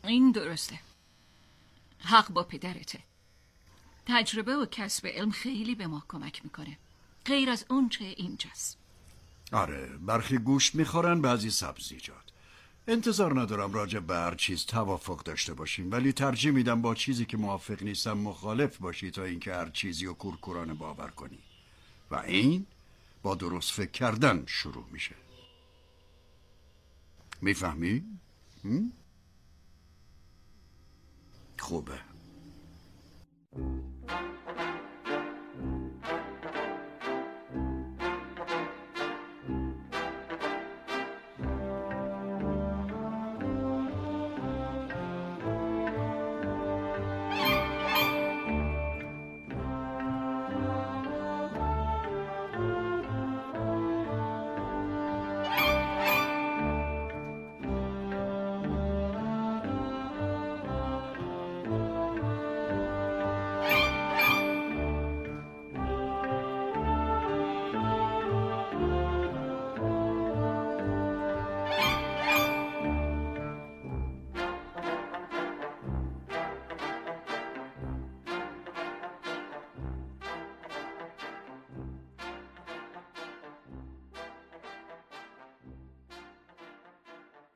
[0.08, 0.80] این درسته.
[2.00, 3.00] حق با پدرته.
[4.06, 6.78] تجربه و کسب علم خیلی به ما کمک می‌کنه.
[7.26, 8.78] غیر از اون چه اینجاست.
[9.52, 12.24] آره برخی گوشت می‌خورن بعضی سبزیجات.
[12.88, 17.38] انتظار ندارم راجع به هر چیز توافق داشته باشیم ولی ترجیح میدم با چیزی که
[17.38, 21.40] موافق نیستم مخالف باشی تا اینکه هر چیزی رو کورکورانه باور کنی.
[22.12, 22.66] و این
[23.24, 25.16] با درست فکر کردن شروع میشه.
[27.42, 28.04] می‌فهمی؟
[31.62, 31.98] هم؟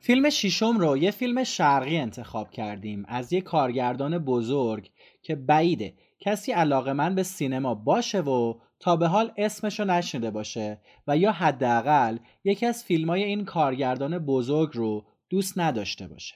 [0.04, 4.90] فیلم شیشم رو یه فیلم شرقی انتخاب کردیم از یه کارگردان بزرگ
[5.22, 10.30] که بعیده کسی علاقه من به سینما باشه و تا به حال اسمش رو نشنیده
[10.30, 16.34] باشه و یا حداقل یکی از فیلم های این کارگردان بزرگ رو دوست نداشته باشه.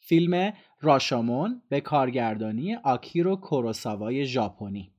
[0.00, 4.92] فیلم راشامون به کارگردانی آکیرو کوروساوای ژاپنی.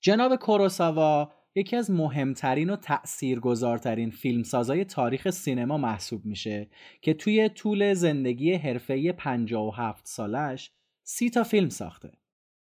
[0.00, 6.68] جناب کوروساوا یکی از مهمترین و تأثیرگذارترین فیلمسازای تاریخ سینما محسوب میشه
[7.02, 10.70] که توی طول زندگی حرفه‌ای 57 سالش
[11.02, 12.12] سی تا فیلم ساخته.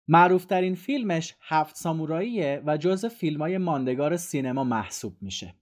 [0.08, 5.56] معروفترین فیلمش هفت ساموراییه و جز فیلمای ماندگار سینما محسوب میشه.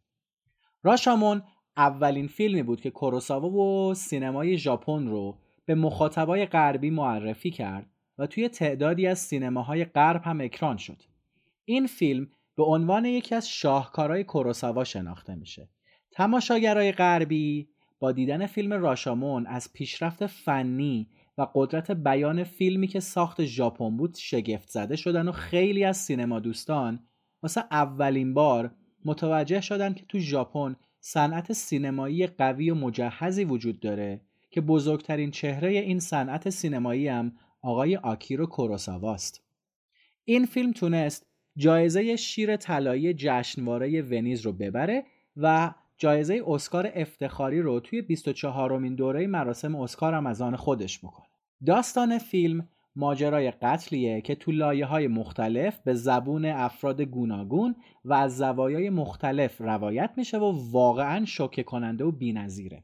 [0.83, 1.43] راشامون
[1.77, 7.85] اولین فیلمی بود که کوروساوا و سینمای ژاپن رو به مخاطبای غربی معرفی کرد
[8.17, 11.03] و توی تعدادی از سینماهای غرب هم اکران شد.
[11.65, 15.69] این فیلم به عنوان یکی از شاهکارهای کوروساوا شناخته میشه.
[16.11, 17.69] تماشاگرای غربی
[17.99, 24.15] با دیدن فیلم راشامون از پیشرفت فنی و قدرت بیان فیلمی که ساخت ژاپن بود
[24.15, 26.99] شگفت زده شدن و خیلی از سینما دوستان
[27.43, 28.75] واسه اولین بار
[29.05, 34.21] متوجه شدن که تو ژاپن صنعت سینمایی قوی و مجهزی وجود داره
[34.51, 37.31] که بزرگترین چهره این صنعت سینمایی هم
[37.61, 39.43] آقای آکیرو کوروساواست.
[40.25, 45.03] این فیلم تونست جایزه شیر طلایی جشنواره ونیز رو ببره
[45.37, 50.99] و جایزه اسکار افتخاری رو توی 24 امین دوره مراسم اسکار هم از آن خودش
[50.99, 51.25] بکنه.
[51.65, 57.75] داستان فیلم ماجرای قتلیه که تو لایه های مختلف به زبون افراد گوناگون
[58.05, 62.83] و از زوایای مختلف روایت میشه و واقعا شوکه کننده و بینظیره.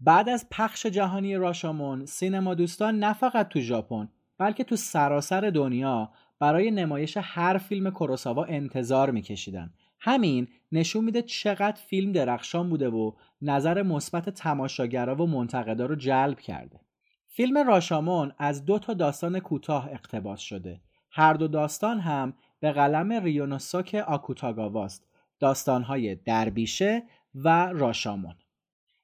[0.00, 4.08] بعد از پخش جهانی راشامون سینما دوستان نه فقط تو ژاپن
[4.38, 6.10] بلکه تو سراسر دنیا
[6.42, 9.70] برای نمایش هر فیلم کوروساوا انتظار میکشیدن.
[10.00, 13.12] همین نشون میده چقدر فیلم درخشان بوده و
[13.42, 16.80] نظر مثبت تماشاگرا و منتقدا رو جلب کرده.
[17.28, 20.80] فیلم راشامون از دو تا داستان کوتاه اقتباس شده.
[21.10, 25.06] هر دو داستان هم به قلم ریونوسوک آکوتاگاواست
[25.40, 27.02] داستانهای دربیشه
[27.34, 28.34] و راشامون.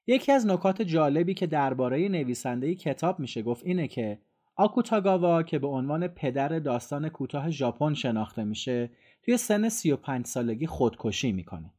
[0.07, 4.19] یکی از نکات جالبی که درباره نویسنده کتاب میشه گفت اینه که
[4.59, 8.89] آکوتاگاوا که به عنوان پدر داستان کوتاه ژاپن شناخته میشه
[9.23, 11.73] توی سن 35 سالگی خودکشی می‌کنه.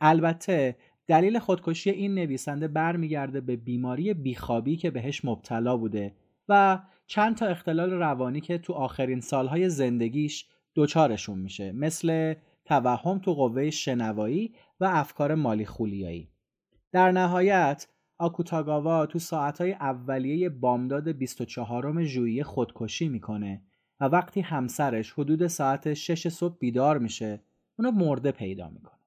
[0.00, 0.76] البته
[1.06, 6.14] دلیل خودکشی این نویسنده برمیگرده به بیماری بیخوابی که بهش مبتلا بوده
[6.48, 12.34] و چند تا اختلال روانی که تو آخرین سالهای زندگیش دچارشون میشه مثل
[12.64, 16.30] توهم تو قوه شنوایی و افکار مالی خولیایی
[16.92, 17.86] در نهایت
[18.18, 23.62] آکوتاگاوا تو ساعتهای اولیه بامداد 24 ژوئیه خودکشی می‌کنه
[24.00, 27.40] و وقتی همسرش حدود ساعت 6 صبح بیدار میشه
[27.78, 28.98] اونو مرده پیدا می‌کنه.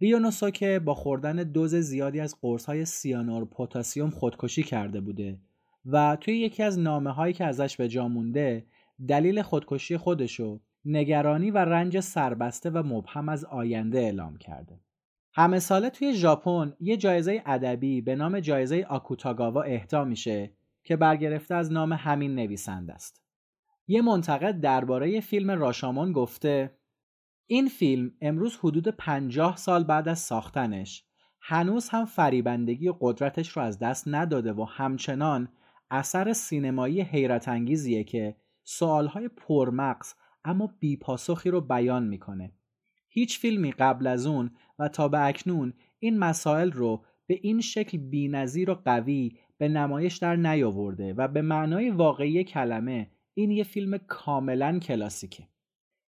[0.00, 5.38] ریونوسوکه با خوردن دوز زیادی از قرص سیانور پتاسیم خودکشی کرده بوده
[5.86, 8.66] و توی یکی از نامه هایی که ازش به جا مونده
[9.08, 14.80] دلیل خودکشی خودشو نگرانی و رنج سربسته و مبهم از آینده اعلام کرده.
[15.34, 20.52] همه ساله توی ژاپن یه جایزه ادبی به نام جایزه آکوتاگاوا اهدا میشه
[20.84, 23.22] که برگرفته از نام همین نویسنده است.
[23.86, 26.78] یه منتقد درباره فیلم راشامون گفته
[27.46, 31.04] این فیلم امروز حدود 50 سال بعد از ساختنش
[31.40, 35.48] هنوز هم فریبندگی و قدرتش رو از دست نداده و همچنان
[35.90, 40.14] اثر سینمایی حیرت انگیزیه که سوالهای پرمغز
[40.44, 42.52] اما بیپاسخی رو بیان می‌کنه.
[43.08, 47.98] هیچ فیلمی قبل از اون و تا به اکنون این مسائل رو به این شکل
[47.98, 53.98] بینظیر و قوی به نمایش در نیاورده و به معنای واقعی کلمه این یه فیلم
[53.98, 55.48] کاملا کلاسیکه.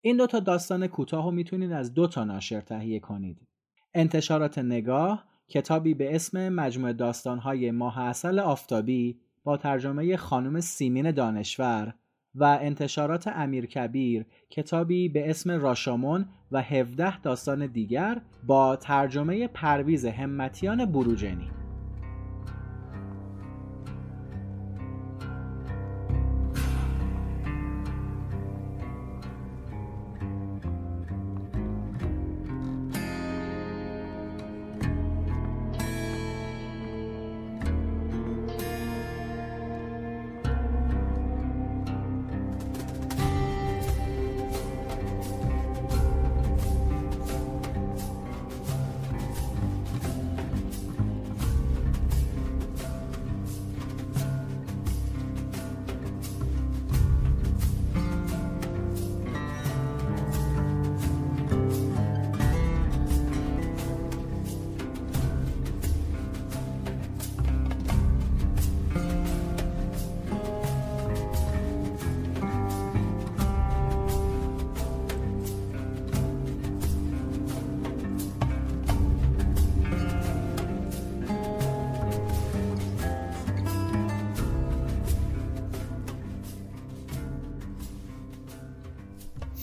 [0.01, 3.48] این دو تا داستان کوتاه رو می‌تونید از دو تا ناشر تهیه کنید.
[3.94, 11.94] انتشارات نگاه کتابی به اسم مجموعه داستانهای ماه اصل آفتابی با ترجمه خانم سیمین دانشور
[12.39, 20.06] و انتشارات امیر کبیر کتابی به اسم راشامون و 17 داستان دیگر با ترجمه پرویز
[20.06, 21.57] همتیان بروجنی.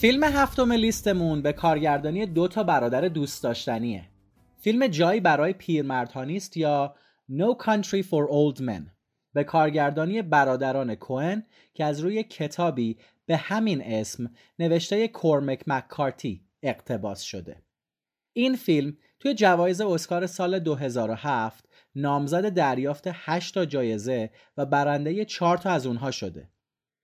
[0.06, 4.10] فیلم هفتم لیستمون به کارگردانی دو تا برادر دوست داشتنیه.
[4.58, 6.96] فیلم جایی برای پیرمردها نیست یا
[7.32, 8.82] No Country for Old Men
[9.34, 17.22] به کارگردانی برادران کوهن که از روی کتابی به همین اسم نوشته کورمک مککارتی اقتباس
[17.22, 17.62] شده.
[18.34, 25.58] این فیلم توی جوایز اسکار سال 2007 نامزد دریافت 8 تا جایزه و برنده 4
[25.58, 26.50] تا از اونها شده.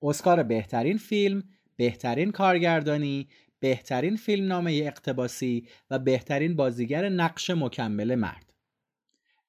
[0.04, 1.44] اسکار بهترین فیلم،
[1.82, 3.28] بهترین کارگردانی،
[3.60, 8.54] بهترین فیلمنامه اقتباسی و بهترین بازیگر نقش مکمل مرد.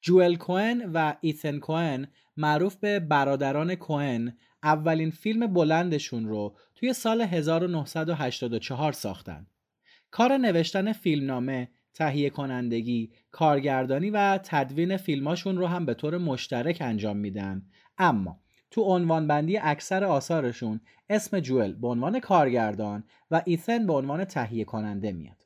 [0.01, 7.21] جوئل کوهن و ایتن کوهن معروف به برادران کوهن اولین فیلم بلندشون رو توی سال
[7.21, 9.47] 1984 ساختن.
[10.11, 17.17] کار نوشتن فیلمنامه تهیه کنندگی، کارگردانی و تدوین فیلماشون رو هم به طور مشترک انجام
[17.17, 17.63] میدن
[17.99, 18.42] اما
[18.73, 24.65] تو عنوان بندی اکثر آثارشون اسم جوئل به عنوان کارگردان و ایثن به عنوان تهیه
[24.65, 25.37] کننده میاد.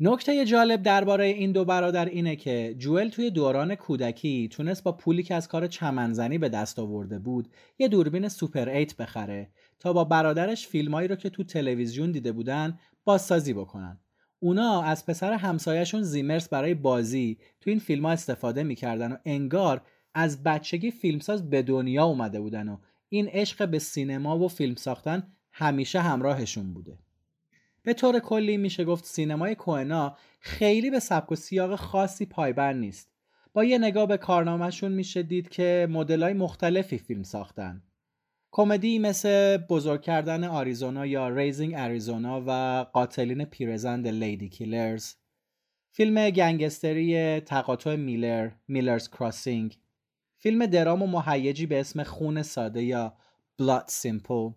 [0.00, 5.22] نکته جالب درباره این دو برادر اینه که جوئل توی دوران کودکی تونست با پولی
[5.22, 7.48] که از کار چمنزنی به دست آورده بود
[7.78, 9.50] یه دوربین سوپر ایت بخره
[9.80, 13.98] تا با برادرش فیلمایی رو که تو تلویزیون دیده بودن بازسازی بکنن.
[14.38, 19.82] اونا از پسر همسایهشون زیمرس برای بازی تو این فیلم ها استفاده می‌کردن و انگار
[20.14, 22.76] از بچگی فیلمساز به دنیا اومده بودن و
[23.08, 26.98] این عشق به سینما و فیلم ساختن همیشه همراهشون بوده.
[27.82, 33.12] به طور کلی میشه گفت سینمای کوئن‌ها خیلی به سبک و سیاق خاصی پایبند نیست.
[33.52, 37.82] با یه نگاه به کارنامهشون میشه دید که مدلای مختلفی فیلم ساختن.
[38.54, 45.14] کمدی مثل بزرگ کردن آریزونا یا Raising Arizona و قاتلین پیرزن Ladykillers
[45.90, 49.78] فیلم گنگستری تقاطع میلر Miller's Crossing
[50.42, 53.16] فیلم درام و مهیجی به اسم خون ساده یا
[53.58, 54.50] Blood Simple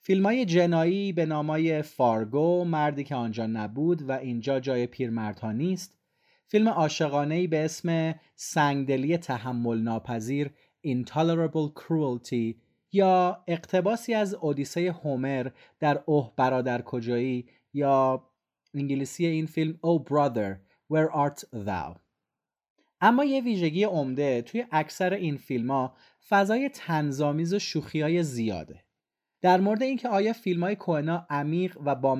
[0.00, 5.98] فیلم های جنایی به نامای فارگو مردی که آنجا نبود و اینجا جای پیرمردها نیست.
[6.46, 10.50] فیلم عاشقانه به اسم سنگدلی تحمل ناپذیر
[10.86, 12.54] Intolerable Cruelty
[12.92, 18.28] یا اقتباسی از اودیسه هومر در اوه برادر کجایی یا
[18.74, 20.56] انگلیسی این فیلم Oh Brother
[20.92, 22.09] Where Art Thou
[23.00, 25.94] اما یه ویژگی عمده توی اکثر این فیلم ها
[26.28, 28.84] فضای تنظامیز و شوخی های زیاده
[29.42, 32.18] در مورد اینکه آیا فیلم های کوهنا عمیق و با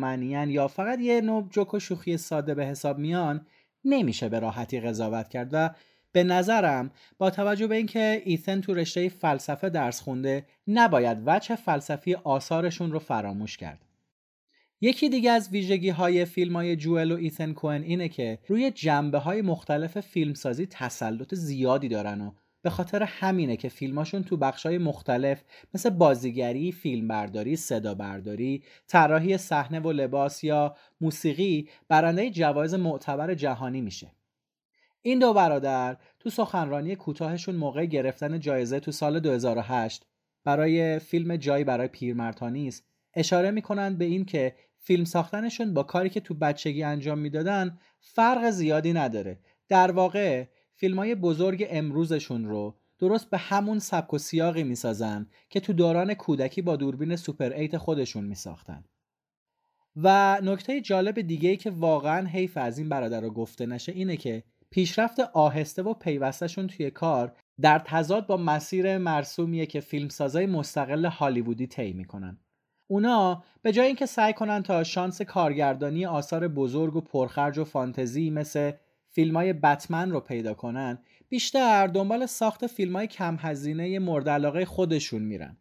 [0.48, 3.46] یا فقط یه نوع جوک و شوخی ساده به حساب میان
[3.84, 5.70] نمیشه به راحتی قضاوت کرد و
[6.12, 12.14] به نظرم با توجه به اینکه ایثن تو رشته فلسفه درس خونده نباید وجه فلسفی
[12.14, 13.89] آثارشون رو فراموش کرد.
[14.82, 19.18] یکی دیگه از ویژگی های فیلم های جوئل و ایثن کوئن اینه که روی جنبه
[19.18, 22.32] های مختلف فیلمسازی تسلط زیادی دارن و
[22.62, 25.42] به خاطر همینه که فیلماشون تو بخشای مختلف
[25.74, 33.80] مثل بازیگری، فیلمبرداری، صدا برداری، طراحی صحنه و لباس یا موسیقی برنده جوایز معتبر جهانی
[33.80, 34.12] میشه.
[35.02, 40.06] این دو برادر تو سخنرانی کوتاهشون موقع گرفتن جایزه تو سال 2008
[40.44, 42.84] برای فیلم جایی برای پیرمردها نیست
[43.14, 48.50] اشاره می‌کنند به این که فیلم ساختنشون با کاری که تو بچگی انجام می‌دادن فرق
[48.50, 49.38] زیادی نداره.
[49.68, 55.60] در واقع فیلم های بزرگ امروزشون رو درست به همون سبک و سیاقی می‌سازن که
[55.60, 58.84] تو دوران کودکی با دوربین سوپر ایت خودشون میساختن.
[59.96, 64.16] و نکته جالب دیگه ای که واقعا حیف از این برادر رو گفته نشه اینه
[64.16, 71.04] که پیشرفت آهسته و پیوستشون توی کار در تضاد با مسیر مرسومیه که فیلمسازای مستقل
[71.04, 72.38] هالیوودی طی می‌کنن.
[72.90, 78.30] اونا به جای اینکه سعی کنن تا شانس کارگردانی آثار بزرگ و پرخرج و فانتزی
[78.30, 78.72] مثل
[79.08, 80.98] فیلم های بتمن رو پیدا کنن
[81.28, 85.56] بیشتر دنبال ساخت فیلم های کم هزینه مورد علاقه خودشون میرن.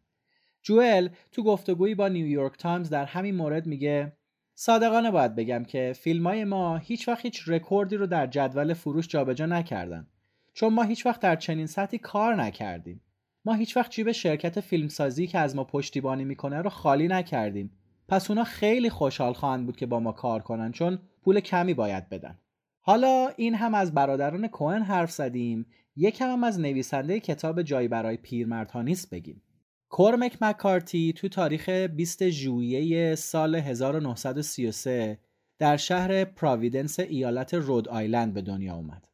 [0.62, 4.14] جوئل تو گفتگویی با نیویورک تایمز در همین مورد میگه
[4.56, 9.08] صادقانه باید بگم که فیلم های ما هیچ وقت هیچ رکوردی رو در جدول فروش
[9.08, 10.08] جابجا نکردن.
[10.54, 13.02] چون ما هیچ وقت در چنین سطحی کار نکردیم.
[13.46, 17.72] ما هیچ وقت جیب شرکت فیلمسازی که از ما پشتیبانی می‌کنه رو خالی نکردیم.
[18.08, 22.10] پس اونا خیلی خوشحال خواهند بود که با ما کار کنن چون پول کمی باید
[22.10, 22.40] بدن.
[22.82, 28.18] حالا این هم از برادران کوهن حرف زدیم یکم هم از نویسنده کتاب جایی برای
[28.18, 29.42] پیرمردها نیست بگیم.
[29.90, 35.20] کورمک مکارتی تو تاریخ 20 ژوئیه سال 1933
[35.60, 39.08] در شهر پراویدنس ایالت رود آیلند به دنیا اومد.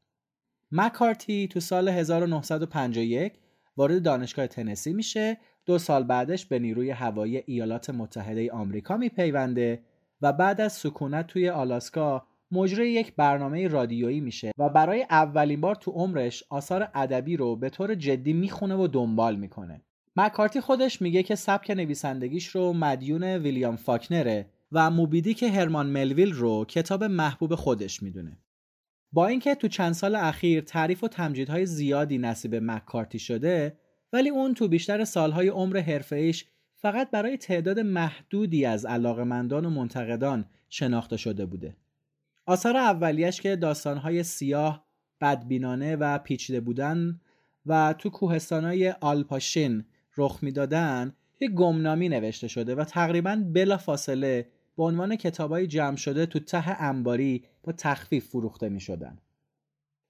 [0.72, 3.34] مکارتی تو سال 1951
[3.77, 9.84] وارد دانشگاه تنسی میشه دو سال بعدش به نیروی هوایی ایالات متحده آمریکا میپیونده
[10.22, 15.76] و بعد از سکونت توی آلاسکا مجری یک برنامه رادیویی میشه و برای اولین بار
[15.76, 19.81] تو عمرش آثار ادبی رو به طور جدی می‌خونه و دنبال می‌کنه
[20.15, 26.34] مکارتی خودش میگه که سبک نویسندگیش رو مدیون ویلیام فاکنره و موبیدی که هرمان ملویل
[26.34, 28.38] رو کتاب محبوب خودش می‌دونه.
[29.16, 33.78] با اینکه تو چند سال اخیر تعریف و تمجیدهای زیادی نصیب مکارتی شده
[34.14, 40.46] ولی اون تو بیشتر سالهای عمر حرفه‌ایش فقط برای تعداد محدودی از علاقمندان و منتقدان
[40.70, 41.76] شناخته شده بوده.
[42.46, 44.86] آثار اولیش که داستانهای سیاه،
[45.22, 47.20] بدبینانه و پیچیده بودن
[47.66, 49.86] و تو کوهستانهای آلپاشین
[50.18, 56.26] رخ می‌دادن یک گمنامی نوشته شده و تقریبا بلا فاصله به عنوان کتابای جمع شده
[56.26, 59.18] تو ته انباری با تخفیف فروخته می شدن.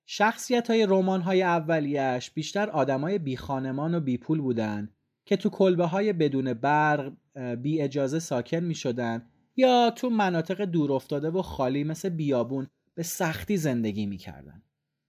[0.05, 4.89] شخصیت های رومان های اولیش بیشتر آدمای بی خانمان و بی پول بودن
[5.25, 7.13] که تو کلبه های بدون برق
[7.61, 9.25] بی اجازه ساکن می شدن
[9.55, 14.61] یا تو مناطق دور افتاده و خالی مثل بیابون به سختی زندگی می‌کردن.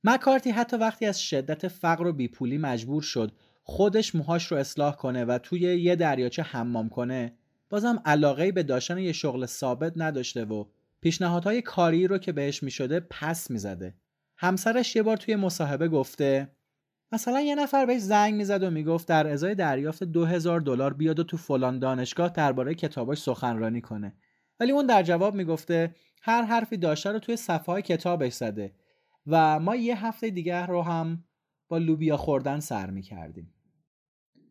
[0.05, 5.25] مکارتی حتی وقتی از شدت فقر و بیپولی مجبور شد خودش موهاش رو اصلاح کنه
[5.25, 7.33] و توی یه دریاچه حمام کنه
[7.71, 10.65] بازم علاقه به داشتن یه شغل ثابت نداشته و
[11.01, 13.95] پیشنهادهای کاری رو که بهش می‌شده پس می‌زده.
[14.37, 16.57] همسرش یه بار توی مصاحبه گفته
[17.13, 21.19] مثلا یه نفر بهش زنگ می‌زد و می‌گفت در ازای دریافت دو هزار دلار بیاد
[21.19, 24.15] و تو فلان دانشگاه درباره کتاباش سخنرانی کنه
[24.61, 28.73] ولی اون در جواب می‌گفته هر حرفی داشته رو توی صفحه های کتابش زده
[29.27, 31.25] و ما یه هفته دیگه رو هم
[31.69, 33.55] با لوبیا خوردن سر می‌کردیم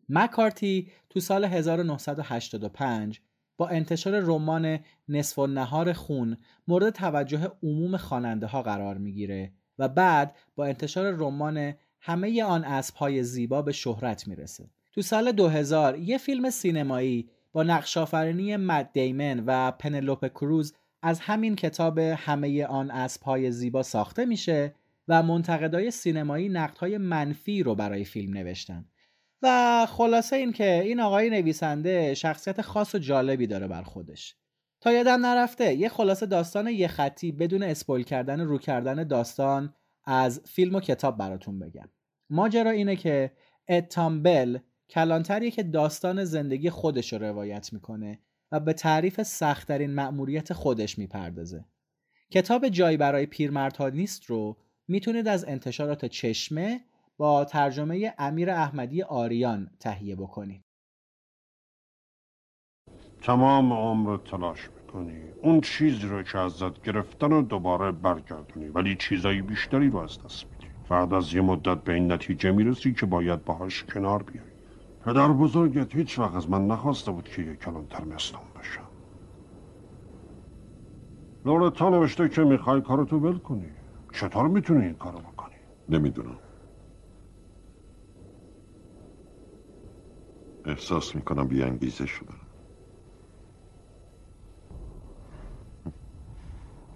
[0.08, 3.20] مکارتی تو سال 1985
[3.56, 4.78] با انتشار رمان
[5.08, 6.36] نصف و نهار خون
[6.68, 13.22] مورد توجه عموم خواننده ها قرار می‌گیره و بعد با انتشار رمان همه آن اسبهای
[13.22, 14.70] زیبا به شهرت می‌رسه.
[14.92, 21.56] تو سال 2000 یه فیلم سینمایی با نقشافرینی مد دیمن و پنلوپ کروز از همین
[21.56, 24.74] کتاب همه آن اسبهای زیبا ساخته میشه
[25.08, 28.84] و منتقدای سینمایی نقدهای منفی رو برای فیلم نوشتن
[29.42, 34.36] و خلاصه این که این آقای نویسنده شخصیت خاص و جالبی داره بر خودش.
[34.80, 40.40] تا یادم نرفته یه خلاصه داستان یه خطی بدون اسپویل کردن رو کردن داستان از
[40.44, 41.88] فیلم و کتاب براتون بگم.
[42.30, 43.32] ماجرا اینه که
[43.68, 44.58] اتامبل
[44.90, 48.18] کلانتریه که داستان زندگی خودش رو روایت می‌کنه
[48.52, 51.64] و به تعریف سختترین مأموریت خودش می‌پردازه.
[52.30, 54.56] کتاب جایی برای پیرمردها نیست رو
[54.88, 56.80] می‌تونید از انتشارات چشمه
[57.18, 60.64] با ترجمه امیر احمدی آریان تهیه بکنید.
[63.22, 65.22] تمام عمر تلاش می‌کنی.
[65.42, 68.68] اون چیزی رو که ازت گرفتن و دوباره برگردونی.
[68.68, 70.66] ولی چیزایی بیشتری رو از دست میدی.
[70.88, 74.46] بعد از یه مدت به این نتیجه می‌رسی که باید باهاش کنار بیای.
[75.04, 78.88] پدر بزرگت هیچ وقت از من نخواسته بود که یک کلانتر مثل اون بشم
[81.44, 83.72] لورتا نوشته که می‌خوای کارتو ول کنی.
[84.14, 85.54] چطور می‌تونی این کارو بکنی؟
[85.88, 86.38] نمی‌دونم.
[90.66, 92.40] احساس می‌کنم بیانگیزه شدم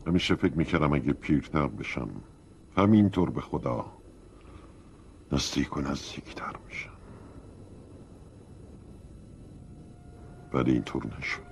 [0.06, 2.24] همیشه فکر می‌کردم اگه پیرتر بشم
[2.76, 4.02] همینطور به خدا
[5.32, 7.00] نزدیک و نزدیکتر میشم.
[10.52, 11.49] ولی اینطور نشد.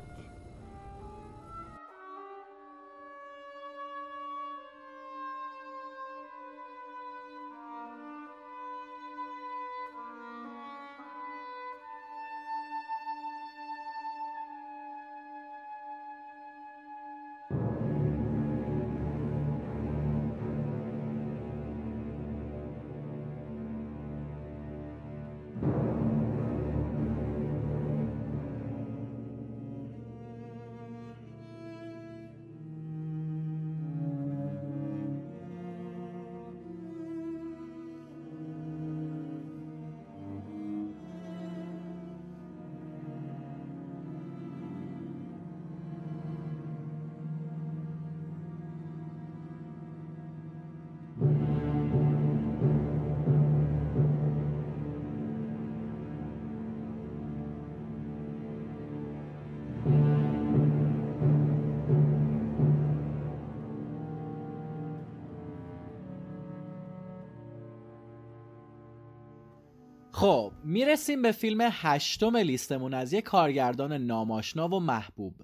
[70.79, 75.35] می‌رسیم به فیلم هشتم لیستمون از یک کارگردان نام‌آشنا و محبوب.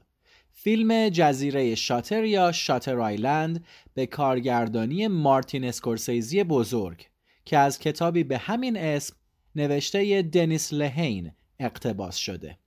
[0.52, 7.06] فیلم جزیره شاتر یا Shutter Island به کارگردانی مارتین اسکورسیزی بزرگ
[7.44, 9.16] که از کتابی به همین اسم
[9.56, 12.59] نوشته دنیس لهین اقتباس شده.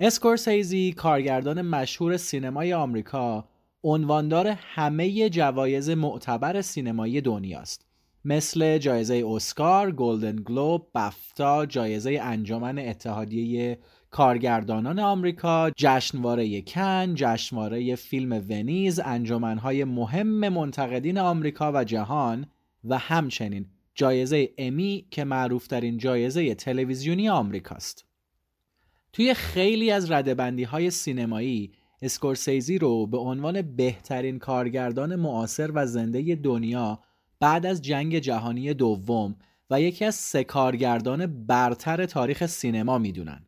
[0.00, 3.48] اسکورسیزی کارگردان مشهور سینمای آمریکا
[3.82, 7.91] عنواندار همه جوایز معتبر سینمایی دنیاست.
[8.24, 13.78] مثل جایزه اسکار، گلدن گلوب، بفتا، جایزه انجمن اتحادیه
[14.10, 22.46] کارگردانان آمریکا، جشنواره کن، جشنواره فیلم ونیز، انجمنهای مهم منتقدین آمریکا و جهان
[22.84, 28.04] و همچنین جایزه امی که معروفترین جایزه تلویزیونی آمریکاست.
[29.12, 31.72] توی خیلی از ردبندی های سینمایی
[32.02, 37.00] اسکورسیزی رو به عنوان بهترین کارگردان معاصر و زنده دنیا
[37.42, 39.36] بعد از جنگ جهانی دوم
[39.70, 43.46] و یکی از سه کارگردان برتر تاریخ سینما می‌دونن.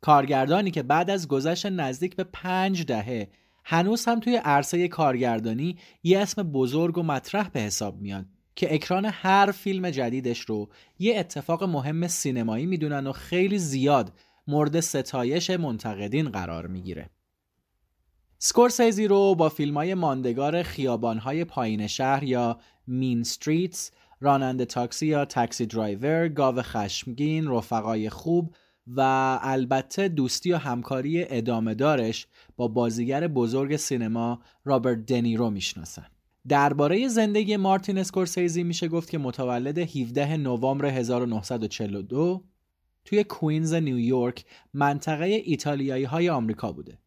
[0.00, 3.28] کارگردانی که بعد از گذشت نزدیک به پنج دهه
[3.64, 8.26] هنوز هم توی عرصه کارگردانی یه اسم بزرگ و مطرح به حساب میاد
[8.56, 10.68] که اکران هر فیلم جدیدش رو
[10.98, 14.12] یه اتفاق مهم سینمایی می‌دونن و خیلی زیاد
[14.46, 17.10] مورد ستایش منتقدین قرار می‌گیره.
[18.40, 23.90] سکورسیزی رو با فیلم های ماندگار خیابان های پایین شهر یا Mean Streets،
[24.20, 28.54] راننده تاکسی یا Taxi Driver، گاو خشمگین، رفقای خوب
[28.86, 29.00] و
[29.42, 36.06] البته دوستی و همکاری ادامه دارش با بازیگر بزرگ سینما رابرت دنیرو می‌شناسن.
[36.48, 42.44] درباره زندگی مارتین اسکورسیزی میشه گفت که متولد 17 نوامبر 1942
[43.04, 44.44] توی کوینز نیویورک
[44.74, 46.98] منطقه ایتالیایی های آمریکا بوده.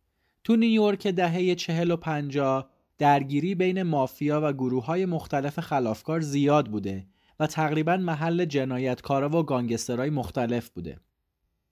[0.44, 6.68] تو نیویورک دهه چهل و پنجا درگیری بین مافیا و گروه های مختلف خلافکار زیاد
[6.68, 7.06] بوده
[7.40, 11.00] و تقریبا محل جنایتکارا و گانگسترهای مختلف بوده.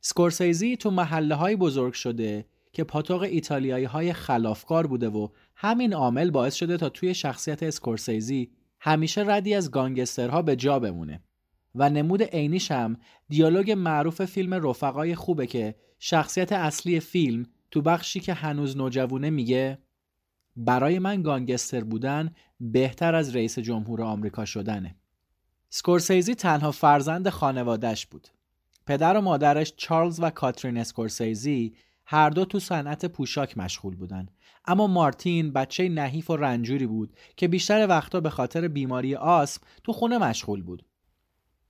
[0.01, 6.31] سکورسیزی تو محله های بزرگ شده که پاتوق ایتالیایی های خلافکار بوده و همین عامل
[6.31, 11.23] باعث شده تا توی شخصیت اسکورسیزی همیشه ردی از گانگسترها به جا بمونه
[11.75, 12.97] و نمود عینیش هم
[13.29, 19.77] دیالوگ معروف فیلم رفقای خوبه که شخصیت اصلی فیلم تو بخشی که هنوز نوجوونه میگه
[20.55, 24.95] برای من گانگستر بودن بهتر از رئیس جمهور آمریکا شدنه.
[25.69, 28.27] سکورسیزی تنها فرزند خانوادش بود.
[28.89, 31.73] پدر و مادرش چارلز و کاترین اسکورسیزی
[32.05, 34.27] هر دو تو صنعت پوشاک مشغول بودن
[34.65, 39.93] اما مارتین بچه نحیف و رنجوری بود که بیشتر وقتا به خاطر بیماری آسم تو
[39.93, 40.85] خونه مشغول بود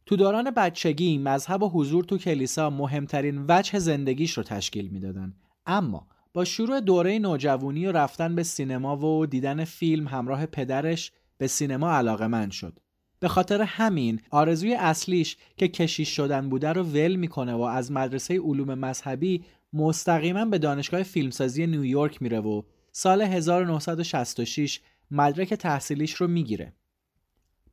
[0.05, 5.33] تو دوران بچگی مذهب و حضور تو کلیسا مهمترین وجه زندگیش رو تشکیل می‌دادن
[5.69, 11.47] اما با شروع دوره نوجوانی و رفتن به سینما و دیدن فیلم همراه پدرش به
[11.47, 12.79] سینما علاقه من شد
[13.19, 18.39] به خاطر همین آرزوی اصلیش که کشیش شدن بوده رو ول می‌کنه و از مدرسه
[18.39, 19.43] علوم مذهبی
[19.73, 24.79] مستقیما به دانشگاه فیلمسازی نیویورک میره و سال 1966
[25.11, 26.73] مدرک تحصیلیش رو می‌گیره.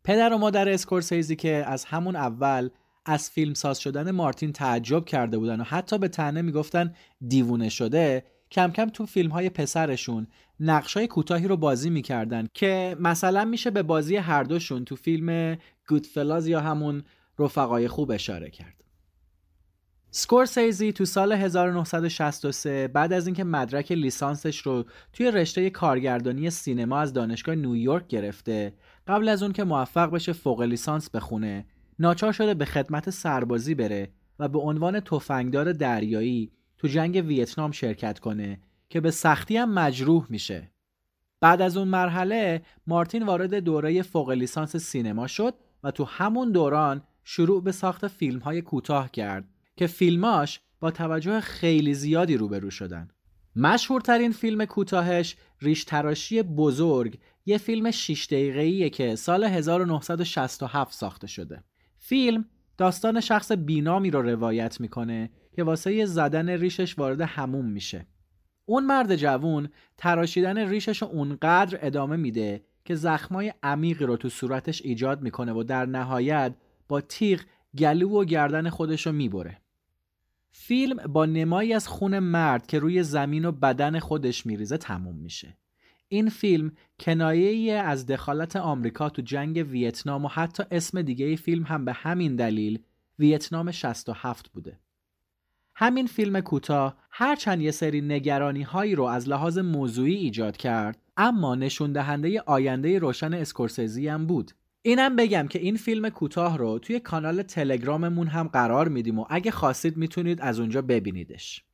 [0.05, 2.70] پدر و مادر اسکورسیزی که از همون اول
[3.07, 6.95] از فیلم ساز شدن مارتین تعجب کرده بودن و حتی به تنه می‌گفتن
[7.28, 10.27] دیوونه شده کم کم تو فیلم های پسرشون
[10.61, 15.59] نقشای کوتاهی رو بازی می‌کردن که مثلا میشه به بازی هر دوشون تو فیلم
[15.89, 17.03] گودفلاز یا همون
[17.39, 18.77] رفقای خوب اشاره کرد.
[20.11, 27.12] سکورسیزی تو سال 1963 بعد از اینکه مدرک لیسانسش رو توی رشته کارگردانی سینما از
[27.12, 28.74] دانشگاه نیویورک گرفته
[29.07, 31.66] قبل از اون که موفق بشه فوق لیسانس بخونه
[31.98, 34.09] ناچار شده به خدمت سربازی بره
[34.39, 40.27] و به عنوان تفنگدار دریایی تو جنگ ویتنام شرکت کنه که به سختی هم مجروح
[40.28, 40.70] میشه
[41.40, 47.02] بعد از اون مرحله مارتین وارد دوره فوق لیسانس سینما شد و تو همون دوران
[47.24, 49.44] شروع به ساخت فیلم های کوتاه کرد
[49.77, 53.09] که فیلماش با توجه خیلی زیادی روبرو شدن.
[53.56, 61.64] مشهورترین فیلم کوتاهش ریش تراشی بزرگ یه فیلم 6 دقیقه‌ایه که سال 1967 ساخته شده.
[62.09, 62.45] فیلم
[62.77, 68.07] داستان شخص بینامی رو روایت می‌کنه که واسه زدن ریشش وارد هموم میشه.
[68.65, 74.83] اون مرد جوون تراشیدن ریشش رو اونقدر ادامه میده که زخمای عمیقی رو تو صورتش
[74.83, 76.55] ایجاد می‌کنه و در نهایت
[76.89, 77.41] با تیغ
[77.78, 79.61] گلو و گردن خودش رو می‌بره.
[80.51, 85.57] فیلم با نمایی از خون مرد که روی زمین و بدن خودش میریزه تموم میشه.
[86.09, 91.37] این فیلم کنایه ای از دخالت آمریکا تو جنگ ویتنام و حتی اسم دیگه ای
[91.37, 92.78] فیلم هم به همین دلیل
[93.19, 94.78] ویتنام 67 بوده.
[95.78, 101.55] همین فیلم کوتاه هرچند یه سری نگرانی هایی رو از لحاظ موضوعی ایجاد کرد اما
[101.55, 104.53] نشون دهنده آینده روشن اسکورسیزی هم بود
[104.83, 109.51] اینم بگم که این فیلم کوتاه رو توی کانال تلگراممون هم قرار میدیم و اگه
[109.51, 111.65] خواستید می‌تونید از اونجا ببینیدش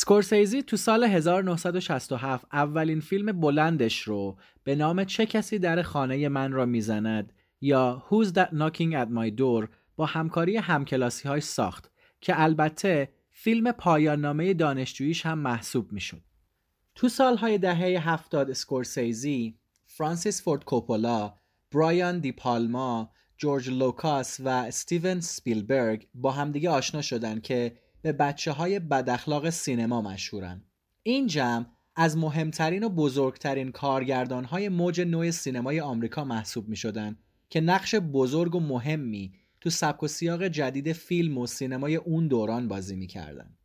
[0.00, 6.52] سکورسیزی تو سال 1967 اولین فیلم بلندش رو به نام چه کسی در خانه من
[6.52, 12.42] را می‌زند یا Who's That Knocking at My Door با همکاری همکلاسی هاش ساخت که
[12.42, 16.22] البته فیلم پایان نامه دانشجوییش هم محسوب می‌شد.
[16.94, 21.34] تو سالهای دهه هفتاد اسکورسیزی، فرانسیس فورد کوپولا،
[21.72, 27.72] برایان دی پالما، جورج لوکاس و استیون سپیلبرگ با همدیگه آشنا شدن که
[28.02, 30.62] به بچه های بداخلاق سینما مشهورن.
[31.02, 31.66] این جمع
[31.96, 37.16] از مهمترین و بزرگترین کارگردان های موج نوع سینمای آمریکا محسوب می شدن
[37.50, 42.68] که نقش بزرگ و مهمی تو سبک و سیاق جدید فیلم و سینمای اون دوران
[42.68, 43.56] بازی می‌کردن.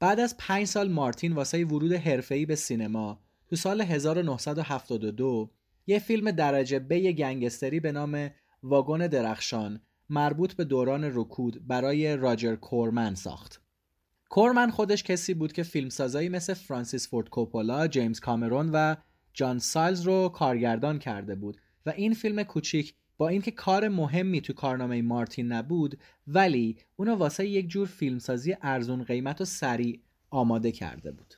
[0.00, 5.50] بعد از پنج سال مارتین واسه ورود حرفه‌ای به سینما تو سال 1972
[5.86, 8.30] یه فیلم درجه B گنگستری به نام
[8.62, 9.80] واگن درخشان
[10.10, 13.65] مربوط به دوران رکود برای راجر کورمن ساخت.
[14.28, 18.96] کورمن خودش کسی بود که فیلمسازایی مثل فرانسیس فورد کوپولا، جیمز کامرون و
[19.34, 24.52] جان سایلز رو کارگردان کرده بود و این فیلم کوچیک با اینکه کار مهمی تو
[24.52, 30.00] کارنامه مارتین نبود ولی اونو واسه یک جور فیلمسازی ارزون قیمت و سریع
[30.30, 31.34] آماده کرده بود.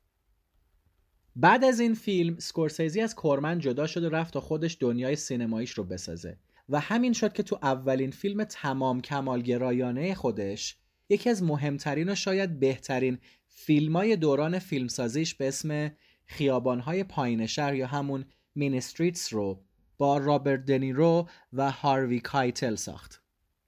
[1.35, 5.71] بعد از این فیلم سکورسیزی از کورمن جدا شد و رفت تا خودش دنیای سینماییش
[5.71, 6.37] رو بسازه
[6.69, 10.77] و همین شد که تو اولین فیلم تمام کمالگرایانه خودش
[11.09, 13.17] یکی از مهمترین و شاید بهترین
[13.47, 15.91] فیلمای دوران فیلمسازیش به اسم
[16.25, 18.25] خیابانهای پایین شهر یا همون
[18.55, 19.63] Mean Streets رو
[19.97, 23.23] با رابرت دنیرو و هاروی کایتل ساخت.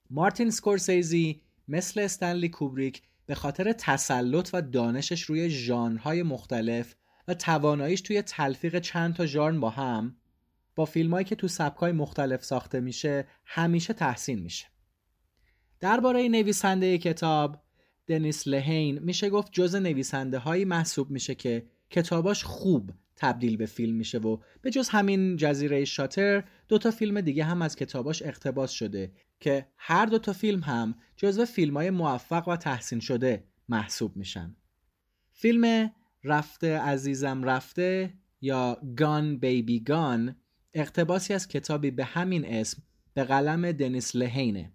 [0.10, 6.96] مارتین سکورسیزی مثل استنلی کوبریک به خاطر تسلط و دانشش روی ژانرهای مختلف
[7.28, 10.16] و تواناییش توی تلفیق چند تا ژانر با هم
[10.76, 14.71] با فیلمایی که تو سبکای مختلف ساخته میشه همیشه تحسین میشه.
[15.82, 17.62] درباره نویسنده کتاب
[18.08, 23.96] دنیس لهین میشه گفت جز نویسنده هایی محسوب میشه که کتاباش خوب تبدیل به فیلم
[23.96, 28.72] میشه و به جز همین جزیره شاتر دو تا فیلم دیگه هم از کتاباش اقتباس
[28.72, 34.18] شده که هر دو تا فیلم هم جزو فیلم های موفق و تحسین شده محسوب
[34.18, 34.56] میشن.
[35.32, 35.92] فیلم
[36.24, 40.36] رفته عزیزم رفته یا گان بیبی گان
[40.74, 42.84] اقتباسی از کتابی به همین اسم
[43.14, 44.72] به قلم دنیس لهینه.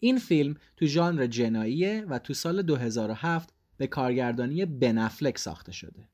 [0.00, 6.08] این فیلم تو ژانر جناییه و تو سال 2007 به کارگردانی بنفلک ساخته شده.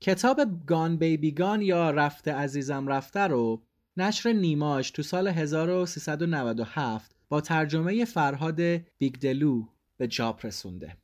[0.00, 3.62] کتاب گان بیبی گان یا رفته عزیزم رفته رو
[3.96, 8.60] نشر نیماش تو سال 1397 با ترجمه فرهاد
[8.98, 9.66] بیگدلو
[9.96, 10.96] به چاپ رسونده.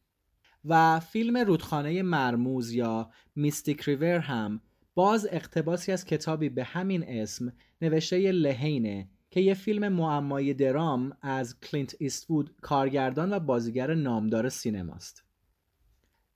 [0.64, 4.60] و فیلم رودخانه مرموز یا Mystic River هم
[4.94, 7.52] باز اقتباسی از کتابی به همین اسم
[7.82, 15.24] نوشته لهینه که یه فیلم معمایی درام از کلینت ایستوود کارگردان و بازیگر نامدار سینماست.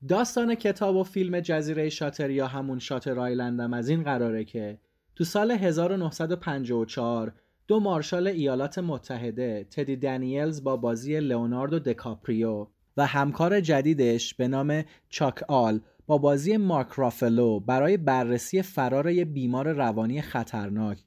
[0.09, 4.79] داستان کتاب و فیلم جزیره شاتر یا همون Shutter Island م از این قراره که
[5.17, 7.33] تو سال 1954
[7.67, 12.67] دو مارشال ایالات متحده تدی دانیلز با بازی لئوناردو دکاپریو
[12.97, 19.25] و همکار جدیدش به نام چاک آل با بازی مارک رافلو برای بررسی فرار یه
[19.25, 20.99] بیمار روانی خطرناک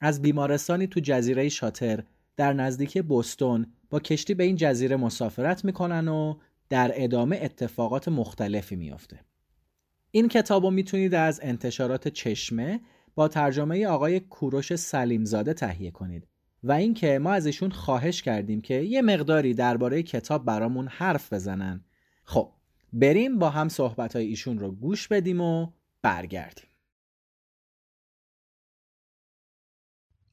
[0.00, 2.04] از بیمارستانی تو جزیره شاتر
[2.36, 6.34] در نزدیکی بوستون با کشتی به این جزیره مسافرت می‌کنن و
[6.68, 9.20] در ادامه اتفاقات مختلفی میافته.
[10.10, 12.80] این کتاب رو می‌تونید از انتشارات چشمه
[13.14, 16.28] با ترجمه آقای کوروش سلیمزاده تهیه کنید
[16.62, 21.84] و اینکه ما از ایشون خواهش کردیم که یه مقداری درباره کتاب برامون حرف بزنن.
[22.24, 22.52] خب
[22.92, 25.66] بریم با هم صحبت ایشون رو گوش بدیم و
[26.02, 26.69] برگردیم.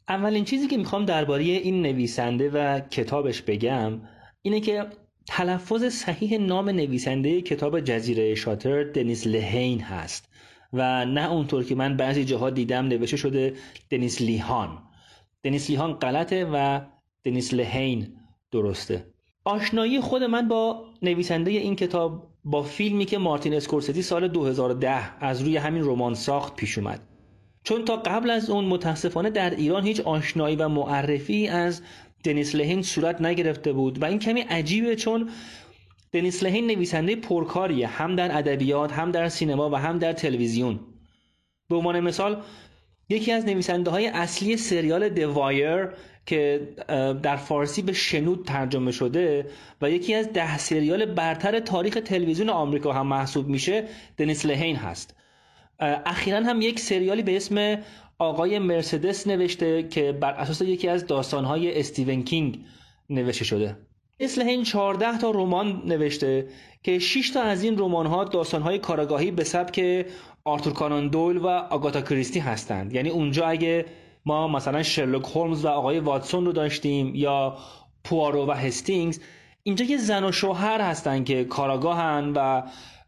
[0.09, 4.01] اولین چیزی که می‌خوام درباره این نویسنده و کتابش بگم
[4.41, 4.85] اینه که
[5.27, 10.29] تلفظ صحیح نام نویسنده کتاب جزیره شاتر دنیس لهین هست
[10.73, 13.53] و نه اونطور که من بعضی جاها دیدم نوشته شده
[13.89, 14.83] دنیس لیهان.
[15.43, 16.81] دنیس لیهان غلطه و
[17.23, 18.07] دنیس لهین
[18.51, 19.05] درسته.
[19.45, 25.41] آشنایی خود من با نویسنده این کتاب با فیلمی که مارتین اسکورسیزی سال 2010 از
[25.41, 27.16] روی همین رمان ساخت پیش اومد.
[27.67, 31.81] چون تا قبل از اون متاسفانه در ایران هیچ آشنایی و معرفی از
[32.23, 35.29] دنیس لهین صورت نگرفته بود و این کمی عجیبه چون
[36.11, 40.79] دنیس لهین نویسنده پرکاریه هم در ادبیات هم در سینما و هم در تلویزیون.
[41.69, 42.41] به عنوان مثال
[43.09, 45.89] یکی از نویسنده های اصلی سریال دوایر
[46.25, 46.67] که
[47.23, 49.47] در فارسی به شنود ترجمه شده
[49.81, 53.83] و یکی از ده سریال برتر تاریخ تلویزیون آمریکا هم محسوب میشه
[54.17, 55.15] دنیس لهین هست.
[55.79, 57.77] اخیرا هم یک سریالی به اسم
[58.19, 62.59] آقای مرسدس نوشته که بر اساس یکی از داستانهای استیون کینگ
[63.09, 63.77] نوشته شده.
[64.19, 66.47] مثل این 14 تا رمان نوشته
[66.83, 70.05] که 6 تا از این رمان ها داستان های کاراگاهی به سبک
[70.43, 72.93] آرتور کانان دول و آگاتا کریستی هستند.
[72.93, 73.85] یعنی اونجا اگه
[74.25, 77.57] ما مثلا شرلوک هولمز و آقای واتسون رو داشتیم یا
[78.03, 79.19] پوارو و هستینگز
[79.63, 82.63] اینجا یه زن و شوهر هستن که کاراگاهن و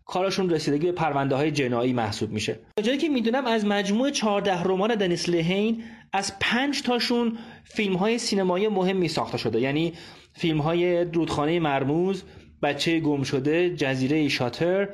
[0.10, 2.60] کارشون رسیدگی به پرونده های جنایی محسوب میشه.
[2.84, 5.84] جایی که می‌دونم از مجموع 14 رمان دنیس لهین
[6.14, 9.60] از 5 تاشون فیلم های سینمایی مهمی ساخته شده.
[9.60, 9.94] یعنی
[10.34, 12.24] فیلم های رودخانه مرموز
[12.64, 14.90] بچه گم شده جزیره شاتر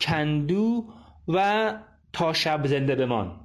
[0.00, 0.84] کندو
[1.28, 1.72] و
[2.12, 3.40] تا شب زنده بمان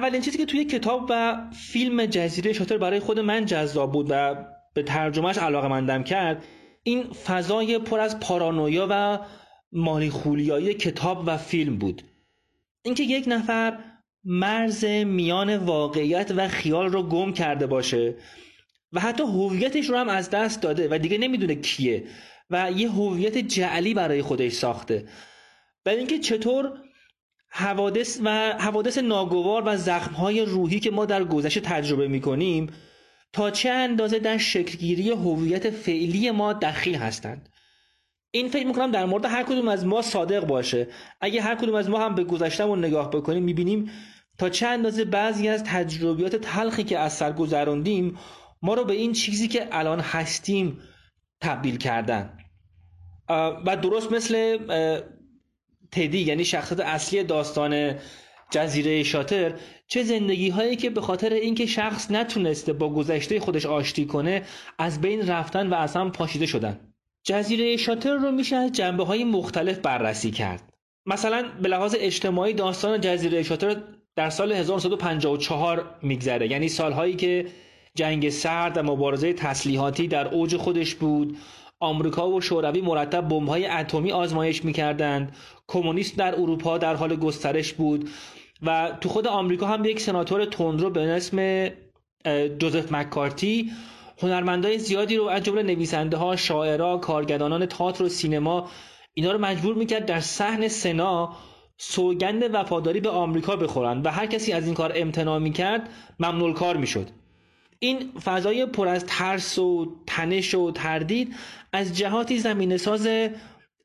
[0.00, 4.34] اولین چیزی که توی کتاب و فیلم جزیره شاتر برای خود من جذاب بود و
[4.74, 6.44] به ترجمهش علاقه مندم کرد
[6.82, 9.18] این فضای پر از پارانویا و
[9.74, 12.02] مالی خولیایی کتاب و فیلم بود.
[12.82, 13.78] اینکه یک نفر
[14.24, 18.14] مرز میان واقعیت و خیال رو گم کرده باشه
[18.92, 22.04] و حتی هویتش رو هم از دست داده و دیگه نمی‌دونه کیه
[22.50, 25.08] و یه هویت جعلی برای خودش ساخته.
[25.86, 26.72] و اینکه چطور
[27.48, 32.70] حوادث و حوادث ناگوار و زخمهای روحی که ما در گذشته تجربه می‌کنیم
[33.32, 37.48] تا چه اندازه در شکلگیری هویت فعلی ما دخیل هستند.
[38.34, 40.88] این فکر می‌کنم در مورد هر کدوم از ما صادق باشه.
[41.20, 43.90] اگه هر کدوم از ما هم به گذشتمون نگاه بکنیم می‌بینیم
[44.38, 48.18] تا چه اندازه بعضی از تجربیات تلخی که از سر گذروندیم
[48.62, 50.78] ما رو به این چیزی که الان هستیم
[51.40, 52.38] تبدیل کردن.
[53.66, 54.58] و درست مثل
[55.92, 57.94] تدی یعنی شخصیت اصلی داستان
[58.50, 59.54] جزیره شاتر
[59.86, 64.42] چه زندگی هایی که به خاطر اینکه شخص نتونسته با گذشته خودش آشتی کنه
[64.78, 66.93] از بین رفتن و اصلا پاشیده شدن.
[67.24, 70.72] جزیره شاتر رو میشه از جنبه های مختلف بررسی کرد.
[71.06, 73.76] مثلا به لحاظ اجتماعی داستان جزیره شاتر
[74.16, 76.50] در سال 1954 میگذره.
[76.50, 77.46] یعنی سالهایی که
[77.94, 81.36] جنگ سرد و مبارزه تسلیحاتی در اوج خودش بود
[81.80, 85.36] آمریکا و شوروی مرتب بمب‌های اتمی آزمایش می‌کردند
[85.66, 88.10] کمونیست در اروپا در حال گسترش بود
[88.62, 91.68] و تو خود آمریکا هم یک سناتور تندرو به اسم
[92.58, 93.70] جوزف مکارتی
[94.18, 98.70] هنرمندای زیادی رو از جمله نویسنده ها شاعرها کارگردانان تئاتر و سینما
[99.14, 101.36] اینا رو مجبور می‌کرد در صحن سنا
[101.78, 105.88] سوگند وفاداری به آمریکا بخورند و هر کسی از این کار امتناع می‌کرد
[106.20, 107.08] ممنول کار می‌شد.
[107.78, 111.34] این فضای پر از ترس و تنش و تردید
[111.72, 113.08] از جهاتی زمین ساز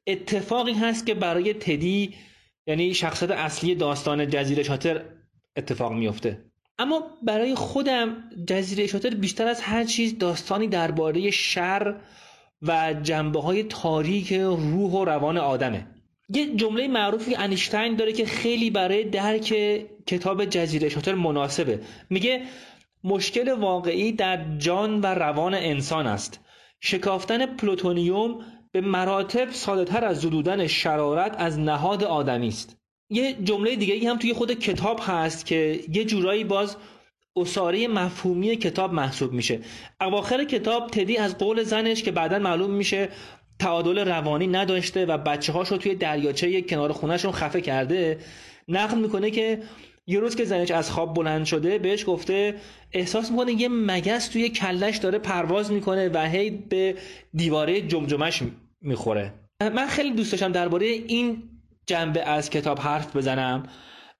[0.07, 2.15] اتفاقی هست که برای تدی
[2.67, 5.05] یعنی شخصیت اصلی داستان جزیره شاتر
[5.55, 6.48] اتفاق میفته
[6.79, 11.95] اما برای خودم جزیره شاتر بیشتر از هر چیز داستانی درباره شر
[12.61, 15.87] و جنبه های تاریک روح و روان آدمه.
[16.29, 19.53] یه جمله معروفی انیشتین داره که خیلی برای درک
[20.07, 21.79] کتاب جزیره شاتر مناسبه.
[22.09, 22.41] میگه
[23.03, 26.39] مشکل واقعی در جان و روان انسان است.
[26.81, 32.78] شکافتن پلوتونیوم به مراتب ساده تر از زدودن شرارت از نهاد آدمی است.
[33.09, 36.77] یه جمله دیگه هم توی خود کتاب هست که یه جورایی باز
[37.35, 39.59] اصاره مفهومی کتاب محسوب میشه.
[40.01, 43.09] اواخر کتاب تدی از قول زنش که بعدا معلوم میشه
[43.59, 48.19] تعادل روانی نداشته و بچه هاشو توی دریاچه کنار خونهشون خفه کرده
[48.67, 49.61] نقل می‌کنه که
[50.07, 52.55] یه روز که زنش از خواب بلند شده بهش گفته
[52.91, 56.95] احساس می‌کنه یه مگس توی کلش داره پرواز می‌کنه و هی به
[57.33, 58.43] دیواره جمجمش
[58.81, 59.33] می‌خوره.
[59.61, 61.43] من خیلی دوست داشتم درباره این
[61.89, 63.63] جنبه از کتاب حرف بزنم.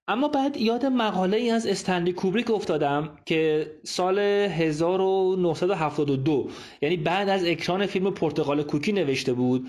[0.08, 6.50] اما بعد یاد مقاله ای از استنلی کوبریک افتادم که سال 1972
[6.82, 9.68] یعنی بعد از اکران فیلم پرتغال کوکی نوشته بود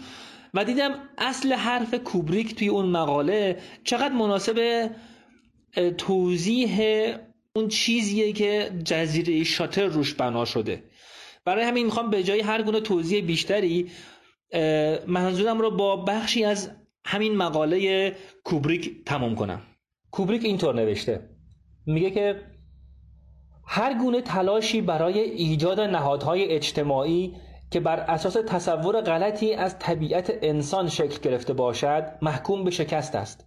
[0.54, 4.90] و دیدم اصل حرف کوبریک توی اون مقاله چقدر مناسب
[5.98, 6.80] توضیح
[7.56, 10.84] اون چیزیه که جزیره شاتر روش بنا شده.
[11.44, 13.90] برای همین می‌خوام به جای هر گونه توضیح بیشتری
[15.06, 16.70] منظورم رو با بخشی از
[17.04, 18.12] همین مقاله
[18.44, 19.62] کوبریک تمام کنم.
[20.10, 21.28] کوبریک اینطور نوشته.
[21.86, 22.40] میگه که
[23.66, 27.36] هر گونه تلاشی برای ایجاد نهادهای اجتماعی
[27.70, 33.46] که بر اساس تصور غلطی از طبیعت انسان شکل گرفته باشد محکوم به شکست است.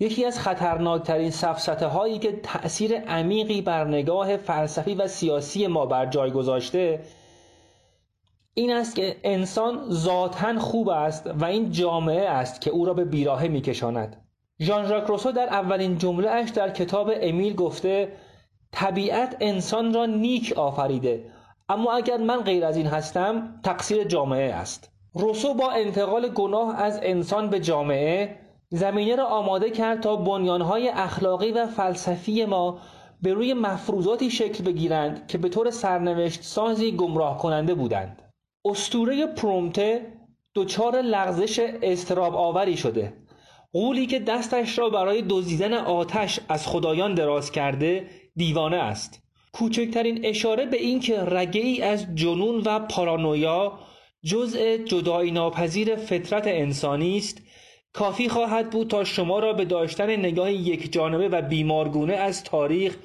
[0.00, 6.06] یکی از خطرناکترین سفسته هایی که تأثیر عمیقی بر نگاه فلسفی و سیاسی ما بر
[6.06, 7.00] جای گذاشته
[8.56, 13.04] این است که انسان ذاتا خوب است و این جامعه است که او را به
[13.04, 14.24] بیراهه میکشاند.
[14.60, 18.12] ژان ژاک روسو در اولین جمله اش در کتاب امیل گفته
[18.72, 21.30] طبیعت انسان را نیک آفریده
[21.68, 24.90] اما اگر من غیر از این هستم تقصیر جامعه است.
[25.14, 31.52] روسو با انتقال گناه از انسان به جامعه زمینه را آماده کرد تا بنیانهای اخلاقی
[31.52, 32.78] و فلسفی ما
[33.22, 38.23] به روی مفروضاتی شکل بگیرند که به طور سرنوشت سازی گمراه کننده بودند.
[38.64, 40.12] استوره پرومته
[40.54, 43.12] دچار لغزش استراب آوری شده.
[43.72, 49.22] قولی که دستش را برای دزدیدن آتش از خدایان دراز کرده دیوانه است.
[49.52, 53.78] کوچکترین اشاره به این که رگه ای از جنون و پارانویا
[54.24, 57.42] جزء جدایی ناپذیر فطرت انسانی است
[57.92, 62.96] کافی خواهد بود تا شما را به داشتن نگاه یک جانبه و بیمارگونه از تاریخ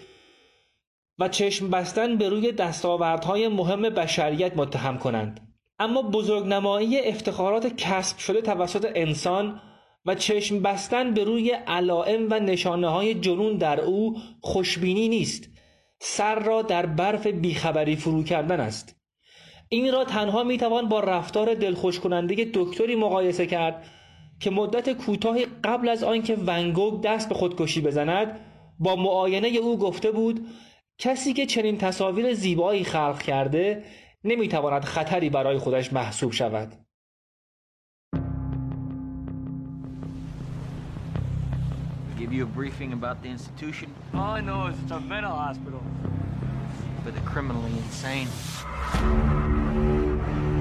[1.20, 5.49] و چشم بستن به روی دستاوردهای مهم بشریت متهم کنند.
[5.80, 9.62] اما بزرگنمایی افتخارات کسب شده توسط انسان
[10.06, 15.50] و چشم بستن به روی علائم و نشانه های جنون در او خوشبینی نیست.
[16.00, 18.96] سر را در برف بیخبری فرو کردن است.
[19.70, 23.86] این را تنها می‌توان با رفتار دلخوش کننده دکتری مقایسه کرد
[24.40, 28.40] که مدت کوتاهی قبل از آنکه ونگوگ دست به خودکشی بزند
[28.80, 30.48] با معاینه او گفته بود
[30.98, 33.84] کسی که چنین تصاویر زیبایی خلق کرده
[34.25, 36.73] نمیتواند خطری برای خودش محسوب شود
[42.19, 43.89] Give you a briefing about the institution?
[44.15, 45.83] All I know is it's a mental hospital.
[47.05, 48.29] For the criminally insane.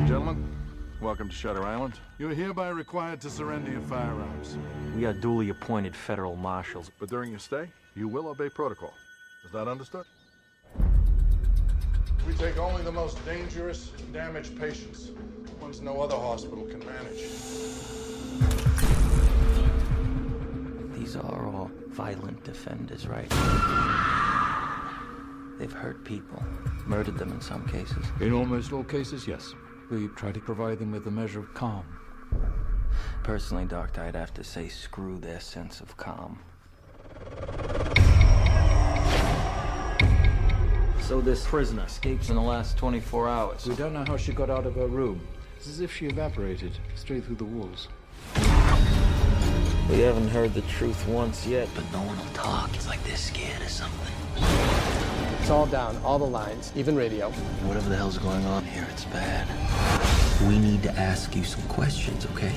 [0.09, 0.37] Gentlemen,
[1.03, 1.99] Welcome to Shutter Island.
[2.17, 4.57] You're hereby required to surrender your firearms.
[4.95, 6.91] We are duly appointed federal marshals.
[6.97, 8.93] But during your stay, you will obey protocol.
[9.45, 10.05] Is that understood?
[12.28, 15.12] We take only the most dangerous, and damaged patients,
[15.62, 17.22] ones no other hospital can manage.
[20.94, 23.30] These are all violent defenders, right?
[25.58, 26.44] They've hurt people,
[26.84, 28.04] murdered them in some cases.
[28.20, 29.54] In almost all cases, yes.
[29.90, 31.86] We try to provide them with a measure of calm.
[33.24, 36.40] Personally, Doctor, I'd have to say screw their sense of calm.
[41.00, 43.66] So this prisoner escapes in the last 24 hours.
[43.66, 45.20] We don't know how she got out of her room.
[45.56, 47.88] It's as if she evaporated straight through the walls.
[49.88, 52.74] We haven't heard the truth once yet, but no one will talk.
[52.74, 54.14] It's like they're scared of something.
[55.40, 57.30] It's all down, all the lines, even radio.
[57.30, 59.48] Whatever the hell's going on here, it's bad.
[60.46, 62.52] We need to ask you some questions, okay?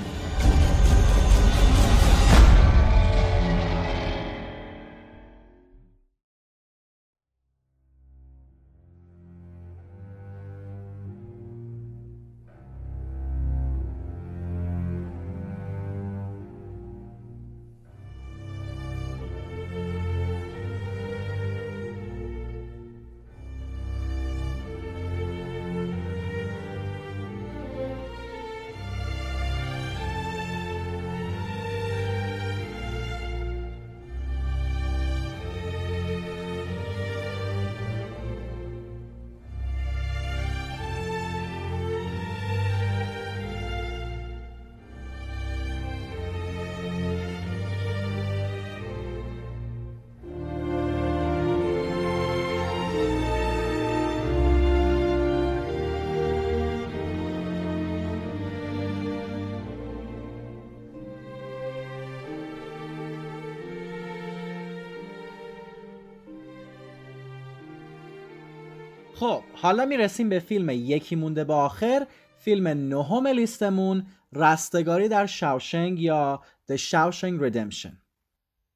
[69.61, 72.07] حالا می‌رسیم به فیلم یکی مونده به آخر
[72.37, 77.91] فیلم نهم لیستمون رستگاری در شاوشنگ یا The Shawshank Redemption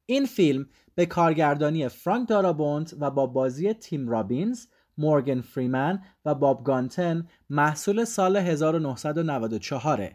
[0.06, 4.68] این فیلم به کارگردانی فرانک دارابونت و با بازی تیم رابینز،
[4.98, 10.12] مورگن فریمن و باب گانتن محصول سال 1994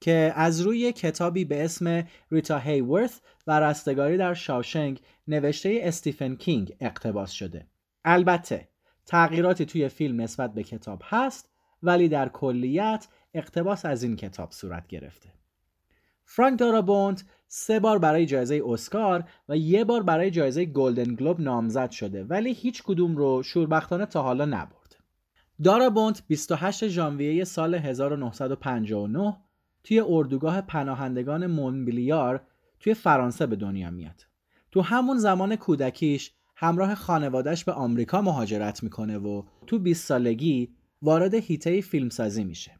[0.00, 6.76] که از روی کتابی به اسم ریتا هیورث و رستگاری در شاوشنگ نوشته استیفن کینگ
[6.80, 7.66] اقتباس شده.
[8.04, 8.71] البته
[9.06, 11.50] تغییراتی توی فیلم نسبت به کتاب هست
[11.82, 15.28] ولی در کلیت اقتباس از این کتاب صورت گرفته.
[16.24, 21.90] فرانک دارابونت سه بار برای جایزه اسکار و یه بار برای جایزه گلدن گلوب نامزد
[21.90, 24.96] شده ولی هیچ کدوم رو شوربختانه تا حالا نبرد.
[25.64, 29.36] دارابونت 28 ژانویه سال 1959
[29.84, 32.46] توی اردوگاه پناهندگان مونبلیار
[32.80, 34.26] توی فرانسه به دنیا میاد.
[34.70, 36.32] تو همون زمان کودکیش
[36.62, 42.72] همراه خانوادش به آمریکا مهاجرت می‌کنه و تو 20 سالگی وارد هیته فیلمسازی میشه.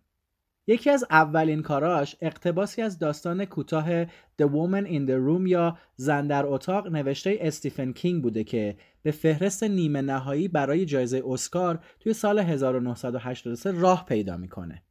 [0.67, 6.27] یکی از اولین کاراش اقتباسی از داستان کوتاه The Woman in the Room یا زن
[6.27, 12.13] در اتاق نوشته استیفن کینگ بوده که به فهرست نیمه نهایی برای جایزه اسکار توی
[12.13, 14.83] سال 1983 راه پیدا می‌کنه.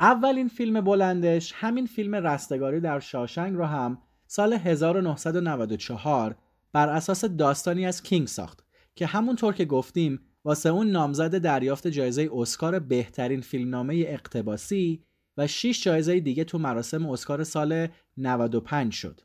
[0.00, 6.36] اولین فیلم بلندش همین فیلم رستگاری در شاشنگ رو هم سال 1994
[6.72, 8.64] بر اساس داستانی از کینگ ساخت
[8.94, 15.02] که همونطور که گفتیم واسه اون نامزد دریافت جایزه اسکار بهترین فیلمنامه اقتباسی
[15.36, 19.20] و 6 جایزه دیگه تو مراسم اسکار سال 95 شد.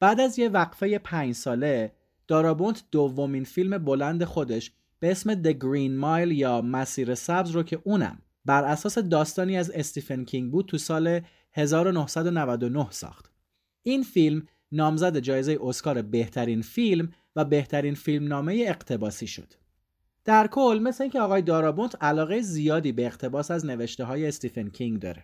[0.00, 1.92] بعد از یه وقفه 5 ساله
[2.28, 7.80] دارابونت دومین فیلم بلند خودش به اسم The Green Mile یا مسیر سبز رو که
[7.84, 11.20] اونم بر اساس داستانی از استیفن کینگ بود تو سال
[11.52, 13.30] 1999 ساخت.
[13.82, 19.52] این فیلم نامزد جایزه اسکار بهترین فیلم و بهترین فیلمنامه اقتباسی شد.
[20.24, 25.00] در کل مثل اینکه آقای دارابونت علاقه زیادی به اقتباس از نوشته های استیفن کینگ
[25.00, 25.22] داره.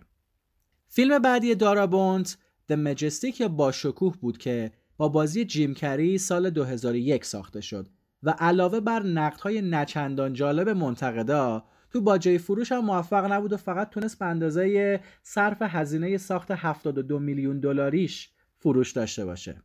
[0.87, 2.37] فیلم بعدی دارابونت
[2.71, 7.87] The Majestic یا با شکوه بود که با بازی جیم کری سال 2001 ساخته شد
[8.23, 13.89] و علاوه بر نقدهای نچندان جالب منتقدا تو باجه فروش هم موفق نبود و فقط
[13.89, 18.29] تونست به اندازه صرف هزینه ساخت 72 میلیون دلاریش
[18.63, 19.61] فروش داشته باشه.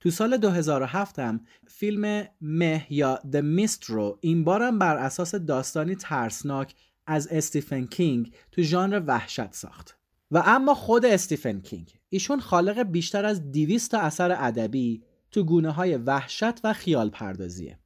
[0.00, 5.94] تو سال 2007 هم فیلم مه یا The Mist رو این بارم بر اساس داستانی
[5.94, 6.74] ترسناک
[7.06, 9.98] از استیفن کینگ تو ژانر وحشت ساخت.
[10.30, 15.70] و اما خود استیفن کینگ ایشون خالق بیشتر از 200 تا اثر ادبی تو گونه
[15.70, 17.78] های وحشت و خیال پردازیه.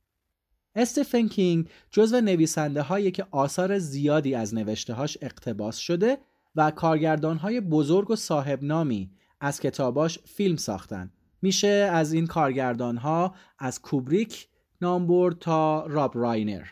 [0.75, 6.19] استیفن کینگ جزو نویسنده هایی که آثار زیادی از نوشته هاش اقتباس شده
[6.57, 9.11] و کارگردانهای بزرگ و صاحب نامی
[9.41, 11.13] از کتاباش فیلم ساختن
[11.43, 14.49] میشه از این کارگردانها از کوبریک
[14.81, 16.67] نام برد تا راب راینر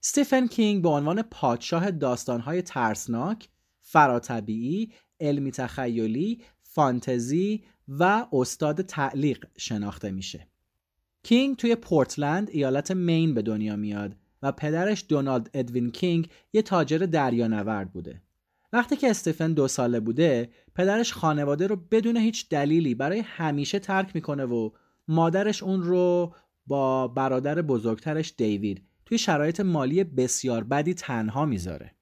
[0.00, 3.48] ستیفن کینگ به عنوان پادشاه داستانهای ترسناک،
[3.80, 10.48] فراطبیعی، علمی تخیلی، فانتزی و استاد تعلیق شناخته میشه.
[11.22, 16.98] کینگ توی پورتلند ایالت مین به دنیا میاد و پدرش دونالد ادوین کینگ یه تاجر
[16.98, 18.22] دریانورد بوده.
[18.76, 24.10] وقتی که استیفن دو ساله بوده پدرش خانواده رو بدون هیچ دلیلی برای همیشه ترک
[24.14, 24.70] می‌کنه و
[25.08, 26.34] مادرش اون رو
[26.66, 31.94] با برادر بزرگترش دیوید توی شرایط مالی بسیار بدی تنها می‌ذاره.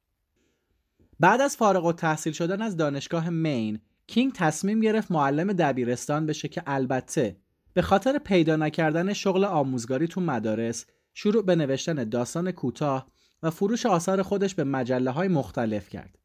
[1.21, 6.49] بعد از فارغ و تحصیل شدن از دانشگاه مین کینگ تصمیم گرفت معلم دبیرستان بشه
[6.49, 7.37] که البته
[7.73, 13.07] به خاطر پیدا نکردن شغل آموزگاری تو مدارس شروع به نوشتن داستان کوتاه
[13.43, 16.19] و فروش آثار خودش به مجله های مختلف کرد.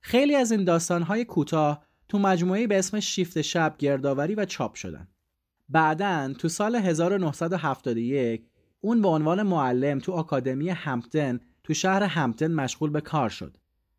[0.00, 4.74] خیلی از این داستان های کوتاه تو مجموعه به اسم شیفت شب گردآوری و چاپ
[4.74, 5.08] شدن.
[5.68, 8.46] بعدا تو سال 1971
[8.80, 13.56] اون به عنوان معلم تو آکادمی همپتن تو شهر همپتن مشغول به کار شد.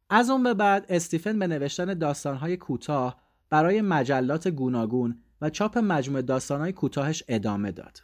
[0.10, 6.22] از اون به بعد استیفن به نوشتن داستانهای کوتاه برای مجلات گوناگون و چاپ مجموعه
[6.22, 8.02] داستانهای کوتاهش ادامه داد.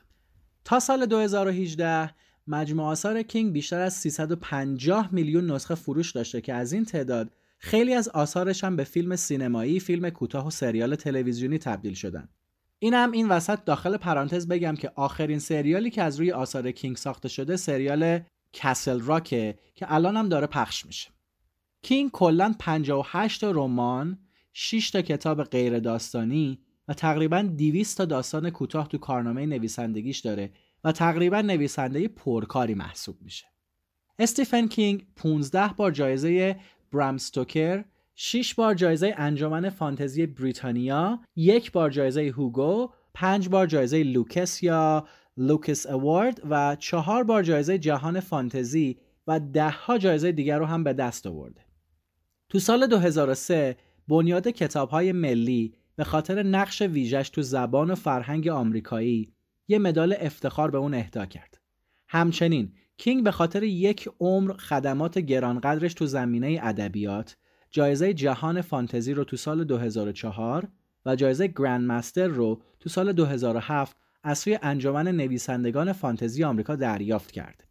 [0.65, 2.09] تا سال 2018
[2.47, 7.93] مجموع آثار کینگ بیشتر از 350 میلیون نسخه فروش داشته که از این تعداد خیلی
[7.93, 12.29] از آثارش هم به فیلم سینمایی، فیلم کوتاه و سریال تلویزیونی تبدیل شدن.
[12.79, 17.29] اینم این وسط داخل پرانتز بگم که آخرین سریالی که از روی آثار کینگ ساخته
[17.29, 18.19] شده سریال
[18.53, 21.09] کسل راکه که الان هم داره پخش میشه.
[21.81, 24.17] کینگ کلا 58 تا رمان،
[24.53, 30.51] 6 تا کتاب غیر داستانی و تقریبا 200 تا داستان کوتاه تو کارنامه نویسندگیش داره
[30.83, 33.45] و تقریبا نویسنده پرکاری محسوب میشه.
[34.19, 36.59] استیفن کینگ 15 بار جایزه
[36.91, 37.83] برام ستوکر
[38.15, 45.07] 6 بار جایزه انجمن فانتزی بریتانیا، یک بار جایزه هوگو، 5 بار جایزه لوکوس یا
[45.37, 50.83] Locus Award و چهار بار جایزه جهان فانتزی و ده ها جایزه دیگر رو هم
[50.83, 51.61] به دست آورده.
[52.49, 58.47] تو سال 2003 بنیاد کتاب های ملی به خاطر نقش ویژش تو زبان و فرهنگ
[58.47, 59.33] آمریکایی
[59.67, 61.57] یه مدال افتخار به اون اهدا کرد.
[62.07, 67.37] همچنین کینگ به خاطر یک عمر خدمات گرانقدرش تو زمینه ادبیات
[67.71, 70.67] جایزه جهان فانتزی رو تو سال 2004
[71.05, 77.31] و جایزه گرند مستر رو تو سال 2007 از سوی انجمن نویسندگان فانتزی آمریکا دریافت
[77.31, 77.63] کرد.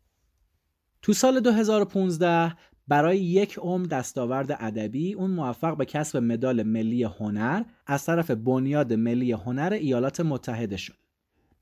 [1.02, 2.56] تو سال 2015
[2.88, 8.92] برای یک عمر دستاورد ادبی اون موفق به کسب مدال ملی هنر از طرف بنیاد
[8.92, 10.96] ملی هنر ایالات متحده شد.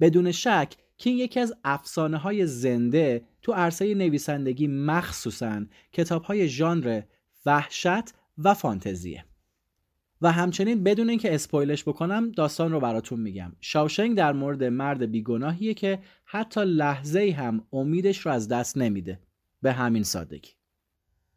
[0.01, 7.03] بدون شک کینگ یکی از افسانه های زنده تو عرصه نویسندگی مخصوصا کتاب های ژانر
[7.47, 9.25] وحشت و فانتزیه.
[10.23, 13.53] و همچنین بدون اینکه اسپویلش بکنم داستان رو براتون میگم.
[13.61, 19.21] شاوشنگ در مورد مرد بیگناهیه که حتی لحظه هم امیدش رو از دست نمیده.
[19.63, 20.51] به همین سادگی.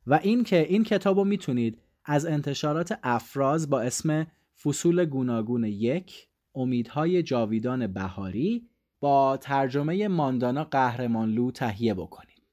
[0.07, 4.27] و اینکه این کتاب رو می‌تونید از انتشارات افراز با اسم
[4.63, 8.69] فصول گوناگون یک امیدهای جاویدان بهاری
[9.00, 12.43] با ترجمه ماندانا قهرمانلو تهیه بکنید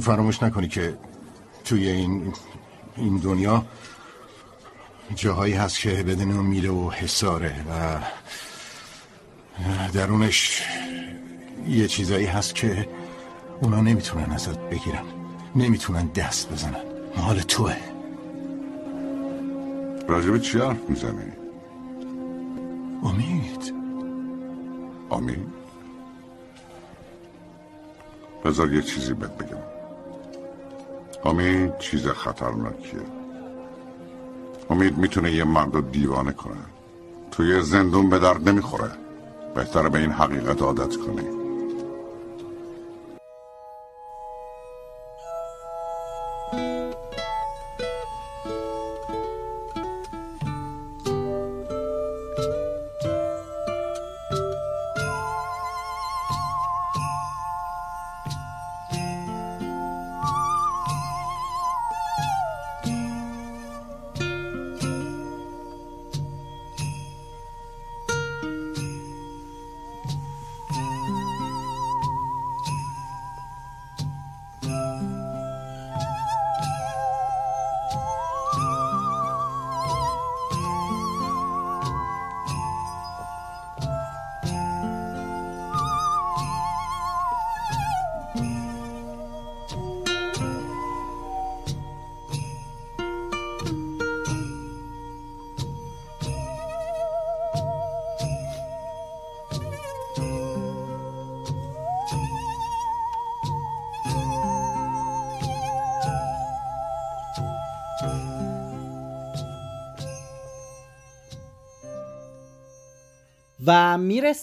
[0.00, 0.98] فراموش نکنی که
[1.64, 2.32] توی این
[2.96, 3.66] این دنیا
[5.14, 8.00] جاهایی هست که بدن میره و حساره و
[9.92, 10.62] درونش
[11.66, 12.88] یه چیزایی هست که
[13.62, 15.04] اونا نمی‌تونن ازت بگیرن.
[15.56, 16.84] نمی‌تونن دست بزنن.
[17.16, 17.76] مال توه.
[20.08, 21.43] راجب چی حرف می‌زنی؟
[23.04, 23.74] امید.
[25.10, 25.48] امید؟
[28.44, 29.62] بذار یه چیزی بهت بگم.
[31.24, 33.00] امید چیز خطرناکیه.
[34.70, 36.64] امید می‌تونه یه مرد رو دیوانه کنه.
[37.30, 38.90] توی زندون به درد نمی‌خوره.
[39.54, 41.43] بهتره به این حقیقت عادت کنی.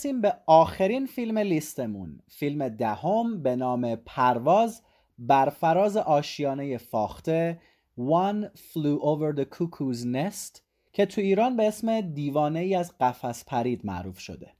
[0.06, 2.20] می‌رسیم به آخرین فیلم لیستمون.
[2.28, 4.82] فیلم دهم به نام پرواز
[5.18, 7.60] بر فراز آشیانه فاخته
[7.98, 10.62] One Flew Over the Cuckoo's Nest
[10.94, 14.54] که تو ایران به اسم دیوانه ای از قفس پرید معروف شده.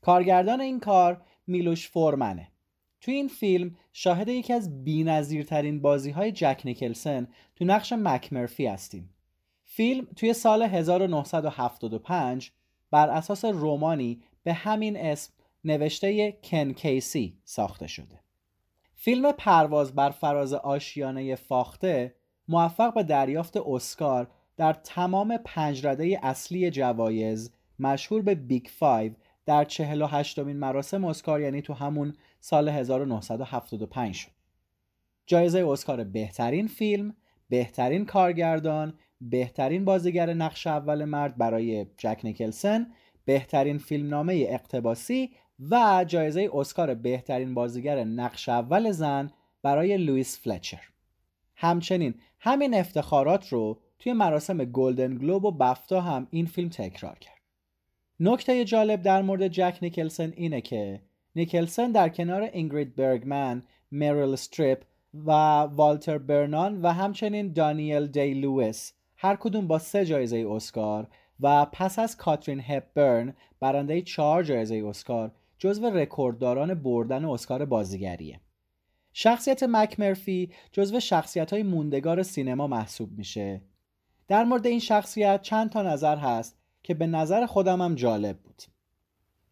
[0.00, 2.48] کارگردان این کار میلوش فورمنه.
[3.00, 9.10] تو این فیلم شاهد یکی از بینظیرترین بازی های جک نیکلسن تو نقش مکمرفی هستیم.
[9.64, 12.52] فیلم توی سال 1975
[12.90, 15.32] بر اساس رمانی به همین اسم
[15.64, 18.20] نوشته کن کیسی ساخته شده
[18.94, 22.14] فیلم پرواز بر فراز آشیانه فاخته
[22.48, 29.12] موفق به دریافت اسکار در تمام پنج رده اصلی جوایز مشهور به Big Five
[29.46, 34.30] در 48 مین مراسم اسکار یعنی تو همون سال 1975 شد.
[35.26, 37.16] جایزه اسکار بهترین فیلم،
[37.48, 42.86] بهترین کارگردان، بهترین بازیگر نقش اول مرد برای جک نیکلسن،
[43.24, 45.30] بهترین فیلمنامه اقتباسی
[45.70, 49.30] و جایزه اسکار بهترین بازیگر نقش اول زن
[49.62, 50.80] برای لوئیس فلچر.
[51.56, 57.40] همچنین همین افتخارات رو توی مراسم گلدن گلوب و بفتا هم این فیلم تکرار کرد.
[58.20, 61.00] نکته جالب در مورد جک نیکلسن اینه که
[61.36, 64.82] نیکلسن در کنار اینگرید برگمن، مریل استریپ
[65.14, 71.08] و والتر برنان و همچنین دانیل دی لویس هر کدوم با سه جایزه اسکار
[71.40, 78.40] و پس از کاترین هپبرن برنده چهار جایزه اسکار جزو رکوردداران بردن اسکار بازیگریه.
[79.12, 83.60] شخصیت مکمرفی جزو شخصیت های موندگار سینما محسوب میشه.
[84.28, 88.62] در مورد این شخصیت چند تا نظر هست که به نظر خودم هم جالب بود.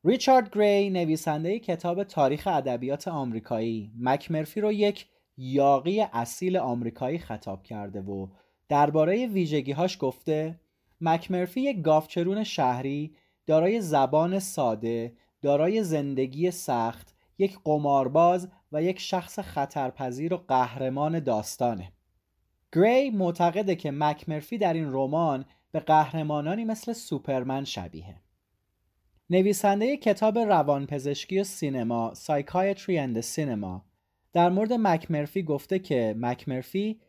[0.05, 8.01] ریچارد گری نویسنده کتاب تاریخ ادبیات آمریکایی مکمرفی رو یک یاقی اصیل آمریکایی خطاب کرده
[8.01, 8.27] و
[8.69, 10.61] درباره ویژگیهاش گفته
[11.01, 13.15] مکمرفی یک گافچرون شهری
[13.47, 15.13] دارای زبان ساده،
[15.43, 21.93] دارای زندگی سخت، یک قمارباز و یک شخص خطرپذیر و قهرمان داستانه.
[22.73, 28.17] گری معتقده که مکمرفی در این رمان به قهرمانانی مثل سوپرمن شبیه.
[29.31, 33.81] نویسنده کتاب روانپزشکی و سینما Psychiatry and Cinema
[34.33, 37.01] در مورد مکمرفی گفته که مکمرفی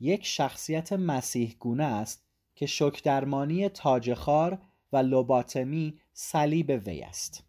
[0.00, 2.25] یک شخصیت مسیح گونه است
[2.56, 4.58] که شک درمانی تاجخار
[4.92, 7.44] و لوباتمی صلیب وی است.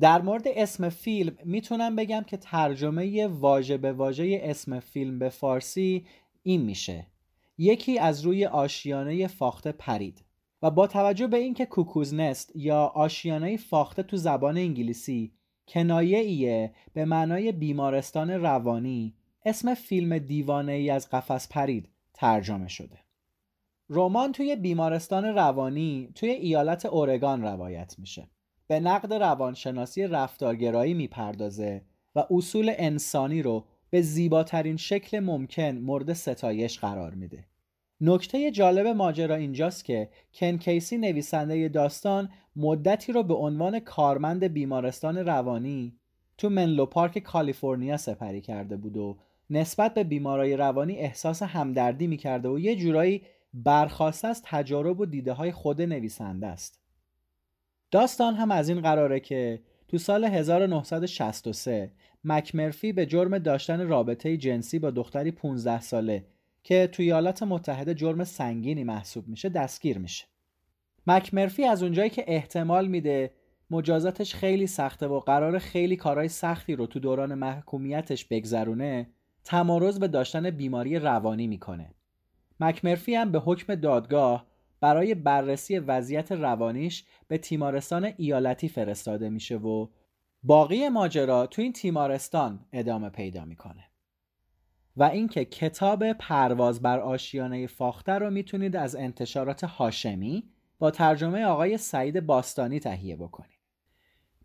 [0.00, 6.06] در مورد اسم فیلم می‌تونم بگم که ترجمه واژه به واژه اسم فیلم به فارسی
[6.42, 7.06] این میشه
[7.58, 10.24] یکی از روی آشیانه فاخته پرید
[10.62, 15.32] و با توجه به اینکه کوکوز نست یا آشیانه فاخته تو زبان انگلیسی
[15.68, 23.05] کنایه ایه به معنای بیمارستان روانی اسم فیلم دیوانه ای از قفس پرید ترجمه شده
[23.90, 28.28] رمان توی بیمارستان روانی توی ایالت اورگان روایت میشه.
[28.66, 31.82] به نقد روانشناسی رفتارگرایی می‌پردازه
[32.14, 37.44] و اصول انسانی رو به زیباترین شکل ممکن مورد ستایش قرار میده.
[38.00, 45.18] نکته جالب ماجرا اینجاست که کن کیسی نویسنده داستان مدتی رو به عنوان کارمند بیمارستان
[45.18, 45.96] روانی
[46.38, 49.18] تو منلو پارک کالیفرنیا سپری کرده بود و
[49.50, 53.22] نسبت به بیمارای روانی احساس همدردی می‌کرده و یه جورایی
[53.64, 56.80] برخواسته از تجارب و دیده های خود نویسنده است.
[57.90, 61.92] داستان هم از این قراره که تو سال 1963
[62.24, 66.24] مکمرفی به جرم داشتن رابطه جنسی با دختری 15 ساله
[66.62, 70.24] که توی ایالات متحده جرم سنگینی محسوب میشه دستگیر میشه.
[71.06, 73.30] مکمرفی از اونجایی که احتمال میده
[73.70, 79.10] مجازاتش خیلی سخته و قرار خیلی کارهای سختی رو تو دوران محکومیتش بگذرونه
[79.44, 81.95] تمارز به داشتن بیماری روانی می‌کنه.
[82.60, 84.46] مکمرفی هم به حکم دادگاه
[84.80, 89.86] برای بررسی وضعیت روانیش به تیمارستان ایالتی فرستاده میشه و
[90.42, 93.84] باقی ماجرا تو این تیمارستان ادامه پیدا می‌کنه.
[94.96, 100.44] و اینکه کتاب پرواز بر آشیانه فاخته رو می‌تونید از انتشارات هاشمی
[100.78, 103.56] با ترجمه آقای سعید باستانی تهیه بکنید.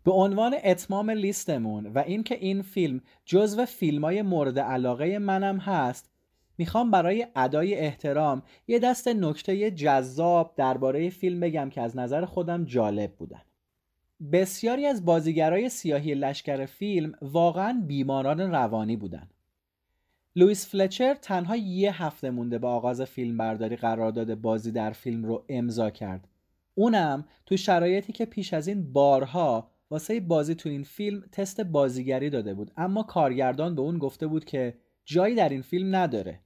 [0.04, 6.11] به عنوان اتمام لیستمون و اینکه این فیلم جزو فیلمای مورد علاقه منم هست
[6.58, 12.64] می‌خوام برای ادای احترام یه دست نکته جذاب درباره فیلم بگم که از نظر خودم
[12.64, 13.42] جالب بودن.
[14.32, 19.28] بسیاری از بازیگرای سیاهی لشکر فیلم واقعا بیماران روانی بودن.
[20.36, 25.44] لوئیس فلچر تنها یه هفته مونده به آغاز فیلم برداری قرارداد بازی در فیلم رو
[25.48, 26.28] امضا کرد.
[26.74, 32.30] اونم تو شرایطی که پیش از این بارها واسه بازی تو این فیلم تست بازیگری
[32.30, 32.70] داده بود.
[32.76, 34.74] اما کارگردان به اون گفته بود که
[35.04, 36.40] جایی در این فیلم نداره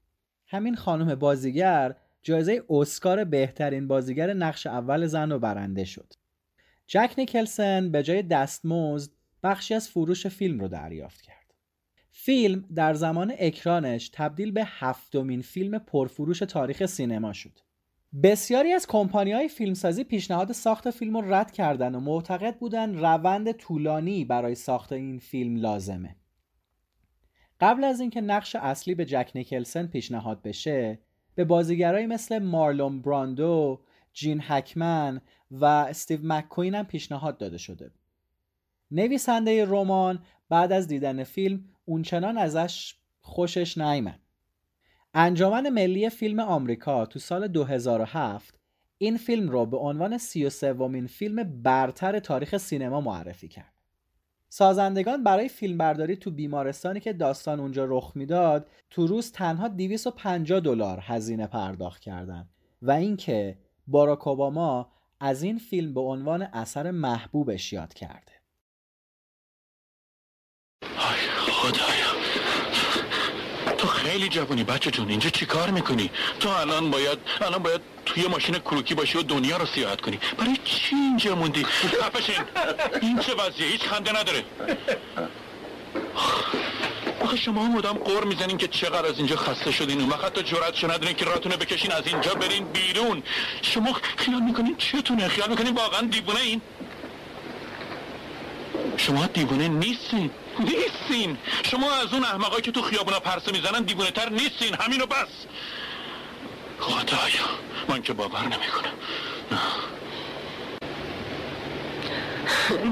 [0.46, 6.12] همین خانم بازیگر جایزه اسکار بهترین بازیگر نقش اول زن رو برنده شد
[6.86, 9.10] جک نیکلسن به جای دستمزد
[9.42, 11.54] بخشی از فروش فیلم رو دریافت کرد.
[12.10, 17.58] فیلم در زمان اکرانش تبدیل به هفتمین فیلم پرفروش تاریخ سینما شد.
[18.22, 23.52] بسیاری از کمپانی های فیلمسازی پیشنهاد ساخت فیلم رو رد کردن و معتقد بودن روند
[23.52, 26.16] طولانی برای ساخت این فیلم لازمه.
[27.60, 30.98] قبل از اینکه نقش اصلی به جک نیکلسن پیشنهاد بشه
[31.34, 33.80] به بازیگرایی مثل مارلون براندو،
[34.12, 35.20] جین هکمن
[35.50, 37.90] و استیو مککوین هم پیشنهاد داده شده
[38.90, 44.20] نویسنده رمان بعد از دیدن فیلم اونچنان ازش خوشش نیامد
[45.14, 48.60] انجمن ملی فیلم آمریکا تو سال 2007
[48.98, 53.75] این فیلم رو به عنوان 33 ومین فیلم برتر تاریخ سینما معرفی کرد.
[54.56, 60.98] سازندگان برای فیلمبرداری تو بیمارستانی که داستان اونجا رخ می‌داد تو روز تنها 250 دلار
[61.02, 62.48] هزینه پرداخت کردند
[62.82, 68.32] و اینکه باراک اوباما از این فیلم به عنوان اثر محبوبش یاد کرده.
[71.50, 72.12] خدایا
[73.78, 76.10] تو خیلی جوونی بچه جون اینجا چی کار می‌کنی؟
[76.40, 80.18] تو الان باید الان باید توی ماشین کروکی باشی و دنیا رو سیاحت کنی.
[80.38, 82.44] برای چی اینجا موندی؟ خفشین
[83.02, 84.44] این چه وضعیه؟ هیچ خنده نداره.
[87.20, 90.00] آخه شما مدام قور می‌زنین که چقدر از اینجا خسته شدین.
[90.00, 93.22] اون وقت جرأتشو ندارین که راتونو بکشین از اینجا برین بیرون.
[93.62, 96.60] شما خیال می‌کنین چتونه؟ خیال می‌کنین واقعا دیوونه این؟
[98.96, 100.30] شما دیوونه نیستین.
[100.58, 101.38] نیستین.
[101.70, 104.74] شما از اون احمقایی که تو خیابونا پرسه می‌زنن دیوونه تر نیستین.
[104.74, 105.46] همینو بس.
[106.80, 107.48] خدایا
[107.88, 108.92] من که باور نمی‌کنم.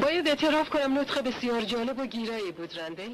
[0.00, 3.10] باید اعتراف کنم نطخه بسیار جالب و گیرایی بود رندل.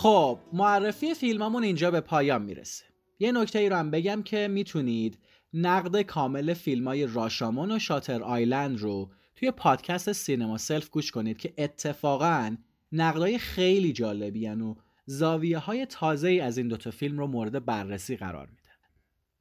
[0.00, 2.84] خب معرفی فیلممون اینجا به پایان می‌رسه.
[3.18, 5.18] یه نکته ای رو هم بگم که می‌تونید
[5.54, 11.36] نقد کامل فیلم های راشومون و Shutter Island رو توی پادکست سینما سلف گوش کنید
[11.36, 12.56] که اتفاقا
[12.92, 14.74] نقدای خیلی جالبی و
[15.06, 18.76] زاویه های تازه ای از این دوتا فیلم رو مورد بررسی قرار میدن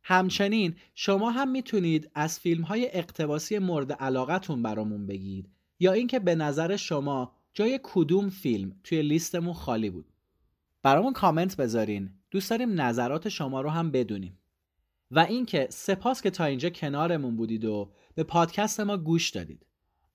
[0.03, 6.36] همچنین شما هم می‌تونید از فیلم های اقتباسی مورد علاقتون برامون بگید یا اینکه به
[6.36, 10.06] نظر شما جای کدوم فیلم توی لیستمون خالی بود.
[10.88, 12.09] برامون کامنت بذارین.
[12.32, 14.38] دوست داریم نظرات شما رو هم بدونیم.
[15.11, 19.66] و اینکه سپاس که تا اینجا کنارمون بودید و به پادکست ما گوش دادید.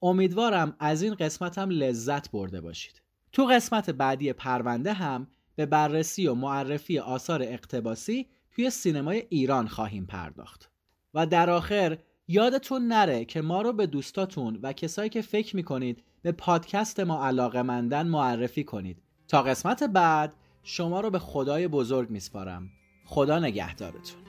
[0.02, 3.02] امیدوارم از این قسمت هم لذت برده باشید.
[3.32, 5.26] تو قسمت بعدی پرونده هم
[5.56, 10.70] به بررسی و معرفی آثار اقتباسی توی سینمای ایران خواهیم پرداخت.
[11.14, 16.04] و در آخر یادتون نره که ما رو به دوستاتون و کسایی که فکر می‌کنید
[16.22, 19.02] به پادکست ما علاقه معرفی کنید.
[19.28, 22.70] تا قسمت بعد شما رو به خدای بزرگ میسپارم.
[23.04, 24.22] خدا نگهدارتون.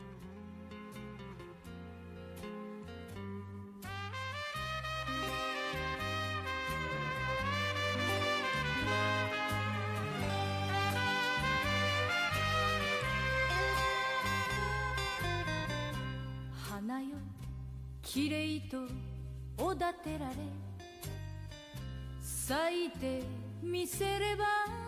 [23.64, 24.44] 見せれば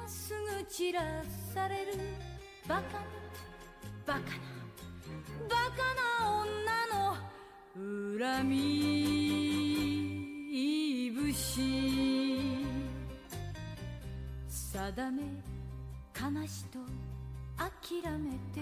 [0.06, 1.02] すぐ散ら
[1.54, 1.94] される。
[2.68, 3.06] バカな
[4.06, 4.26] バカな
[5.50, 5.78] バカ
[6.20, 6.56] な女
[6.92, 7.16] の
[8.20, 8.56] 恨み。
[11.36, 11.62] 節
[14.50, 15.24] 定め
[16.14, 16.80] 悲しと
[17.58, 18.62] 諦めて。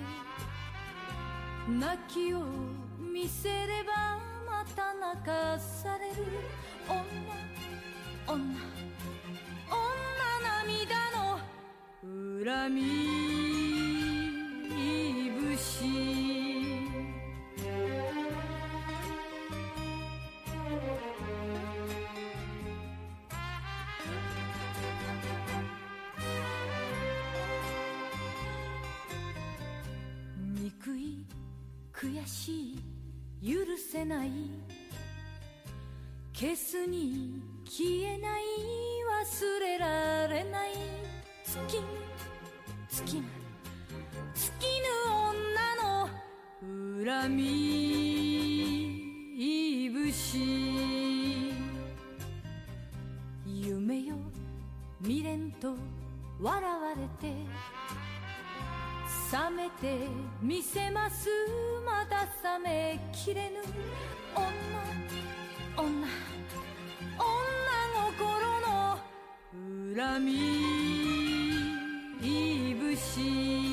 [1.67, 2.43] 泣きを
[2.99, 6.13] 見せればまた泣かされる。
[8.27, 8.92] 女女。
[9.69, 9.75] 女
[10.65, 11.39] 涙の
[12.43, 13.23] 恨み
[30.63, 31.25] 憎い
[31.93, 32.73] 悔し
[33.41, 34.29] い許せない
[36.33, 38.43] 消すに消えない
[39.23, 40.71] 忘れられない。
[41.45, 41.81] 月
[42.89, 43.23] 月
[44.35, 46.09] 月ぬ女の
[47.05, 47.43] 恨み
[49.93, 50.37] 節
[53.45, 54.17] 夢よ
[55.01, 55.77] 未練と
[56.41, 57.33] 笑われて
[59.31, 60.09] 冷めて
[60.41, 61.29] 見せます。
[61.85, 62.27] まだ
[62.57, 63.61] 冷めきれぬ
[64.35, 64.45] 女
[65.81, 66.22] 女。
[69.95, 70.33] 恨み
[72.21, 73.72] いぶし